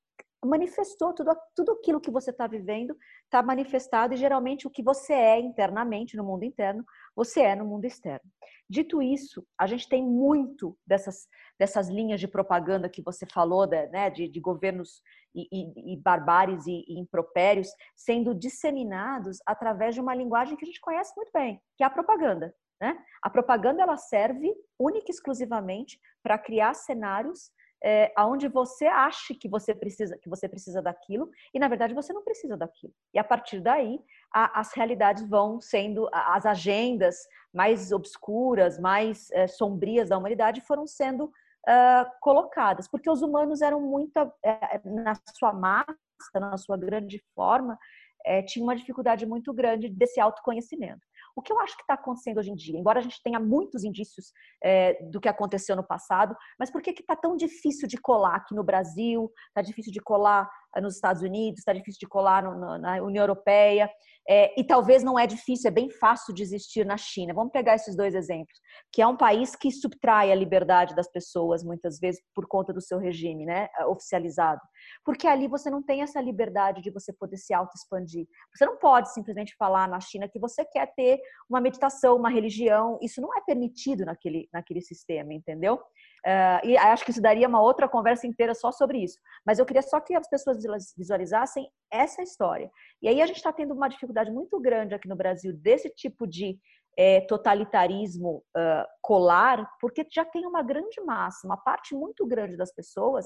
[0.44, 5.14] manifestou tudo, tudo aquilo que você está vivendo, está manifestado e geralmente o que você
[5.14, 6.84] é internamente no mundo interno,
[7.16, 8.30] você é no mundo externo.
[8.70, 11.28] Dito isso, a gente tem muito dessas,
[11.60, 15.02] dessas linhas de propaganda que você falou, né, de, de governos
[15.36, 20.68] e, e, e barbáries e, e impropérios sendo disseminados através de uma linguagem que a
[20.68, 22.54] gente conhece muito bem, que é a propaganda.
[22.82, 22.98] Né?
[23.22, 27.52] A propaganda ela serve única e exclusivamente para criar cenários
[27.84, 32.14] é, aonde você acha que você precisa que você precisa daquilo e na verdade você
[32.14, 32.94] não precisa daquilo.
[33.14, 34.00] E a partir daí
[34.34, 37.16] a, as realidades vão sendo as agendas
[37.54, 43.82] mais obscuras, mais é, sombrias da humanidade foram sendo uh, colocadas, porque os humanos eram
[43.82, 45.96] muito é, na sua massa,
[46.36, 47.78] na sua grande forma,
[48.26, 51.02] é, tinha uma dificuldade muito grande desse autoconhecimento.
[51.36, 53.84] O que eu acho que está acontecendo hoje em dia, embora a gente tenha muitos
[53.84, 54.32] indícios
[54.64, 58.56] é, do que aconteceu no passado, mas por que está tão difícil de colar aqui
[58.56, 60.50] no Brasil, está difícil de colar
[60.80, 63.90] nos Estados Unidos, está difícil de colar no, no, na União Europeia,
[64.30, 67.34] é, e talvez não é difícil, é bem fácil de existir na China.
[67.34, 68.60] Vamos pegar esses dois exemplos,
[68.94, 72.82] que é um país que subtrai a liberdade das pessoas, muitas vezes por conta do
[72.82, 74.62] seu regime né, oficializado.
[75.04, 78.28] Porque ali você não tem essa liberdade de você poder se auto-expandir.
[78.56, 81.20] Você não pode simplesmente falar na China que você quer ter
[81.50, 85.82] uma meditação, uma religião, isso não é permitido naquele, naquele sistema, entendeu?
[86.26, 89.18] Uh, e acho que isso daria uma outra conversa inteira só sobre isso.
[89.46, 90.58] Mas eu queria só que as pessoas
[90.96, 92.70] visualizassem essa história.
[93.02, 96.28] E aí a gente está tendo uma dificuldade muito grande aqui no Brasil desse tipo
[96.28, 96.60] de
[96.98, 102.74] é, totalitarismo uh, colar, porque já tem uma grande massa, uma parte muito grande das
[102.74, 103.26] pessoas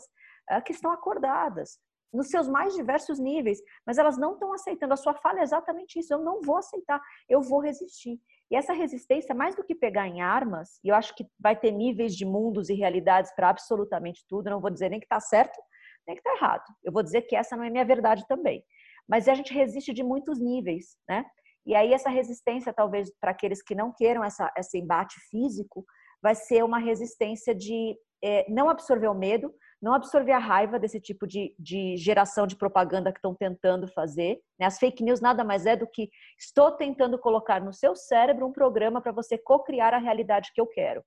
[0.52, 1.80] uh, que estão acordadas
[2.14, 4.94] nos seus mais diversos níveis, mas elas não estão aceitando.
[4.94, 6.14] A sua fala é exatamente isso.
[6.14, 8.20] Eu não vou aceitar, eu vou resistir.
[8.52, 11.72] E essa resistência, mais do que pegar em armas, e eu acho que vai ter
[11.72, 15.60] níveis de mundos e realidades para absolutamente tudo, não vou dizer nem que está certo,
[16.08, 16.64] nem que está errado.
[16.84, 18.64] Eu vou dizer que essa não é minha verdade também.
[19.08, 21.26] Mas a gente resiste de muitos níveis, né?
[21.66, 25.84] E aí essa resistência, talvez para aqueles que não queiram essa, esse embate físico,
[26.22, 29.52] vai ser uma resistência de é, não absorver o medo,
[29.82, 34.42] não absorver a raiva desse tipo de, de geração de propaganda que estão tentando fazer.
[34.60, 34.66] Né?
[34.66, 38.52] As fake news nada mais é do que estou tentando colocar no seu cérebro um
[38.52, 41.04] programa para você co-criar a realidade que eu quero.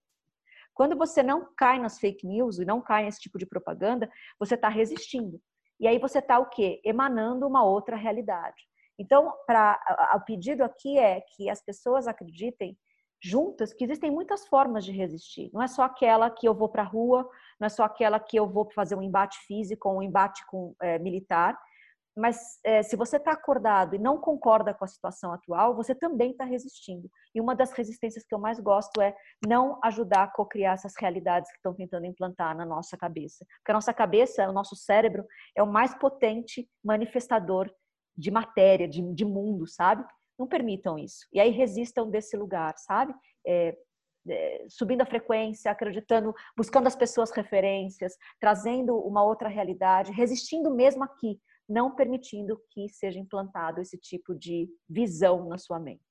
[0.74, 4.09] Quando você não cai nas fake news e não cai nesse tipo de propaganda,
[4.39, 5.40] você está resistindo.
[5.81, 6.81] E aí você está o quê?
[6.85, 8.69] Emanando uma outra realidade.
[8.99, 9.78] Então, para
[10.16, 12.77] o pedido aqui é que as pessoas acreditem
[13.23, 15.51] juntas que existem muitas formas de resistir.
[15.53, 17.28] Não é só aquela que eu vou para a rua,
[17.59, 20.74] não é só aquela que eu vou fazer um embate físico ou um embate com,
[20.81, 21.59] é, militar.
[22.16, 26.32] Mas é, se você está acordado e não concorda com a situação atual, você também
[26.32, 27.09] está resistindo.
[27.32, 29.15] E uma das resistências que eu mais gosto é
[29.47, 33.47] não ajudar a co-criar essas realidades que estão tentando implantar na nossa cabeça.
[33.59, 35.24] Porque a nossa cabeça, o nosso cérebro,
[35.57, 37.70] é o mais potente manifestador
[38.16, 40.05] de matéria, de, de mundo, sabe?
[40.39, 41.27] Não permitam isso.
[41.32, 43.12] E aí resistam desse lugar, sabe?
[43.47, 43.77] É,
[44.28, 51.02] é, subindo a frequência, acreditando, buscando as pessoas referências, trazendo uma outra realidade, resistindo mesmo
[51.02, 56.02] aqui, não permitindo que seja implantado esse tipo de visão na sua mente.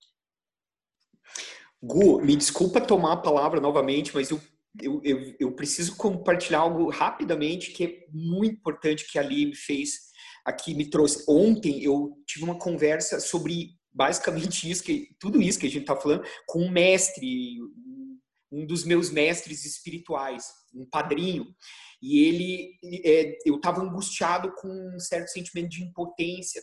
[1.82, 4.40] Gu, me desculpa tomar a palavra novamente, mas eu,
[4.82, 9.56] eu, eu, eu preciso compartilhar algo rapidamente que é muito importante que a Ali me
[9.56, 10.08] fez
[10.46, 11.24] aqui, me trouxe.
[11.28, 15.96] Ontem eu tive uma conversa sobre basicamente isso que tudo isso que a gente está
[15.96, 17.58] falando com um mestre,
[18.52, 21.48] um dos meus mestres espirituais, um padrinho,
[22.00, 26.62] e ele, é, eu estava angustiado com um certo sentimento de impotência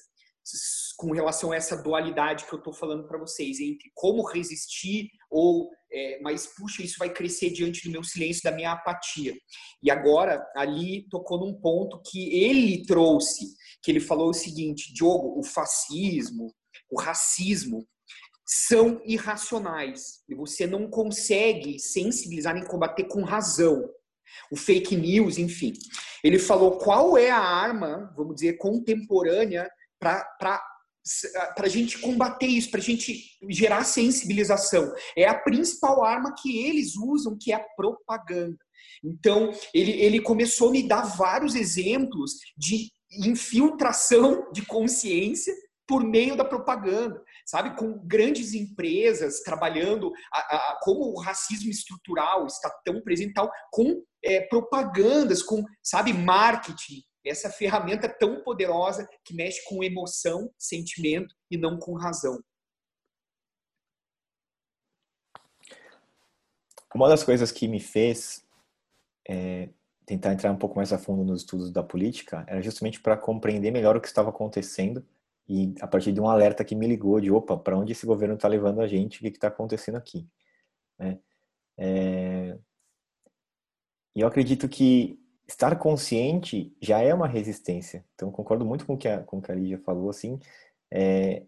[0.97, 5.71] com relação a essa dualidade que eu estou falando para vocês entre como resistir ou
[5.91, 9.35] é, mas puxa isso vai crescer diante do meu silêncio da minha apatia.
[9.83, 15.39] E agora ali tocou num ponto que ele trouxe que ele falou o seguinte Diogo
[15.39, 16.55] o fascismo
[16.95, 17.87] o racismo,
[18.47, 20.23] são irracionais.
[20.29, 23.89] E você não consegue sensibilizar nem combater com razão.
[24.51, 25.73] O fake news, enfim.
[26.23, 29.69] Ele falou qual é a arma, vamos dizer, contemporânea
[29.99, 30.25] para
[31.55, 34.91] para a gente combater isso, para a gente gerar sensibilização.
[35.15, 38.57] É a principal arma que eles usam, que é a propaganda.
[39.05, 45.55] Então, ele, ele começou a me dar vários exemplos de infiltração de consciência
[45.87, 47.77] por meio da propaganda, sabe?
[47.77, 54.03] Com grandes empresas trabalhando, a, a, como o racismo estrutural está tão presente, tal, com
[54.25, 61.57] é, propagandas, com, sabe, marketing, essa ferramenta tão poderosa que mexe com emoção, sentimento e
[61.57, 62.39] não com razão.
[66.95, 68.47] Uma das coisas que me fez
[69.29, 69.69] é,
[70.07, 73.71] tentar entrar um pouco mais a fundo nos estudos da política era justamente para compreender
[73.73, 75.05] melhor o que estava acontecendo
[75.49, 78.35] e a partir de um alerta que me ligou de opa, para onde esse governo
[78.35, 80.27] está levando a gente, o que está acontecendo aqui.
[80.99, 81.19] Né?
[81.77, 82.59] É...
[84.15, 88.05] E eu acredito que estar consciente já é uma resistência.
[88.15, 90.39] Então, concordo muito com o que a, com o que a Lígia falou, assim,
[90.91, 91.45] é...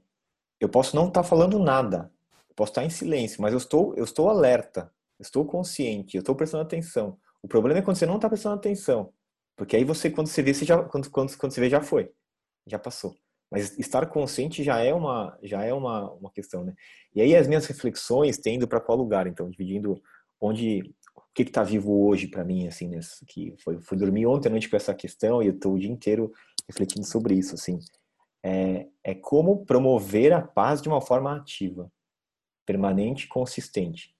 [0.60, 2.12] eu posso não estar tá falando nada,
[2.54, 6.20] posso estar tá em silêncio, mas eu estou, eu estou alerta, eu estou consciente, eu
[6.20, 7.18] estou prestando atenção.
[7.42, 9.12] O problema é quando você não está prestando atenção,
[9.56, 12.12] porque aí você, quando você vê, você já, quando, quando, quando você vê, já foi,
[12.66, 13.16] já passou.
[13.56, 16.74] Mas estar consciente já é uma já é uma, uma questão, né?
[17.14, 19.98] E aí as minhas reflexões tendo para qual lugar, então dividindo
[20.38, 23.00] onde o que está vivo hoje para mim, assim, né?
[23.26, 25.90] Que foi fui dormir ontem à noite com essa questão e eu estou o dia
[25.90, 26.30] inteiro
[26.68, 27.78] refletindo sobre isso, assim.
[28.44, 31.90] É, é como promover a paz de uma forma ativa,
[32.66, 34.14] permanente, consistente.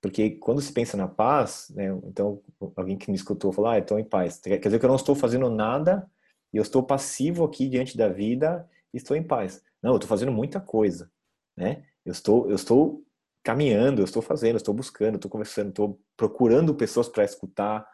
[0.00, 2.40] Porque quando se pensa na paz, né, então
[2.74, 4.38] alguém que me escutou falou, ah, estou em paz.
[4.38, 6.10] Quer dizer que eu não estou fazendo nada
[6.54, 9.60] e eu estou passivo aqui diante da vida e estou em paz.
[9.82, 11.10] Não, eu estou fazendo muita coisa,
[11.56, 11.84] né?
[12.04, 13.04] Eu estou, eu estou
[13.42, 17.84] caminhando, eu estou fazendo, eu estou buscando, estou conversando, estou procurando pessoas para escutar,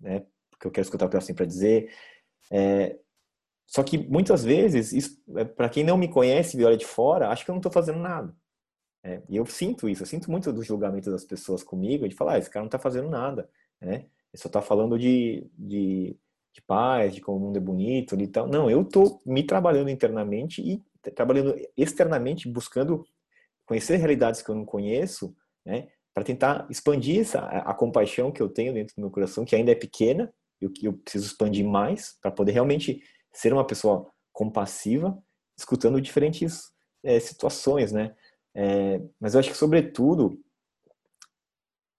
[0.00, 0.26] né?
[0.50, 1.94] Porque eu quero escutar o que elas têm para dizer.
[2.50, 2.98] É,
[3.64, 7.44] só que muitas vezes, é, para quem não me conhece e olha de fora, acho
[7.44, 8.34] que eu não estou fazendo nada.
[9.04, 12.32] É, e eu sinto isso, eu sinto muito do julgamento das pessoas comigo, de falar,
[12.32, 13.48] ah, esse cara não está fazendo nada,
[13.80, 14.06] né?
[14.32, 16.18] Ele só está falando de, de
[16.58, 18.48] de paz, de como o mundo é bonito e tal.
[18.48, 20.82] Não, eu estou me trabalhando internamente e
[21.14, 23.04] trabalhando externamente, buscando
[23.64, 28.42] conhecer realidades que eu não conheço, né, para tentar expandir essa, a, a, compaixão que
[28.42, 31.64] eu tenho dentro do meu coração, que ainda é pequena, e que eu preciso expandir
[31.64, 33.00] mais para poder realmente
[33.32, 35.16] ser uma pessoa compassiva,
[35.56, 36.72] escutando diferentes
[37.04, 38.14] é, situações, né?
[38.54, 40.40] É, mas eu acho que, sobretudo,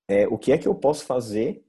[0.09, 1.63] é, o que é que eu posso fazer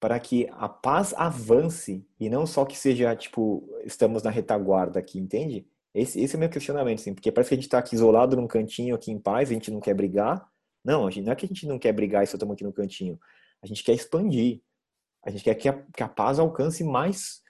[0.00, 5.18] para que a paz avance e não só que seja, tipo, estamos na retaguarda aqui,
[5.18, 5.66] entende?
[5.94, 8.36] Esse, esse é o meu questionamento, assim, porque parece que a gente está aqui isolado
[8.36, 10.46] num cantinho aqui em paz, a gente não quer brigar.
[10.84, 12.64] Não, a gente, não é que a gente não quer brigar e só estamos aqui
[12.64, 13.18] no cantinho.
[13.62, 14.62] A gente quer expandir.
[15.24, 17.42] A gente quer que a, que a paz alcance mais,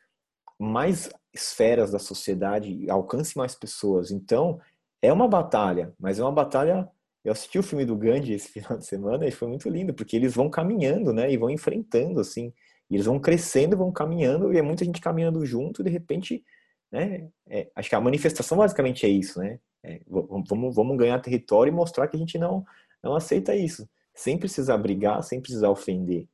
[0.59, 4.11] mais esferas da sociedade, alcance mais pessoas.
[4.11, 4.59] Então,
[5.03, 6.89] é uma batalha, mas é uma batalha
[7.29, 10.17] eu assisti o filme do Gandhi esse final de semana e foi muito lindo, porque
[10.17, 11.31] eles vão caminhando, né?
[11.31, 12.53] E vão enfrentando, assim.
[12.91, 16.43] Eles vão crescendo, vão caminhando, e é muita gente caminhando junto, e de repente,
[16.91, 17.29] né?
[17.49, 19.61] É, acho que a manifestação basicamente é isso, né?
[19.83, 22.65] É, vamos, vamos ganhar território e mostrar que a gente não,
[23.03, 23.89] não aceita isso.
[24.15, 26.27] Sem precisar brigar, sem precisar ofender.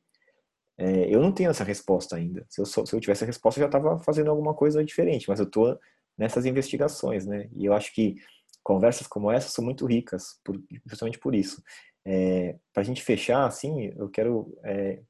[0.79, 2.47] É, eu não tenho essa resposta ainda.
[2.49, 5.39] Se eu, se eu tivesse a resposta, eu já estava fazendo alguma coisa diferente, mas
[5.39, 5.79] eu estou
[6.17, 7.49] nessas investigações, né?
[7.53, 8.17] E eu acho que
[8.65, 11.63] conversas como essa são muito ricas, por, justamente por isso.
[12.05, 14.59] É, para a gente fechar, assim, eu quero.
[14.65, 15.01] É,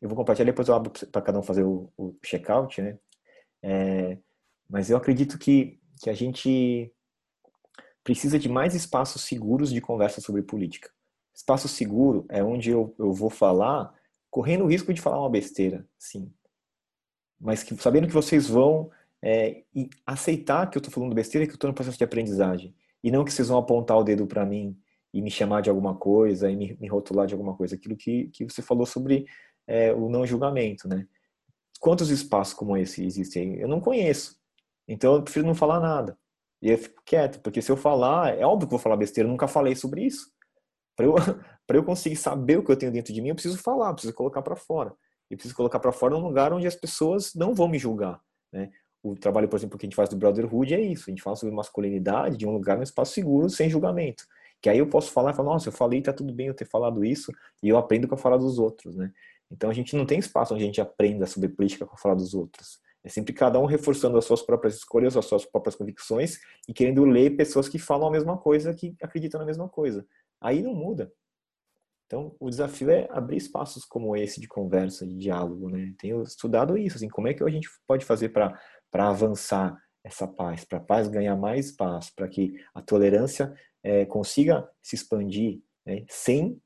[0.00, 2.98] eu vou compartilhar, depois eu abro para cada um fazer o, o check-out, né?
[3.62, 4.18] É,
[4.68, 6.92] mas eu acredito que, que a gente
[8.04, 10.90] precisa de mais espaços seguros de conversa sobre política.
[11.34, 13.92] Espaço seguro é onde eu, eu vou falar
[14.30, 16.32] correndo o risco de falar uma besteira, sim.
[17.40, 18.90] Mas que, sabendo que vocês vão
[19.28, 22.72] é, e aceitar que eu estou falando besteira que eu estou no processo de aprendizagem.
[23.02, 24.78] E não que vocês vão apontar o dedo para mim
[25.12, 27.74] e me chamar de alguma coisa e me, me, rotular de alguma coisa.
[27.74, 29.26] Aquilo que, que você falou sobre
[29.66, 31.08] é, o não julgamento, né?
[31.80, 33.56] Quantos espaços como esse existem?
[33.56, 34.36] Eu não conheço.
[34.86, 36.16] Então eu prefiro não falar nada.
[36.62, 39.26] E eu fico quieto, porque se eu falar, é óbvio que eu vou falar besteira,
[39.26, 40.30] eu nunca falei sobre isso.
[40.94, 41.16] Para eu,
[41.68, 44.40] eu conseguir saber o que eu tenho dentro de mim, eu preciso falar, preciso colocar
[44.40, 44.94] para fora.
[45.28, 48.20] E preciso colocar para fora num lugar onde as pessoas não vão me julgar.
[48.52, 48.70] Né?
[49.10, 51.04] O trabalho, por exemplo, que a gente faz do Brotherhood é isso.
[51.06, 54.24] A gente fala sobre masculinidade de um lugar, um espaço seguro, sem julgamento.
[54.60, 56.64] Que aí eu posso falar e falar, nossa, eu falei, tá tudo bem eu ter
[56.64, 57.30] falado isso,
[57.62, 59.12] e eu aprendo com a falar dos outros, né?
[59.50, 62.14] Então a gente não tem espaço onde a gente aprenda sobre política com a falar
[62.14, 62.80] dos outros.
[63.04, 67.04] É sempre cada um reforçando as suas próprias escolhas, as suas próprias convicções e querendo
[67.04, 70.04] ler pessoas que falam a mesma coisa, que acreditam na mesma coisa.
[70.40, 71.12] Aí não muda.
[72.06, 75.92] Então, o desafio é abrir espaços como esse de conversa, de diálogo, né?
[75.98, 78.60] Tenho estudado isso, assim, como é que a gente pode fazer para
[78.90, 83.52] para avançar essa paz, para a paz ganhar mais espaço, para que a tolerância
[83.82, 86.60] é, consiga se expandir né, sem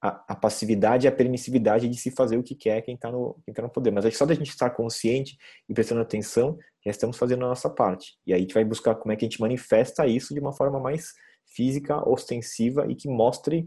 [0.00, 3.40] a, a, passividade e a permissividade de se fazer o que quer quem está no,
[3.54, 3.90] tá no poder.
[3.90, 5.38] Mas é só da gente estar consciente
[5.68, 8.18] e prestando atenção, já estamos fazendo a nossa parte.
[8.26, 10.52] E aí a gente vai buscar como é que a gente manifesta isso de uma
[10.52, 11.14] forma mais
[11.46, 13.66] física, ostensiva e que mostre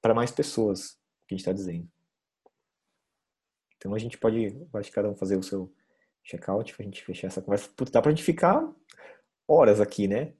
[0.00, 1.88] para mais pessoas o que a gente está dizendo.
[3.76, 5.72] Então a gente pode, acho que cada um fazer o seu
[6.24, 7.70] check-out para a gente fechar essa conversa.
[7.76, 8.72] Putz, dá para a gente ficar
[9.48, 10.34] horas aqui, né?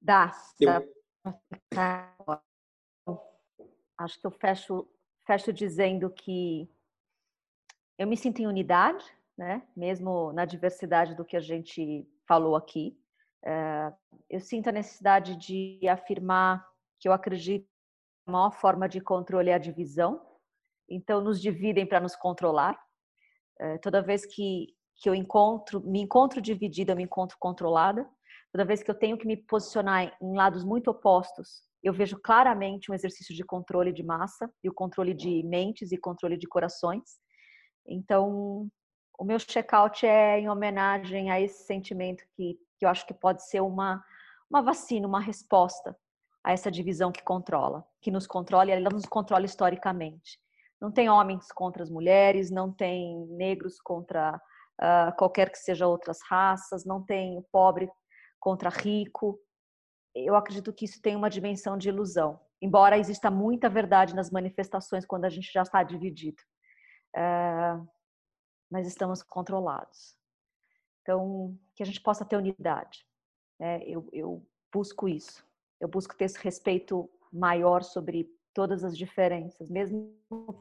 [0.00, 0.32] Dá.
[0.60, 0.82] dá
[3.98, 4.88] Acho que eu fecho,
[5.26, 6.68] fecho dizendo que
[7.98, 9.04] eu me sinto em unidade,
[9.36, 9.62] né?
[9.76, 12.98] mesmo na diversidade do que a gente falou aqui.
[13.44, 13.92] É,
[14.28, 16.66] eu sinto a necessidade de afirmar
[17.00, 20.20] que eu acredito que a maior forma de controle é a divisão.
[20.88, 22.78] Então, nos dividem para nos controlar.
[23.58, 28.08] É, toda vez que, que eu encontro, me encontro dividida, eu me encontro controlada.
[28.52, 32.90] Toda vez que eu tenho que me posicionar em lados muito opostos, eu vejo claramente
[32.90, 37.18] um exercício de controle de massa e o controle de mentes e controle de corações.
[37.86, 38.68] Então,
[39.18, 43.46] o meu check-out é em homenagem a esse sentimento que, que eu acho que pode
[43.48, 44.02] ser uma,
[44.50, 45.96] uma vacina, uma resposta
[46.42, 50.38] a essa divisão que controla, que nos controla e ela nos controla historicamente.
[50.80, 54.40] Não tem homens contra as mulheres, não tem negros contra
[54.80, 57.90] uh, qualquer que seja outras raças, não tem pobre
[58.38, 59.38] contra rico.
[60.14, 65.04] Eu acredito que isso tem uma dimensão de ilusão, embora exista muita verdade nas manifestações
[65.04, 66.42] quando a gente já está dividido.
[67.14, 67.86] Uh,
[68.70, 70.16] mas estamos controlados.
[71.02, 73.04] Então, que a gente possa ter unidade.
[73.58, 73.82] Né?
[73.84, 75.44] Eu, eu busco isso.
[75.80, 80.12] Eu busco ter esse respeito maior sobre todas as diferenças, mesmo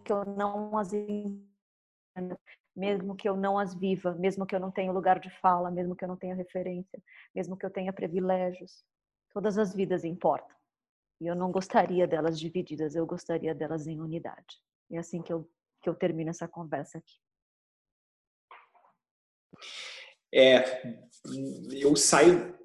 [0.06, 2.40] que eu não as entenda,
[2.76, 5.96] mesmo que eu não as viva, mesmo que eu não tenha lugar de fala, mesmo
[5.96, 7.02] que eu não tenha referência,
[7.34, 8.86] mesmo que eu tenha privilégios.
[9.34, 10.56] Todas as vidas importam.
[11.20, 14.62] E eu não gostaria delas divididas, eu gostaria delas em unidade.
[14.92, 15.50] É assim que eu,
[15.82, 17.20] que eu termino essa conversa aqui.
[20.34, 20.84] É,
[21.74, 22.59] eu saio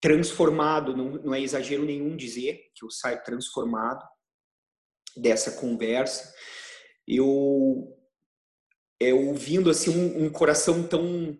[0.00, 4.04] transformado, não, não é exagero nenhum dizer que eu saio transformado
[5.16, 6.32] dessa conversa.
[7.06, 7.96] Eu
[9.00, 11.38] é, ouvindo assim um, um coração tão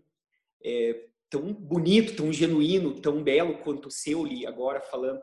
[0.64, 5.20] é, tão bonito, tão genuíno, tão belo quanto o seu, Li, agora falando,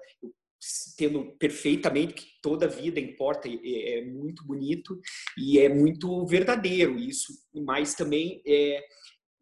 [0.97, 4.99] tendo perfeitamente que toda vida importa, é, é, muito bonito
[5.37, 8.83] e é muito verdadeiro isso, mas também é,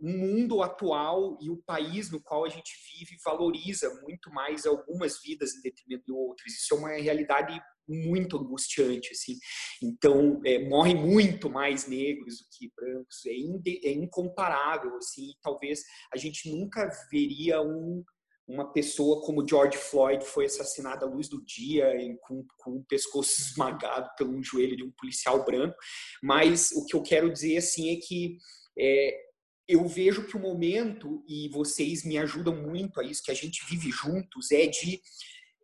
[0.03, 5.21] o mundo atual e o país no qual a gente vive valoriza muito mais algumas
[5.21, 6.51] vidas em detrimento de outras.
[6.51, 7.57] Isso é uma realidade
[7.87, 9.37] muito angustiante, assim.
[9.81, 13.25] Então, é, morrem muito mais negros do que brancos.
[13.25, 15.29] É, inde, é incomparável, assim.
[15.29, 15.81] E talvez
[16.13, 18.03] a gente nunca veria um,
[18.45, 21.93] uma pessoa como George Floyd foi assassinado à luz do dia
[22.23, 25.77] com, com o pescoço esmagado pelo joelho de um policial branco.
[26.21, 28.35] Mas o que eu quero dizer, assim, é que
[28.77, 29.32] é,
[29.67, 33.65] eu vejo que o momento, e vocês me ajudam muito a isso, que a gente
[33.69, 35.01] vive juntos, é de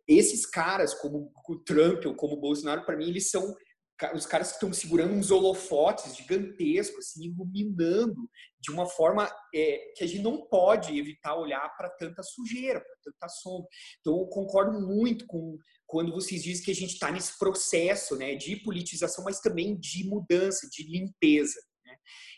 [0.08, 3.54] esses caras, como o Trump ou como o Bolsonaro, para mim, eles são
[4.14, 8.28] os caras que estão segurando uns holofotes gigantescos, assim, iluminando
[8.58, 13.12] de uma forma é, que a gente não pode evitar olhar para tanta sujeira, para
[13.12, 13.68] tanta sombra.
[14.00, 18.36] Então, eu concordo muito com quando vocês dizem que a gente está nesse processo né,
[18.36, 21.60] de politização, mas também de mudança, de limpeza.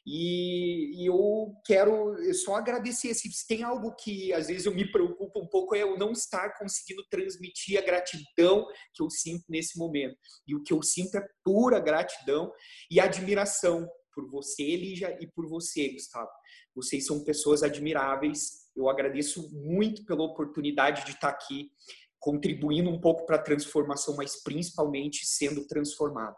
[0.07, 3.15] E, e, eu quero só agradecer.
[3.15, 6.57] Se tem algo que às vezes eu me preocupo um pouco é eu não estar
[6.59, 10.17] conseguindo transmitir a gratidão que eu sinto nesse momento.
[10.47, 12.53] E o que eu sinto é pura gratidão
[12.91, 16.31] e admiração por você, Lígia, e por você, Gustavo.
[16.75, 18.71] Vocês são pessoas admiráveis.
[18.77, 21.71] Eu agradeço muito pela oportunidade de estar aqui
[22.19, 26.37] contribuindo um pouco para a transformação, mas principalmente sendo transformado.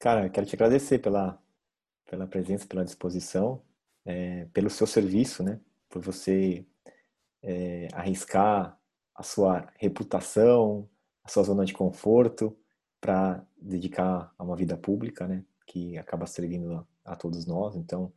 [0.00, 1.38] Cara, quero te agradecer pela,
[2.06, 3.62] pela presença, pela disposição,
[4.06, 5.60] é, pelo seu serviço, né?
[5.90, 6.64] Por você
[7.42, 8.80] é, arriscar
[9.14, 10.88] a sua reputação,
[11.22, 12.56] a sua zona de conforto
[12.98, 15.44] para dedicar a uma vida pública, né?
[15.66, 17.76] Que acaba servindo a, a todos nós.
[17.76, 18.10] Então,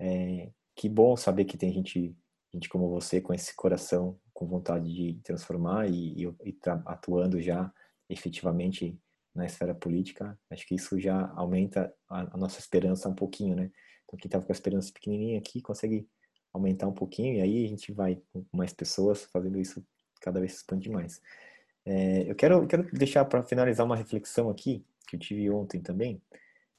[0.00, 2.12] é, que bom saber que tem gente,
[2.52, 7.40] gente como você com esse coração, com vontade de transformar e, e, e tá atuando
[7.40, 7.72] já
[8.08, 8.98] efetivamente
[9.40, 13.70] na esfera política, acho que isso já aumenta a, a nossa esperança um pouquinho, né?
[14.04, 16.06] Então, quem estava com a esperança pequenininha aqui consegue
[16.52, 19.84] aumentar um pouquinho e aí a gente vai com mais pessoas fazendo isso
[20.20, 21.22] cada vez se expande mais.
[21.84, 26.20] É, eu quero, quero deixar para finalizar uma reflexão aqui que eu tive ontem também.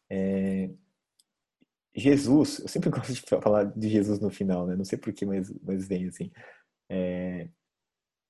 [0.10, 0.70] É,
[1.96, 4.76] Jesus, eu sempre gosto de falar de Jesus no final, né?
[4.76, 6.32] Não sei porquê, mas, mas vem assim.
[6.90, 7.50] É,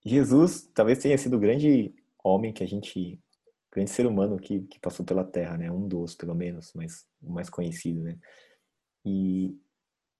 [0.05, 1.93] Jesus talvez tenha sido o grande
[2.23, 3.19] homem que a gente,
[3.71, 5.71] grande ser humano que, que passou pela Terra, né?
[5.71, 8.17] Um dos, pelo menos, mas o mais conhecido, né?
[9.05, 9.57] E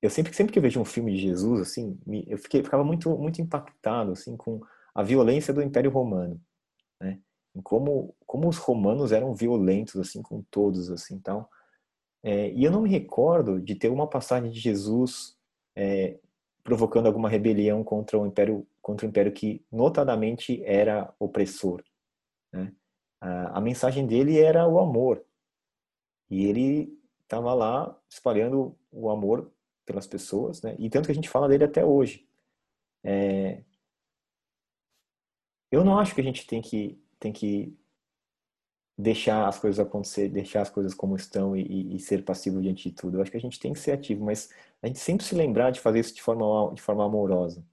[0.02, 3.42] eu sempre, sempre que vejo um filme de Jesus, assim, eu fiquei, ficava muito, muito
[3.42, 4.62] impactado, assim, com
[4.96, 6.42] a violência do Império Romano,
[7.00, 7.20] né?
[7.54, 11.50] Em como, como os romanos eram violentos, assim, com todos, assim, tal.
[12.24, 15.36] É, e eu não me recordo de ter uma passagem de Jesus
[15.76, 16.18] é,
[16.64, 21.84] provocando alguma rebelião contra o império, contra o império que notadamente era opressor.
[23.22, 23.28] Né?
[23.30, 25.24] A, a mensagem dele era o amor.
[26.30, 29.52] E ele estava lá espalhando o amor
[29.86, 30.76] pelas pessoas, né?
[30.80, 32.28] E tanto que a gente fala dele até hoje.
[33.04, 33.64] É...
[35.72, 37.78] Eu não acho que a gente tem que tem que
[38.98, 42.96] deixar as coisas acontecer, deixar as coisas como estão e, e, ser passivo diante de
[42.96, 43.18] tudo.
[43.18, 44.50] Eu acho que a gente tem que ser ativo, mas
[44.82, 47.64] a gente sempre se lembrar de fazer isso de forma de forma amorosa,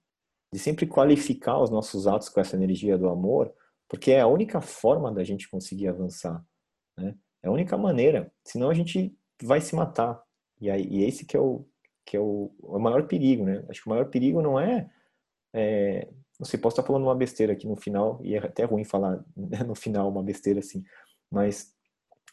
[0.51, 3.53] de sempre qualificar os nossos atos com essa energia do amor,
[3.89, 6.41] porque é a única forma da gente conseguir avançar,
[6.97, 7.15] né?
[7.41, 10.21] É a única maneira, senão a gente vai se matar.
[10.61, 11.65] E, aí, e esse que é o
[12.05, 13.63] que é o, o maior perigo, né?
[13.69, 14.89] Acho que o maior perigo não é,
[15.53, 16.07] é
[16.39, 19.23] não sei, posso estar falando uma besteira aqui no final, e é até ruim falar
[19.35, 20.83] né, no final uma besteira assim,
[21.29, 21.75] mas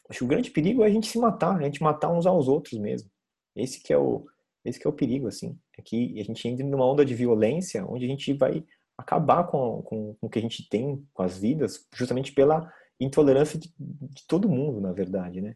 [0.09, 2.47] acho que o grande perigo é a gente se matar, a gente matar uns aos
[2.47, 3.09] outros mesmo.
[3.55, 4.25] Esse que é o,
[4.63, 5.57] esse que é o perigo, assim.
[5.77, 8.63] É que a gente entra numa onda de violência onde a gente vai
[8.97, 13.59] acabar com, com, com o que a gente tem com as vidas, justamente pela intolerância
[13.59, 15.55] de, de todo mundo, na verdade, né?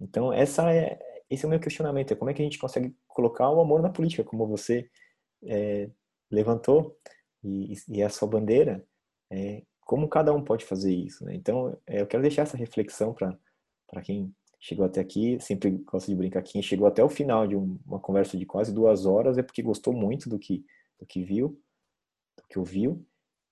[0.00, 0.98] Então, essa é,
[1.28, 3.80] esse é o meu questionamento, é como é que a gente consegue colocar o amor
[3.80, 4.90] na política, como você
[5.44, 5.88] é,
[6.30, 6.96] levantou,
[7.44, 8.84] e, e, é a sua bandeira,
[9.30, 11.34] é, como cada um pode fazer isso, né?
[11.34, 16.16] Então, é, eu quero deixar essa reflexão para quem chegou até aqui, sempre gosto de
[16.16, 19.42] brincar, quem chegou até o final de um, uma conversa de quase duas horas é
[19.42, 20.64] porque gostou muito do que,
[20.98, 21.58] do que viu,
[22.50, 23.06] que ouviu,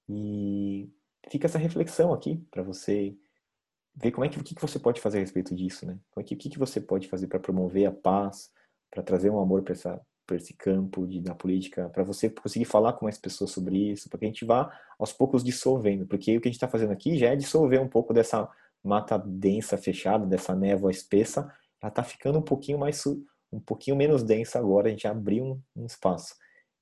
[0.08, 0.90] e
[1.30, 3.16] fica essa reflexão aqui para você
[3.94, 5.98] ver como é que o que, você pode fazer a respeito disso, né?
[6.14, 8.50] O que, que, que você pode fazer para promover a paz,
[8.90, 9.74] para trazer um amor para
[10.36, 14.18] esse campo de, da política, para você conseguir falar com mais pessoas sobre isso, para
[14.18, 17.18] que a gente vá aos poucos dissolvendo, porque o que a gente está fazendo aqui
[17.18, 18.48] já é dissolver um pouco dessa
[18.82, 23.04] mata densa fechada, dessa névoa espessa, ela está ficando um pouquinho mais
[23.50, 26.34] um pouquinho menos densa agora, a gente abriu um, um espaço.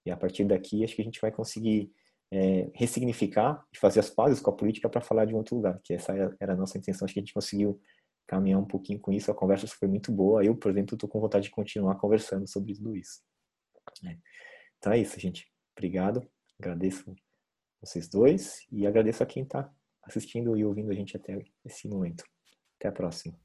[0.04, 1.90] E a partir daqui acho que a gente vai conseguir
[2.32, 5.80] é, ressignificar e fazer as pazes com a política para falar de um outro lugar,
[5.82, 7.04] que essa era a nossa intenção.
[7.04, 7.80] Acho que a gente conseguiu
[8.26, 9.30] caminhar um pouquinho com isso.
[9.30, 10.44] A conversa foi muito boa.
[10.44, 13.20] Eu, por exemplo, estou com vontade de continuar conversando sobre tudo isso.
[14.04, 14.16] É.
[14.78, 15.46] Então é isso, gente.
[15.76, 16.26] Obrigado.
[16.58, 17.14] Agradeço
[17.80, 19.70] vocês dois e agradeço a quem está
[20.02, 22.24] assistindo e ouvindo a gente até esse momento.
[22.78, 23.38] Até a próxima.